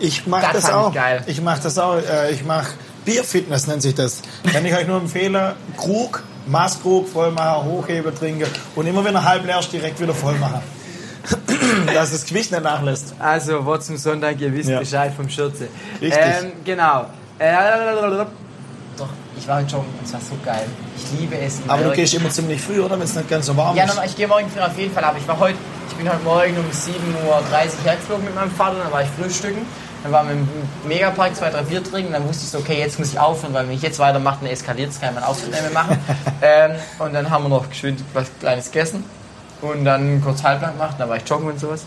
Ich 0.00 0.26
mach 0.26 0.42
Das 0.42 0.52
das, 0.52 0.68
ich 0.68 0.74
auch. 0.74 0.92
geil. 0.92 1.22
Ich 1.26 1.40
mach 1.40 1.58
das 1.58 1.78
auch. 1.78 1.96
Äh, 1.96 2.30
ich 2.32 2.44
mach 2.44 2.66
Bierfitness 3.04 3.66
nennt 3.66 3.82
sich 3.82 3.94
das. 3.94 4.22
Kann 4.52 4.64
ich 4.64 4.74
euch 4.74 4.86
nur 4.86 4.98
empfehlen. 4.98 5.36
Krug 5.76 6.22
Maßkrug 6.46 7.08
voll 7.08 7.30
machen, 7.30 7.64
hochheben, 7.66 8.14
trinken 8.14 8.46
und 8.74 8.86
immer 8.86 9.04
wenn 9.04 9.14
er 9.14 9.24
halb 9.24 9.44
leer 9.44 9.58
ist, 9.60 9.70
direkt 9.72 10.00
wieder 10.00 10.14
voll 10.14 10.34
machen. 10.36 10.62
Dass 11.92 12.12
das 12.12 12.24
Gewicht 12.24 12.50
nicht 12.52 12.62
nachlässt. 12.62 13.14
Also, 13.18 13.64
Wort 13.66 13.84
zum 13.84 13.98
Sonntag, 13.98 14.40
ihr 14.40 14.52
wisst 14.54 14.70
Ja. 14.70 14.78
Bescheid 14.78 15.12
vom 15.14 15.28
Schürze. 15.28 15.68
Richtig. 16.00 16.18
Ähm, 16.22 16.52
genau. 16.64 17.06
Äh, 17.38 17.52
doch, 18.96 19.08
ich 19.36 19.46
war 19.46 19.60
heute 19.60 19.76
und 19.76 19.84
es 20.02 20.12
war 20.12 20.20
so 20.20 20.36
geil. 20.44 20.64
Ich 20.96 21.20
liebe 21.20 21.36
es. 21.38 21.58
Aber 21.68 21.82
du 21.82 21.90
gehst 21.92 22.14
immer 22.14 22.30
ziemlich 22.30 22.60
früh, 22.62 22.80
oder? 22.80 22.96
Wenn 22.96 23.02
es 23.04 23.14
nicht 23.14 23.28
ganz 23.28 23.44
so 23.46 23.56
warm 23.56 23.76
Ja, 23.76 23.84
ist. 23.84 23.88
nochmal, 23.90 24.06
ich 24.06 24.16
gehe 24.16 24.26
morgen 24.26 24.48
früh 24.48 24.60
auf 24.60 24.76
jeden 24.78 24.92
Fall, 24.94 25.04
aber 25.04 25.18
ich 25.18 25.28
war 25.28 25.38
heute, 25.38 25.58
ich 25.90 25.94
bin 25.96 26.08
heute 26.10 26.22
Morgen 26.24 26.56
um 26.56 26.64
7.30 26.70 27.26
Uhr 27.26 27.84
hergeflogen 27.84 28.24
mit 28.24 28.34
meinem 28.34 28.50
Vater, 28.50 28.78
dann 28.82 28.90
war 28.92 29.02
ich 29.02 29.08
frühstücken, 29.20 29.66
dann 30.08 30.12
waren 30.12 30.28
wir 30.28 30.34
im 30.34 30.88
Megapark 30.88 31.36
zwei, 31.36 31.50
drei 31.50 31.62
Bier 31.62 31.82
trinken, 31.84 32.12
dann 32.12 32.26
wusste 32.26 32.44
ich 32.44 32.50
so, 32.50 32.58
okay, 32.58 32.78
jetzt 32.78 32.98
muss 32.98 33.12
ich 33.12 33.18
aufhören, 33.18 33.52
weil 33.52 33.66
wenn 33.68 33.74
ich 33.74 33.82
jetzt 33.82 33.98
weitermache, 33.98 34.38
dann 34.40 34.50
eskaliert 34.50 34.90
es, 34.90 35.00
kann 35.00 35.14
nicht 35.14 35.50
mehr 35.50 35.70
machen. 35.70 35.98
ähm, 36.42 36.72
und 36.98 37.12
dann 37.12 37.28
haben 37.28 37.44
wir 37.44 37.48
noch 37.50 37.68
geschwind 37.68 38.02
was 38.14 38.26
Kleines 38.40 38.70
gegessen 38.70 39.04
und 39.60 39.84
dann 39.84 40.22
kurz 40.22 40.42
halblang 40.42 40.72
gemacht, 40.72 40.96
dann 40.98 41.08
war 41.08 41.16
ich 41.16 41.28
joggen 41.28 41.48
und 41.48 41.60
sowas. 41.60 41.84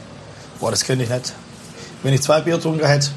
Boah, 0.60 0.72
das 0.72 0.84
könnte 0.84 1.04
ich 1.04 1.10
nicht. 1.10 1.34
Wenn 2.04 2.14
ich 2.14 2.22
zwei 2.22 2.42
Bier 2.42 2.58
getrunken 2.58 2.86
hätte, 2.86 3.10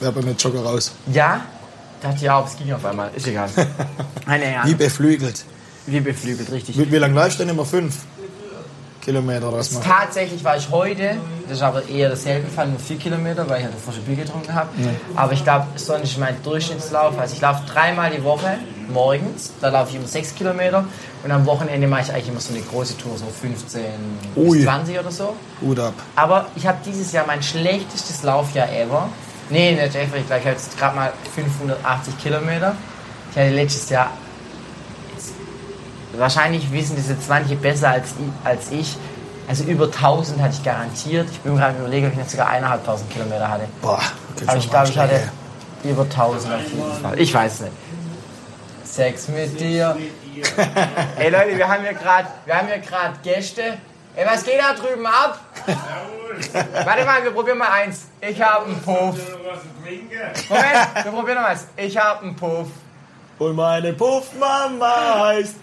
wäre 0.00 0.12
bei 0.12 0.22
mir 0.22 0.32
Jogger 0.32 0.62
raus. 0.62 0.92
Ja, 1.12 1.42
dachte 2.00 2.16
ich 2.20 2.30
auch, 2.30 2.46
es 2.46 2.56
ging 2.56 2.72
auf 2.72 2.84
einmal, 2.84 3.10
ist 3.14 3.26
egal. 3.26 3.48
Eine 4.26 4.52
ja, 4.52 4.62
Wie 4.64 4.74
beflügelt. 4.74 5.44
wie 5.86 6.00
beflügelt, 6.00 6.50
richtig. 6.50 6.78
Wie, 6.78 6.90
wie 6.90 6.96
lange 6.96 7.14
läufst 7.14 7.38
du 7.38 7.44
denn 7.44 7.54
immer? 7.54 7.64
Fünf 7.64 7.96
Kilometer 9.02 9.48
oder 9.48 9.58
was? 9.58 9.80
Tatsächlich 9.80 10.42
war 10.44 10.56
ich 10.56 10.70
heute, 10.70 11.16
das 11.48 11.58
ist 11.58 11.62
aber 11.62 11.88
eher 11.88 12.08
der 12.08 12.16
selten 12.16 12.50
Fall, 12.50 12.68
nur 12.68 12.78
vier 12.78 12.96
Kilometer, 12.96 13.48
weil 13.48 13.58
ich 13.58 13.64
halt 13.64 13.74
frische 13.74 14.00
Bier 14.00 14.16
getrunken 14.16 14.54
habe. 14.54 14.68
Aber 15.16 15.32
ich 15.32 15.42
glaube, 15.42 15.66
sonst 15.74 16.04
ist 16.04 16.18
mein 16.18 16.40
Durchschnittslauf. 16.42 17.18
Also 17.18 17.34
ich 17.34 17.40
laufe 17.40 17.62
dreimal 17.66 18.10
die 18.10 18.22
Woche 18.22 18.58
morgens, 18.88 19.52
da 19.60 19.68
laufe 19.68 19.90
ich 19.90 19.96
immer 19.96 20.06
sechs 20.06 20.34
Kilometer 20.34 20.84
und 21.24 21.30
am 21.30 21.44
Wochenende 21.46 21.86
mache 21.86 22.02
ich 22.02 22.12
eigentlich 22.12 22.28
immer 22.28 22.40
so 22.40 22.54
eine 22.54 22.62
große 22.62 22.96
Tour, 22.98 23.16
so 23.16 23.26
15 23.26 23.82
Ui. 24.36 24.58
bis 24.58 24.64
20 24.64 24.98
oder 24.98 25.10
so. 25.10 25.34
Hut 25.60 25.78
ab. 25.78 25.94
Aber 26.14 26.46
ich 26.54 26.66
habe 26.66 26.78
dieses 26.84 27.12
Jahr 27.12 27.26
mein 27.26 27.42
schlechtestes 27.42 28.22
Laufjahr 28.22 28.70
ever. 28.72 29.08
Nee, 29.50 29.72
nicht 29.72 29.94
ever, 29.96 30.16
ich 30.16 30.26
glaube, 30.26 30.40
ich 30.40 30.46
habe 30.46 30.50
jetzt 30.50 30.78
gerade 30.78 30.96
mal 30.96 31.12
580 31.34 32.18
Kilometer. 32.18 32.74
Ich 33.30 33.36
hatte 33.36 33.50
letztes 33.50 33.88
Jahr, 33.90 34.10
wahrscheinlich 36.18 36.70
wissen 36.72 36.96
das 36.96 37.08
jetzt 37.08 37.28
manche 37.28 37.56
besser 37.56 37.90
als 37.90 38.10
ich, 38.10 38.46
als 38.46 38.70
ich. 38.70 38.96
Also 39.48 39.64
über 39.64 39.86
1000 39.86 40.40
hatte 40.40 40.54
ich 40.54 40.62
garantiert. 40.62 41.28
Ich 41.30 41.40
bin 41.40 41.56
gerade 41.56 41.78
überlegen, 41.78 42.06
ob 42.06 42.12
ich 42.12 42.18
nicht 42.18 42.30
sogar 42.30 42.50
1.500 42.50 43.08
Kilometer 43.10 43.48
hatte. 43.48 43.64
Boah, 43.80 44.00
Aber 44.46 44.56
ich 44.56 44.70
glaube, 44.70 44.88
ich 44.88 44.98
hatte 44.98 45.20
über 45.84 46.02
1000 46.02 46.54
auf 46.54 46.60
jeden 46.62 47.02
Fall. 47.02 47.18
Ich 47.18 47.34
weiß 47.34 47.60
nicht. 47.60 47.72
Sex 48.84 49.28
mit 49.28 49.58
dir. 49.58 49.96
Ey 51.18 51.30
Leute, 51.30 51.56
wir 51.56 51.68
haben 51.68 51.82
hier 51.82 51.94
gerade, 51.94 52.28
wir 52.44 52.54
haben 52.56 52.68
hier 52.68 52.78
gerade 52.78 53.14
Gäste. 53.22 53.78
Ey, 54.14 54.26
was 54.26 54.44
geht 54.44 54.60
da 54.60 54.74
drüben 54.74 55.06
ab? 55.06 55.38
Warte 56.84 57.04
mal, 57.04 57.24
wir 57.24 57.30
probieren 57.30 57.58
mal 57.58 57.70
eins. 57.70 58.06
Ich 58.20 58.40
habe 58.40 58.66
einen 58.66 58.80
Puff. 58.80 59.16
Moment, 60.48 61.04
wir 61.04 61.12
probieren 61.12 61.38
noch 61.38 61.48
eins. 61.48 61.66
Ich 61.76 61.96
habe 61.96 62.22
einen 62.22 62.36
Puff. 62.36 62.68
Und 63.38 63.56
meine 63.56 63.92
Puffmama 63.94 65.26
heißt... 65.28 65.56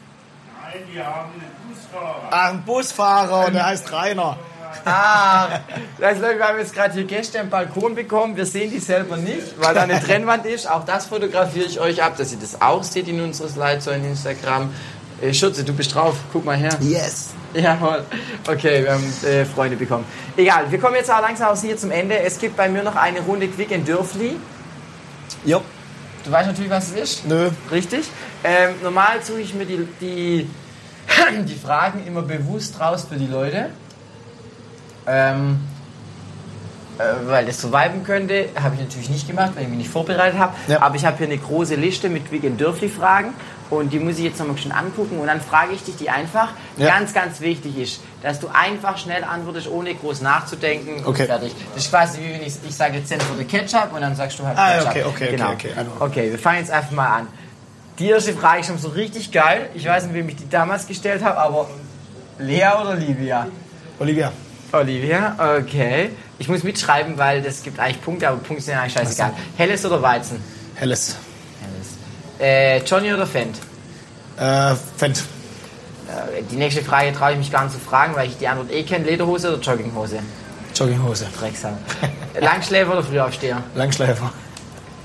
Nein, 0.71 0.83
die 0.93 1.01
haben 1.01 1.31
einen 1.31 1.51
Busfahrer. 1.67 2.29
Ach, 2.29 2.49
ein 2.49 2.61
Busfahrer 2.63 3.47
und 3.47 3.53
der 3.53 3.65
heißt 3.65 3.91
Rainer. 3.91 4.37
Ah, 4.85 5.61
also 5.99 6.21
Leute, 6.21 6.37
wir 6.37 6.47
haben 6.47 6.59
jetzt 6.59 6.75
gerade 6.75 6.93
hier 6.93 7.05
Gäste 7.05 7.39
am 7.39 7.49
Balkon 7.49 7.95
bekommen. 7.95 8.37
Wir 8.37 8.45
sehen 8.45 8.69
die 8.69 8.77
selber 8.77 9.17
nicht, 9.17 9.59
weil 9.59 9.73
da 9.73 9.81
eine 9.81 9.99
Trennwand 10.05 10.45
ist. 10.45 10.69
Auch 10.69 10.85
das 10.85 11.07
fotografiere 11.07 11.65
ich 11.65 11.79
euch 11.79 12.03
ab, 12.03 12.17
dass 12.17 12.31
ihr 12.31 12.37
das 12.37 12.61
auch 12.61 12.83
seht 12.83 13.07
in 13.07 13.19
unserer 13.19 13.49
Slide, 13.49 13.81
so 13.81 13.89
in 13.89 14.05
Instagram. 14.05 14.71
Äh, 15.21 15.33
Schürze, 15.33 15.63
du 15.63 15.73
bist 15.73 15.95
drauf. 15.95 16.15
Guck 16.31 16.45
mal 16.45 16.55
her. 16.55 16.77
Yes. 16.81 17.29
Jawohl. 17.55 18.05
Okay, 18.47 18.83
wir 18.83 18.93
haben 18.93 19.13
äh, 19.23 19.45
Freunde 19.45 19.75
bekommen. 19.75 20.05
Egal, 20.37 20.69
wir 20.69 20.79
kommen 20.79 20.95
jetzt 20.95 21.09
auch 21.09 21.21
langsam 21.21 21.49
aus 21.49 21.63
hier 21.63 21.77
zum 21.77 21.89
Ende. 21.89 22.19
Es 22.19 22.37
gibt 22.37 22.55
bei 22.55 22.69
mir 22.69 22.83
noch 22.83 22.95
eine 22.95 23.21
Runde 23.21 23.47
Quick 23.47 23.71
and 23.71 23.87
Dürfli. 23.87 24.35
Jo. 25.45 25.63
Du 26.23 26.31
weißt 26.31 26.47
natürlich, 26.47 26.69
was 26.69 26.91
es 26.91 26.95
ist. 26.95 27.27
Nö. 27.27 27.49
Richtig. 27.71 28.05
Ähm, 28.43 28.75
normal 28.83 29.21
suche 29.23 29.41
ich 29.41 29.53
mir 29.53 29.65
die, 29.65 29.87
die, 30.01 30.49
die 31.45 31.55
Fragen 31.55 32.05
immer 32.05 32.21
bewusst 32.21 32.79
raus 32.79 33.05
für 33.09 33.15
die 33.15 33.27
Leute. 33.27 33.69
Ähm, 35.07 35.59
äh, 36.97 37.03
weil 37.27 37.45
das 37.45 37.61
so 37.61 37.71
viben 37.71 38.03
könnte, 38.03 38.49
habe 38.61 38.75
ich 38.75 38.81
natürlich 38.81 39.09
nicht 39.09 39.27
gemacht, 39.27 39.51
weil 39.55 39.63
ich 39.63 39.69
mich 39.69 39.77
nicht 39.77 39.89
vorbereitet 39.89 40.37
habe. 40.37 40.55
Ja. 40.67 40.81
Aber 40.81 40.95
ich 40.95 41.05
habe 41.05 41.17
hier 41.17 41.27
eine 41.27 41.37
große 41.37 41.75
Liste 41.75 42.09
mit 42.09 42.27
Quick 42.27 42.43
and 42.43 42.59
Dürfli 42.59 42.89
Fragen 42.89 43.33
und 43.69 43.91
die 43.93 43.99
muss 43.99 44.17
ich 44.17 44.23
jetzt 44.25 44.39
nochmal 44.39 44.57
schön 44.57 44.71
angucken 44.71 45.19
und 45.19 45.27
dann 45.27 45.41
frage 45.41 45.73
ich 45.73 45.83
dich 45.83 45.95
die 45.97 46.09
einfach. 46.09 46.49
Ja. 46.77 46.87
Ganz, 46.87 47.13
ganz 47.13 47.39
wichtig 47.41 47.77
ist, 47.77 48.01
dass 48.23 48.39
du 48.39 48.47
einfach 48.51 48.97
schnell 48.97 49.23
antwortest, 49.23 49.67
ohne 49.69 49.93
groß 49.95 50.21
nachzudenken 50.21 51.01
Okay. 51.05 51.21
und 51.23 51.27
fertig. 51.27 51.53
Das 51.75 51.83
ist 51.83 51.89
quasi 51.91 52.19
wie 52.19 52.33
wenn 52.33 52.41
ich, 52.41 52.53
ich 52.67 52.75
sage 52.75 52.97
jetzt 52.97 53.09
Senf 53.09 53.23
oder 53.33 53.43
Ketchup 53.43 53.89
und 53.93 54.01
dann 54.01 54.15
sagst 54.15 54.39
du 54.39 54.45
halt 54.45 54.57
Ah, 54.57 54.73
Ketchup. 54.79 54.89
okay, 54.89 55.03
okay, 55.03 55.23
okay, 55.25 55.31
genau. 55.35 55.51
okay. 55.51 55.69
Also- 55.75 55.91
Okay, 55.99 56.31
wir 56.31 56.39
fangen 56.39 56.59
jetzt 56.59 56.71
einfach 56.71 56.91
mal 56.91 57.07
an. 57.07 57.27
Die 57.99 58.07
erste 58.09 58.33
Frage 58.33 58.61
ist 58.61 58.67
schon 58.67 58.77
so 58.79 58.87
richtig 58.89 59.31
geil. 59.31 59.69
Ich 59.73 59.85
weiß 59.85 60.05
nicht, 60.05 60.13
wem 60.15 60.29
ich 60.29 60.37
die 60.37 60.47
damals 60.49 60.87
gestellt 60.87 61.23
habe, 61.23 61.37
aber 61.37 61.69
Lea 62.39 62.67
oder 62.81 62.95
Livia? 62.95 63.47
Olivia. 63.99 64.31
Olivia, 64.71 65.35
okay. 65.59 66.11
Ich 66.37 66.47
muss 66.47 66.63
mitschreiben, 66.63 67.17
weil 67.17 67.41
das 67.41 67.61
gibt 67.63 67.79
eigentlich 67.79 68.01
Punkte, 68.01 68.29
aber 68.29 68.37
Punkte 68.37 68.63
sind 68.63 68.75
eigentlich 68.77 68.93
scheißegal. 68.93 69.33
Helles 69.57 69.85
oder 69.85 70.01
Weizen? 70.01 70.41
Helles. 70.75 71.17
Äh, 72.39 72.79
Johnny 72.83 73.13
oder 73.13 73.27
Fendt? 73.27 73.57
Äh, 74.37 74.75
Fendt. 74.97 75.23
Äh, 76.07 76.43
die 76.49 76.55
nächste 76.55 76.81
Frage 76.83 77.11
traue 77.13 77.33
ich 77.33 77.37
mich 77.37 77.51
gar 77.51 77.63
nicht 77.63 77.73
zu 77.73 77.79
fragen, 77.79 78.15
weil 78.15 78.27
ich 78.27 78.37
die 78.37 78.47
Antwort 78.47 78.71
eh 78.71 78.83
kenne. 78.83 79.05
Lederhose 79.05 79.53
oder 79.53 79.61
Jogginghose? 79.61 80.19
Jogginghose. 80.73 81.27
Drecksau. 81.37 81.77
Langschläfer 82.39 82.93
oder 82.93 83.03
Frühaufsteher? 83.03 83.61
Langschläfer. 83.75 84.31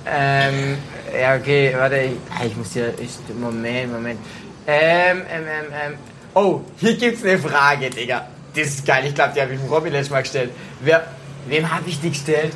Ähm, 0.06 0.78
ja, 1.18 1.36
okay, 1.36 1.74
warte, 1.76 1.96
ich, 1.96 2.12
ah, 2.30 2.44
ich 2.46 2.56
muss 2.56 2.72
hier, 2.72 2.92
ich, 2.98 3.10
Moment, 3.34 3.92
Moment. 3.92 4.20
Ähm, 4.66 5.22
ähm, 5.30 5.44
ähm, 5.44 5.72
ähm. 5.72 5.94
Oh, 6.34 6.60
hier 6.76 6.96
gibt's 6.96 7.24
eine 7.24 7.38
Frage, 7.38 7.90
Digga. 7.90 8.26
Das 8.54 8.66
ist 8.68 8.86
geil, 8.86 9.04
ich 9.06 9.14
glaube, 9.14 9.32
die 9.34 9.40
habe 9.40 9.52
ich 9.54 9.60
dem 9.60 9.68
Robin 9.68 9.92
letztes 9.92 10.10
Mal 10.10 10.22
gestellt. 10.22 10.50
Wer, 10.80 11.04
wem 11.46 11.70
habe 11.72 11.88
ich 11.88 12.00
die 12.00 12.10
gestellt? 12.10 12.52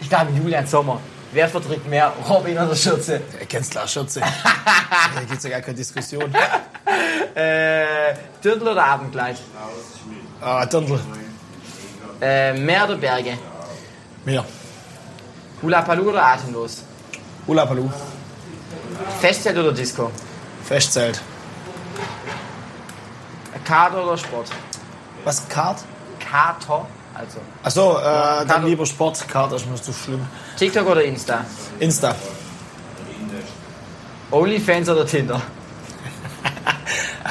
Ich 0.00 0.08
glaube, 0.08 0.26
Julian 0.36 0.66
Sommer. 0.66 1.00
Wer 1.32 1.48
verträgt 1.48 1.86
mehr, 1.86 2.12
Robin 2.28 2.56
oder 2.58 2.74
Schürze? 2.74 3.20
Er 3.38 3.46
kennt's 3.46 3.68
klar, 3.70 3.86
Schürze. 3.86 4.20
da 5.14 5.20
gibt's 5.28 5.44
ja 5.44 5.50
gar 5.50 5.60
keine 5.60 5.76
Diskussion. 5.76 6.34
Äh, 7.34 8.14
Dirndl 8.42 8.68
oder 8.68 8.84
Abendkleid? 8.84 9.36
Ah, 10.40 10.64
Dirndl. 10.64 10.98
Äh, 12.20 12.54
Meer 12.54 12.84
oder 12.84 12.96
Berge? 12.96 13.38
Mehr. 14.24 14.44
Hula 15.62 15.82
Palu 15.82 16.08
oder 16.08 16.24
Atemlos? 16.24 16.82
Hula 17.46 17.66
Palu. 17.66 17.90
Festzelt 19.20 19.58
oder 19.58 19.72
Disco? 19.72 20.10
Festzelt. 20.64 21.20
Kater 23.64 24.02
oder 24.02 24.16
Sport? 24.16 24.48
Was, 25.24 25.46
Kart? 25.48 25.80
Kater, 26.18 26.86
also. 27.18 27.40
Achso, 27.62 27.98
äh, 27.98 28.46
dann 28.46 28.64
lieber 28.64 28.86
Sport. 28.86 29.26
Kart 29.28 29.52
ist 29.52 29.68
mir 29.68 29.76
zu 29.76 29.92
schlimm. 29.92 30.26
TikTok 30.56 30.86
oder 30.86 31.02
Insta? 31.02 31.44
Insta. 31.78 32.14
Onlyfans 34.30 34.88
oder 34.88 35.06
Tinder? 35.06 35.40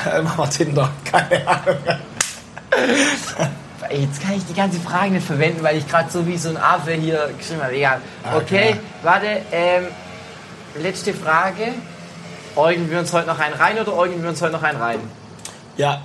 Äh, 0.05 0.21
Mach 0.21 0.37
mal 0.37 0.47
Tinder. 0.47 0.89
Keine 1.11 1.47
Ahnung. 1.47 1.77
Jetzt 3.89 4.21
kann 4.21 4.33
ich 4.33 4.45
die 4.45 4.53
ganze 4.53 4.79
Frage 4.79 5.11
nicht 5.11 5.25
verwenden, 5.25 5.63
weil 5.63 5.77
ich 5.77 5.87
gerade 5.87 6.09
so 6.11 6.27
wie 6.27 6.37
so 6.37 6.49
ein 6.49 6.57
Affe 6.57 6.91
hier 6.93 7.29
geschrieben 7.37 7.63
habe. 7.63 7.75
Egal. 7.75 8.01
Okay, 8.35 8.71
ja. 8.71 8.77
warte. 9.01 9.41
Ähm, 9.51 9.87
letzte 10.75 11.13
Frage. 11.13 11.73
Eugen 12.55 12.89
wir 12.89 12.99
uns 12.99 13.13
heute 13.13 13.27
noch 13.27 13.39
einen 13.39 13.53
rein 13.53 13.79
oder 13.79 13.95
eugen 13.95 14.21
wir 14.21 14.29
uns 14.29 14.41
heute 14.41 14.53
noch 14.53 14.63
einen 14.63 14.81
rein? 14.81 14.99
Ja. 15.77 16.01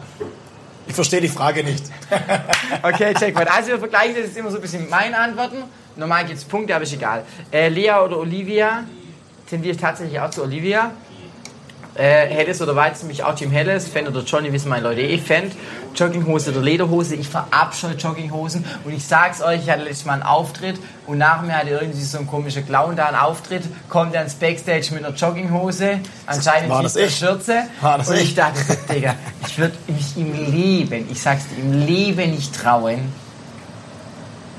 Ich 0.92 0.94
verstehe 0.94 1.22
die 1.22 1.28
Frage 1.28 1.64
nicht. 1.64 1.84
Okay, 2.82 3.14
Checkpoint. 3.14 3.50
Also 3.50 3.68
wir 3.68 3.78
vergleichen 3.78 4.14
das 4.14 4.24
jetzt 4.26 4.36
immer 4.36 4.50
so 4.50 4.56
ein 4.56 4.60
bisschen 4.62 4.82
mit 4.82 4.90
meinen 4.90 5.14
Antworten. 5.14 5.62
Normal 5.96 6.26
gibt 6.26 6.36
es 6.38 6.44
Punkte, 6.44 6.74
aber 6.74 6.84
ist 6.84 6.92
egal. 6.92 7.24
Äh, 7.50 7.68
Lea 7.70 7.92
oder 8.04 8.18
Olivia? 8.18 8.84
Tendiere 9.48 9.74
ich 9.74 9.80
tatsächlich 9.80 10.20
auch 10.20 10.28
zu 10.30 10.42
Olivia. 10.42 10.90
Äh, 11.94 12.26
Helles 12.28 12.60
oder 12.62 12.74
Weizen, 12.76 13.06
mich 13.08 13.22
auch 13.22 13.34
Team 13.34 13.50
Helles. 13.50 13.88
Fan 13.88 14.06
oder 14.06 14.20
Johnny, 14.22 14.52
wissen 14.52 14.68
meine 14.70 14.82
Leute 14.88 15.00
eh. 15.02 15.18
Fan. 15.18 15.50
Jogginghose 15.94 16.50
oder 16.50 16.62
Lederhose. 16.62 17.14
Ich 17.14 17.28
verabscheue 17.28 17.92
Jogginghosen. 17.94 18.64
Und 18.84 18.92
ich 18.94 19.04
sag's 19.06 19.42
euch, 19.42 19.62
ich 19.62 19.70
hatte 19.70 19.82
letztes 19.84 20.06
Mal 20.06 20.14
einen 20.14 20.22
Auftritt 20.22 20.78
und 21.06 21.18
nach 21.18 21.42
mir 21.42 21.54
hatte 21.56 21.68
irgendwie 21.70 22.00
so 22.00 22.18
ein 22.18 22.26
komischer 22.26 22.62
Clown 22.62 22.96
da 22.96 23.06
einen 23.06 23.16
Auftritt. 23.16 23.64
Kommt 23.90 24.14
er 24.14 24.22
ins 24.22 24.34
Backstage 24.34 24.88
mit 24.92 25.04
einer 25.04 25.14
Jogginghose. 25.14 26.00
Anscheinend 26.26 26.70
War 26.70 26.78
nicht 26.78 26.86
das 26.86 26.94
der 26.94 27.06
ich? 27.06 27.16
Schürze. 27.16 27.64
War 27.82 27.98
das 27.98 28.08
und 28.08 28.16
ich 28.16 28.22
ich? 28.22 28.34
dachte, 28.34 28.60
Digga, 28.90 29.14
ich 29.52 29.58
würde 29.58 29.76
mich 29.86 30.16
im 30.16 30.32
Leben, 30.50 31.06
ich 31.10 31.20
sag's 31.20 31.42
dir, 31.48 31.62
im 31.62 31.86
Leben 31.86 32.30
nicht 32.30 32.54
trauen, 32.54 33.00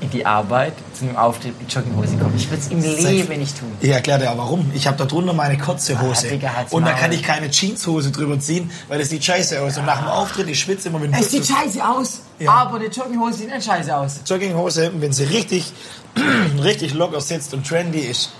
in 0.00 0.10
die 0.10 0.24
Arbeit 0.24 0.74
zu 0.92 1.04
einem 1.04 1.16
Auftritt 1.16 1.58
mit 1.60 1.72
Jogginghose 1.72 2.16
kommen. 2.16 2.34
Ich 2.36 2.48
würde 2.48 2.62
es 2.62 2.68
im 2.68 2.80
Leben 2.80 3.38
nicht 3.40 3.58
tun. 3.58 3.72
Ich 3.80 3.90
erkläre 3.90 4.20
dir 4.20 4.30
auch 4.30 4.38
warum. 4.38 4.70
Ich 4.74 4.86
habe 4.86 4.96
da 4.96 5.04
drunter 5.04 5.32
meine 5.32 5.58
kurze 5.58 6.00
Hose. 6.00 6.26
Ah, 6.28 6.30
Digga, 6.30 6.50
und 6.70 6.86
da 6.86 6.92
kann 6.92 7.10
ich 7.10 7.22
keine 7.22 7.50
Jeanshose 7.50 8.10
drüber 8.12 8.38
ziehen, 8.38 8.70
weil 8.88 8.98
das 9.00 9.08
sieht 9.08 9.24
scheiße 9.24 9.60
aus. 9.60 9.78
Und 9.78 9.86
nach 9.86 9.98
dem 9.98 10.08
Auftritt, 10.08 10.48
ich 10.48 10.60
schwitze 10.60 10.88
immer, 10.90 11.00
wenn 11.02 11.12
Es 11.12 11.30
sieht 11.30 11.46
scheiße 11.46 11.84
aus, 11.84 12.20
Ja. 12.38 12.52
aber 12.52 12.78
die 12.78 12.86
Jogginghose 12.86 13.38
sieht 13.38 13.50
nicht 13.50 13.64
scheiße 13.64 13.96
aus. 13.96 14.20
Jogginghose, 14.26 14.92
wenn 14.98 15.12
sie 15.12 15.24
richtig, 15.24 15.72
richtig 16.62 16.94
locker 16.94 17.20
sitzt 17.20 17.52
und 17.54 17.66
trendy 17.66 18.00
ist. 18.00 18.30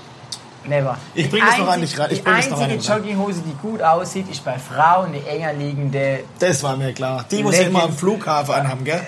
Never. 0.66 0.96
Ich 1.14 1.24
Die 1.24 1.30
bring 1.30 1.44
das 1.44 1.58
noch 1.58 1.68
an 1.68 1.80
dich 1.80 1.98
ran, 1.98 2.10
ich 2.10 2.22
Die 2.22 2.26
einzige. 2.26 2.74
Jogginghose, 2.76 3.42
die 3.42 3.54
gut 3.60 3.82
aussieht, 3.82 4.30
ist 4.30 4.44
bei 4.44 4.58
Frauen 4.58 5.08
eine 5.08 5.26
enger 5.26 5.52
liegende. 5.52 6.24
Das 6.38 6.62
war 6.62 6.76
mir 6.76 6.92
klar. 6.92 7.24
Die 7.30 7.42
muss 7.42 7.58
ich 7.58 7.66
immer 7.66 7.84
am. 7.84 7.92
Flughafen 7.96 8.54
anhaben, 8.54 8.84
gell? 8.84 9.00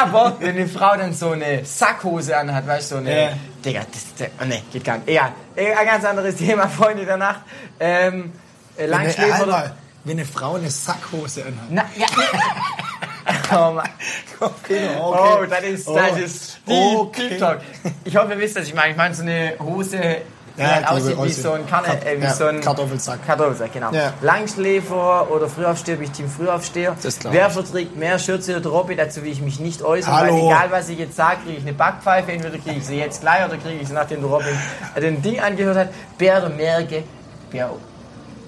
Aber 0.00 0.36
wenn 0.38 0.50
eine 0.56 0.68
Frau 0.68 0.96
dann 0.96 1.12
so 1.12 1.30
eine 1.30 1.64
Sackhose 1.64 2.36
anhat, 2.36 2.66
weißt 2.66 2.90
du, 2.92 2.94
so 2.96 3.00
eine. 3.00 3.22
Ja. 3.22 3.30
Digga, 3.64 3.80
das, 3.90 4.14
das, 4.16 4.28
oh 4.40 4.44
nee, 4.46 4.62
geht 4.72 4.84
gar 4.84 4.98
nicht. 4.98 5.08
Egal. 5.08 5.32
Egal, 5.56 5.76
Ein 5.78 5.86
ganz 5.86 6.04
anderes 6.04 6.36
Thema, 6.36 6.68
Freunde 6.78 7.04
der 7.04 7.16
Nacht. 7.16 7.40
Ähm, 7.80 8.32
äh, 8.76 8.82
Wenn 8.82 8.90
Langschläfer 8.90 9.42
einmal, 9.42 9.74
wenn 10.04 10.18
eine 10.18 10.24
Frau 10.26 10.54
eine 10.54 10.70
Sackhose 10.70 11.42
anhat. 11.46 11.66
Na, 11.70 11.84
ja, 11.96 12.06
oh 13.68 13.72
Mann. 13.72 13.88
Okay, 14.38 14.88
Oh, 14.98 15.44
das 15.48 15.62
ist, 15.64 15.88
das 15.88 16.18
ist 16.18 16.58
Deep, 16.66 16.98
Okay. 16.98 17.36
Talk. 17.38 17.58
Ich 18.04 18.16
hoffe, 18.16 18.32
ihr 18.32 18.38
wisst, 18.38 18.56
was 18.56 18.66
ich 18.66 18.74
meine. 18.74 18.92
Ich 18.92 18.96
meine, 18.96 19.14
so 19.14 19.22
eine 19.22 19.54
Hose, 19.58 20.18
Ja, 20.56 20.66
halt 20.66 20.82
die 20.82 20.86
aussieht 20.88 21.16
wie 21.16 21.20
aussieht. 21.20 21.42
so 21.42 21.52
ein, 21.52 21.66
Karne, 21.66 21.88
äh, 22.04 22.18
wie 22.20 22.24
ja, 22.24 22.34
so 22.34 22.46
ein 22.46 22.60
Kartoffelsack. 22.60 23.26
Kartoffelsack, 23.26 23.72
genau. 23.72 23.92
Ja. 23.92 24.12
Langschläfer 24.20 25.30
oder 25.30 25.48
Frühaufsteher, 25.48 25.96
bin 25.96 26.04
ich 26.06 26.10
Team 26.12 26.28
Frühaufsteher. 26.28 26.96
Wer 27.30 27.50
verträgt 27.50 27.96
mehr 27.96 28.18
Schürze 28.18 28.56
oder 28.56 28.70
Robby, 28.70 28.96
dazu 28.96 29.22
will 29.22 29.32
ich 29.32 29.40
mich 29.40 29.60
nicht 29.60 29.82
äußern, 29.82 30.12
Hallo. 30.14 30.32
weil 30.34 30.46
egal 30.46 30.70
was 30.70 30.88
ich 30.88 30.98
jetzt 30.98 31.16
sage, 31.16 31.38
kriege 31.44 31.58
ich 31.58 31.62
eine 31.62 31.72
Backpfeife, 31.72 32.32
entweder 32.32 32.58
kriege 32.58 32.76
ich 32.78 32.86
sie 32.86 32.96
jetzt 32.98 33.20
gleich 33.20 33.44
oder 33.46 33.56
kriege 33.56 33.78
ich 33.80 33.88
sie, 33.88 33.94
nachdem 33.94 34.20
der 34.20 34.30
Robin 34.30 34.46
den 35.00 35.22
Ding 35.22 35.40
angehört 35.40 35.76
hat. 35.76 35.88
Bär 36.18 36.38
oder 36.38 36.48
Merge? 36.54 37.04
Bär. 37.50 37.70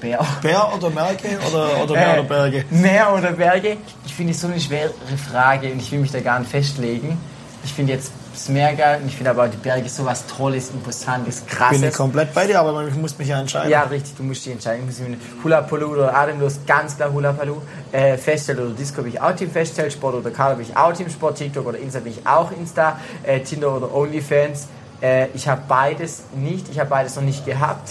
Bär. 0.00 0.18
Bär 0.42 0.68
oder 0.76 0.90
Merke 0.90 1.28
oder, 1.48 1.82
oder 1.84 1.94
Meer 1.94 2.09
Äh, 2.09 2.18
oder 2.18 2.22
Berge? 2.28 2.64
Meer 2.70 3.14
oder 3.16 3.32
Berge? 3.32 3.76
Ich 4.05 4.14
finde 4.14 4.32
es 4.32 4.40
so 4.40 4.48
eine 4.48 4.61
schwere 4.61 4.90
Frage 5.30 5.70
und 5.70 5.78
ich 5.80 5.90
will 5.92 6.00
mich 6.00 6.11
da 6.11 6.20
gar 6.20 6.40
nicht 6.40 6.50
festlegen. 6.50 7.18
Ich 7.64 7.72
finde 7.72 7.92
jetzt 7.92 8.12
das 8.32 8.48
Meer 8.48 8.74
geil 8.74 9.00
und 9.02 9.08
ich 9.08 9.14
finde 9.14 9.30
aber 9.30 9.46
die 9.46 9.56
Berge 9.56 9.88
sowas 9.88 10.24
Tolles, 10.26 10.70
Imposantes, 10.70 11.40
Bin 11.40 11.48
ich 11.48 11.58
Krasses. 11.58 11.96
komplett 11.96 12.34
bei 12.34 12.46
dir, 12.46 12.58
aber 12.58 12.86
ich 12.86 12.94
muss 12.94 13.16
mich 13.18 13.28
ja 13.28 13.38
entscheiden. 13.40 13.70
Ja, 13.70 13.82
richtig, 13.82 14.14
du 14.16 14.22
musst 14.22 14.44
dich 14.44 14.52
entscheiden. 14.52 14.80
Ich 14.88 14.98
muss 14.98 15.08
mich 15.08 15.18
Hula 15.44 15.60
Palu 15.62 15.92
oder 15.92 16.16
Atemlos, 16.16 16.58
ganz 16.66 16.96
klar 16.96 17.12
Hula 17.12 17.32
Palu. 17.32 17.56
Äh, 17.92 18.16
Feststell 18.16 18.58
oder 18.58 18.74
Disco 18.74 19.02
bin 19.02 19.12
ich 19.12 19.20
auch 19.20 19.34
Team 19.36 19.50
Feststell, 19.50 19.90
Sport 19.90 20.16
oder 20.16 20.30
Kader 20.30 20.56
bin 20.56 20.66
ich 20.66 20.76
auch 20.76 20.92
Team 20.92 21.08
Sport, 21.10 21.38
TikTok 21.38 21.66
oder 21.66 21.78
Insta 21.78 22.00
bin 22.00 22.12
ich 22.12 22.26
auch 22.26 22.50
Insta, 22.52 22.98
äh, 23.22 23.40
Tinder 23.40 23.76
oder 23.76 23.94
OnlyFans. 23.94 24.66
Äh, 25.00 25.28
ich 25.34 25.46
habe 25.46 25.62
beides 25.68 26.22
nicht, 26.34 26.68
ich 26.70 26.80
habe 26.80 26.90
beides 26.90 27.16
noch 27.16 27.22
nicht 27.22 27.44
gehabt. 27.44 27.90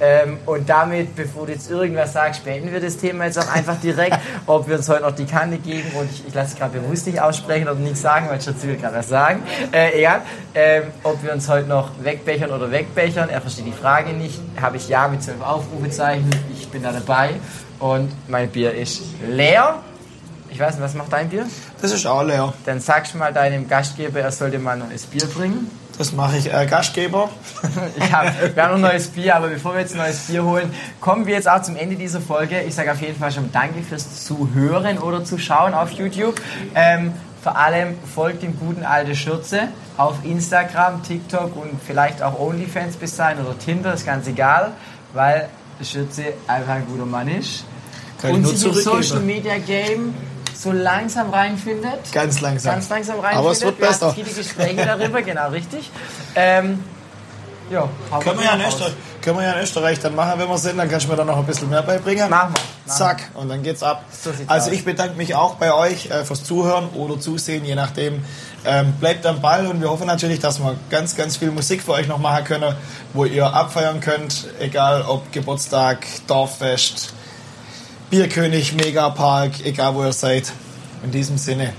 Ähm, 0.00 0.38
und 0.46 0.68
damit, 0.68 1.14
bevor 1.14 1.46
du 1.46 1.52
jetzt 1.52 1.70
irgendwas 1.70 2.12
sagst, 2.12 2.44
beenden 2.44 2.72
wir 2.72 2.80
das 2.80 2.96
Thema 2.96 3.26
jetzt 3.26 3.38
auch 3.38 3.52
einfach 3.52 3.80
direkt, 3.80 4.18
ob 4.46 4.68
wir 4.68 4.76
uns 4.76 4.88
heute 4.88 5.02
noch 5.02 5.14
die 5.14 5.26
Kante 5.26 5.58
geben 5.58 5.90
und 5.98 6.10
ich, 6.10 6.26
ich 6.26 6.34
lasse 6.34 6.54
es 6.54 6.58
gerade 6.58 6.78
bewusst 6.78 7.06
nicht 7.06 7.20
aussprechen 7.20 7.68
oder 7.68 7.78
nichts 7.78 8.02
sagen, 8.02 8.28
weil 8.28 8.40
Schatzi 8.40 8.66
will 8.66 8.76
gerade 8.76 8.96
was 8.96 9.08
sagen. 9.08 9.42
Äh, 9.72 9.98
egal. 9.98 10.22
Ähm, 10.54 10.84
ob 11.02 11.22
wir 11.22 11.32
uns 11.32 11.48
heute 11.48 11.68
noch 11.68 11.90
wegbechern 12.02 12.50
oder 12.50 12.70
wegbechern, 12.70 13.28
er 13.28 13.40
versteht 13.40 13.66
die 13.66 13.72
Frage 13.72 14.12
nicht. 14.12 14.40
Habe 14.60 14.76
ich 14.76 14.88
ja 14.88 15.08
mit 15.08 15.22
zwölf 15.22 15.40
Aufrufezeichen, 15.40 16.30
ich 16.52 16.68
bin 16.68 16.82
da 16.82 16.92
dabei 16.92 17.30
und 17.78 18.10
mein 18.28 18.48
Bier 18.48 18.74
ist 18.74 19.02
leer. 19.28 19.76
Ich 20.50 20.60
weiß 20.60 20.74
nicht, 20.74 20.84
was 20.84 20.94
macht 20.94 21.12
dein 21.12 21.30
Bier? 21.30 21.46
Das 21.80 21.92
ist 21.92 22.06
auch 22.06 22.22
leer. 22.22 22.52
Dann 22.66 22.80
sagst 22.80 23.14
du 23.14 23.18
mal 23.18 23.32
deinem 23.32 23.68
Gastgeber, 23.68 24.20
er 24.20 24.32
sollte 24.32 24.58
mal 24.58 24.72
ein 24.72 24.88
neues 24.88 25.06
Bier 25.06 25.26
bringen. 25.26 25.70
Das 26.02 26.12
mache 26.12 26.36
ich. 26.36 26.52
Äh, 26.52 26.66
Gastgeber. 26.66 27.30
Ich 27.96 28.12
hab, 28.12 28.56
wir 28.56 28.60
haben 28.60 28.70
noch 28.70 28.88
ein 28.88 28.92
neues 28.92 29.06
Bier, 29.06 29.36
aber 29.36 29.46
bevor 29.46 29.74
wir 29.74 29.82
jetzt 29.82 29.92
ein 29.92 29.98
neues 29.98 30.18
Bier 30.22 30.42
holen, 30.42 30.74
kommen 31.00 31.26
wir 31.26 31.34
jetzt 31.34 31.48
auch 31.48 31.62
zum 31.62 31.76
Ende 31.76 31.94
dieser 31.94 32.20
Folge. 32.20 32.60
Ich 32.62 32.74
sage 32.74 32.90
auf 32.90 33.00
jeden 33.00 33.16
Fall 33.16 33.30
schon 33.30 33.52
Danke 33.52 33.84
fürs 33.84 34.24
Zuhören 34.24 34.98
oder 34.98 35.24
Zuschauen 35.24 35.74
auf 35.74 35.92
YouTube. 35.92 36.40
Ähm, 36.74 37.12
vor 37.40 37.56
allem 37.56 37.94
folgt 38.12 38.42
dem 38.42 38.58
guten 38.58 38.82
alte 38.82 39.14
Schürze 39.14 39.68
auf 39.96 40.16
Instagram, 40.24 41.04
TikTok 41.04 41.54
und 41.54 41.80
vielleicht 41.86 42.20
auch 42.20 42.36
OnlyFans 42.36 42.96
bis 42.96 43.14
sein 43.14 43.38
oder 43.38 43.56
Tinder, 43.56 43.94
ist 43.94 44.04
ganz 44.04 44.26
egal, 44.26 44.72
weil 45.12 45.48
Schürze 45.84 46.32
einfach 46.48 46.74
ein 46.74 46.86
guter 46.86 47.06
Mann 47.06 47.28
ist. 47.28 47.64
Kann 48.20 48.32
und 48.32 48.44
sich 48.44 48.66
im. 48.66 48.74
Social 48.74 49.20
Media 49.20 49.56
Game 49.58 50.14
so 50.62 50.72
langsam 50.72 51.30
reinfindet. 51.30 52.12
Ganz 52.12 52.40
langsam. 52.40 52.74
Ganz 52.74 52.88
langsam 52.88 53.16
reinfindet. 53.16 53.38
Aber 53.38 53.50
es 53.52 53.62
wird 53.62 53.80
Wir 53.80 53.88
besser. 53.88 54.12
viele 54.12 54.30
Gespräche 54.30 54.84
darüber, 54.86 55.22
genau 55.22 55.50
richtig. 55.50 55.90
Ähm, 56.34 56.84
ja, 57.70 57.88
Können 58.20 58.38
wir, 58.38 58.44
ja 58.44 58.54
in. 58.54 58.60
Österreich, 58.60 58.92
können 59.22 59.38
wir 59.38 59.44
ja 59.44 59.52
in 59.54 59.62
Österreich 59.62 59.98
dann 60.00 60.14
machen, 60.14 60.38
wenn 60.38 60.48
wir 60.48 60.58
sind. 60.58 60.76
Dann 60.76 60.90
kannst 60.90 61.06
du 61.06 61.10
mir 61.10 61.16
dann 61.16 61.26
noch 61.26 61.38
ein 61.38 61.46
bisschen 61.46 61.70
mehr 61.70 61.82
beibringen. 61.82 62.28
Machen 62.28 62.54
wir. 62.54 62.92
Zack, 62.92 63.30
und 63.34 63.48
dann 63.48 63.62
geht's 63.62 63.82
ab. 63.82 64.04
So 64.10 64.30
also 64.46 64.68
aus. 64.68 64.76
ich 64.76 64.84
bedanke 64.84 65.16
mich 65.16 65.34
auch 65.34 65.54
bei 65.54 65.72
euch 65.72 66.10
äh, 66.10 66.24
fürs 66.24 66.44
Zuhören 66.44 66.88
oder 66.90 67.18
Zusehen, 67.18 67.64
je 67.64 67.74
nachdem. 67.74 68.24
Ähm, 68.64 68.92
bleibt 69.00 69.24
am 69.26 69.40
Ball 69.40 69.66
und 69.66 69.80
wir 69.80 69.90
hoffen 69.90 70.06
natürlich, 70.06 70.40
dass 70.40 70.60
wir 70.60 70.76
ganz, 70.90 71.16
ganz 71.16 71.36
viel 71.36 71.50
Musik 71.50 71.82
für 71.82 71.92
euch 71.92 72.06
noch 72.06 72.18
machen 72.18 72.44
können, 72.44 72.74
wo 73.14 73.24
ihr 73.24 73.46
abfeiern 73.46 74.00
könnt, 74.00 74.48
egal 74.60 75.02
ob 75.02 75.32
Geburtstag, 75.32 76.06
Dorffest, 76.26 77.14
Bierkönig, 78.12 78.74
Megapark, 78.74 79.64
egal 79.64 79.94
wo 79.94 80.04
ihr 80.04 80.12
seid. 80.12 80.52
In 81.02 81.10
diesem 81.10 81.38
Sinne, 81.38 81.72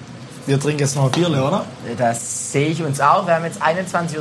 wir 0.47 0.59
trinken 0.59 0.79
jetzt 0.79 0.95
noch 0.95 1.05
ein 1.05 1.11
Bierle, 1.11 1.43
oder? 1.43 1.63
Das 1.95 2.51
sehe 2.51 2.69
ich 2.69 2.81
uns 2.81 2.99
auch. 2.99 3.27
Wir 3.27 3.35
haben 3.35 3.45
jetzt 3.45 3.61
21.26 3.61 4.15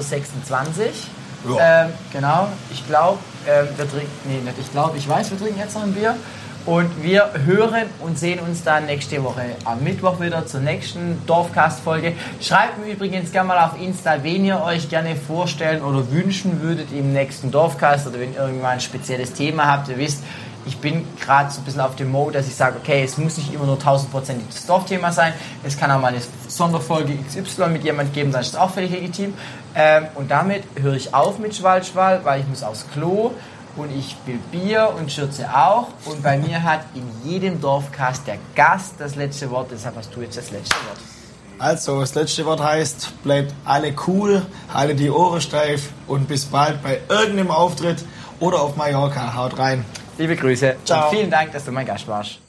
Uhr. 1.49 1.57
Ja. 1.57 1.85
Ähm, 1.85 1.93
genau. 2.13 2.49
Ich 2.71 2.87
glaube, 2.87 3.17
ähm, 3.49 3.67
wir 3.79 3.89
trinken, 3.89 4.11
nee, 4.27 4.43
nicht 4.45 4.59
ich 4.61 4.71
glaube, 4.73 4.99
ich 4.99 5.09
weiß, 5.09 5.31
wir 5.31 5.39
trinken 5.39 5.59
jetzt 5.59 5.75
noch 5.75 5.85
ein 5.85 5.95
Bier. 5.95 6.17
Und 6.67 7.03
wir 7.03 7.31
hören 7.47 7.87
und 8.01 8.19
sehen 8.19 8.41
uns 8.41 8.63
dann 8.63 8.85
nächste 8.87 9.25
Woche 9.25 9.57
am 9.65 9.83
Mittwoch 9.83 10.21
wieder 10.21 10.47
zur 10.47 10.61
nächsten 10.61 11.21
Dorfcast-Folge. 11.27 12.13
Schreibt 12.43 12.79
mir 12.79 12.93
übrigens 12.93 13.33
gerne 13.33 13.49
mal 13.49 13.65
auf 13.65 13.81
Insta, 13.81 14.23
wen 14.23 14.45
ihr 14.45 14.63
euch 14.63 14.91
gerne 14.91 15.17
vorstellen 15.17 15.83
oder 15.83 16.13
wünschen 16.13 16.61
würdet 16.61 16.93
im 16.93 17.15
nächsten 17.15 17.51
Dorfcast 17.51 18.07
oder 18.07 18.21
wenn 18.21 18.35
ihr 18.35 18.41
irgendwann 18.41 18.73
ein 18.73 18.81
spezielles 18.81 19.33
Thema 19.33 19.67
habt. 19.67 19.89
Ihr 19.89 19.97
wisst, 19.97 20.23
ich 20.67 20.79
bin 20.79 21.07
gerade 21.21 21.51
so 21.51 21.61
ein 21.61 21.65
bisschen 21.65 21.81
auf 21.81 21.97
dem 21.97 22.11
Mode, 22.11 22.39
dass 22.39 22.47
ich 22.47 22.55
sage, 22.55 22.77
okay, 22.81 23.03
es 23.03 23.19
muss 23.19 23.37
nicht 23.37 23.53
immer 23.53 23.67
nur 23.67 23.79
tausendprozentig 23.79 24.47
das 24.49 24.67
Dorfthema 24.67 25.13
sein. 25.13 25.33
Es 25.65 25.77
kann 25.77 25.91
auch 25.91 26.01
mal 26.01 26.09
eine 26.09 26.23
Sonderfolge 26.49 27.17
XY 27.29 27.69
mit 27.69 27.85
jemand 27.85 28.13
geben, 28.13 28.33
dann 28.33 28.43
ist 28.43 28.55
das 28.55 28.61
auch 28.61 28.71
völlig 28.71 28.91
legitim. 28.91 29.35
Ähm, 29.75 30.07
und 30.15 30.31
damit 30.31 30.65
höre 30.81 30.95
ich 30.95 31.15
auf 31.15 31.39
mit 31.39 31.55
Schwalschwal, 31.55 32.25
weil 32.25 32.41
ich 32.41 32.49
muss 32.49 32.63
aufs 32.63 32.87
Klo 32.93 33.33
und 33.77 33.91
ich 33.97 34.17
will 34.27 34.39
Bier 34.51 34.93
und 34.97 35.11
Schürze 35.11 35.49
auch. 35.55 35.89
Und 36.05 36.23
bei 36.23 36.37
mir 36.39 36.63
hat 36.63 36.85
in 36.95 37.07
jedem 37.25 37.61
Dorfcast 37.61 38.27
der 38.27 38.39
Gast 38.55 38.95
das 38.99 39.17
letzte 39.17 39.51
Wort, 39.51 39.69
deshalb 39.71 39.97
hast 39.97 40.15
du 40.15 40.21
jetzt 40.21 40.37
das 40.37 40.51
letzte 40.51 40.75
Wort. 40.77 40.99
Also, 41.59 42.01
das 42.01 42.15
letzte 42.15 42.45
Wort 42.45 42.61
heißt, 42.61 43.23
bleibt 43.23 43.55
alle 43.65 43.95
cool, 44.09 44.43
haltet 44.73 44.99
die 44.99 45.11
Ohren 45.11 45.41
steif 45.41 45.91
und 46.09 46.27
bis 46.27 46.47
bald 46.47 46.83
bei 46.83 46.99
irgendeinem 47.09 47.53
Auftritt 47.53 48.05
oder 48.41 48.61
auf 48.61 48.75
Mallorca. 48.75 49.35
Haut 49.37 49.59
rein. 49.59 49.85
Liebe 50.19 50.37
Grüße 50.37 50.77
Ciao. 50.85 51.09
und 51.09 51.17
vielen 51.17 51.31
Dank, 51.31 51.53
dass 51.53 51.65
du 51.65 51.73
mein 51.73 51.87
Gast 51.87 52.07
warst. 52.07 52.42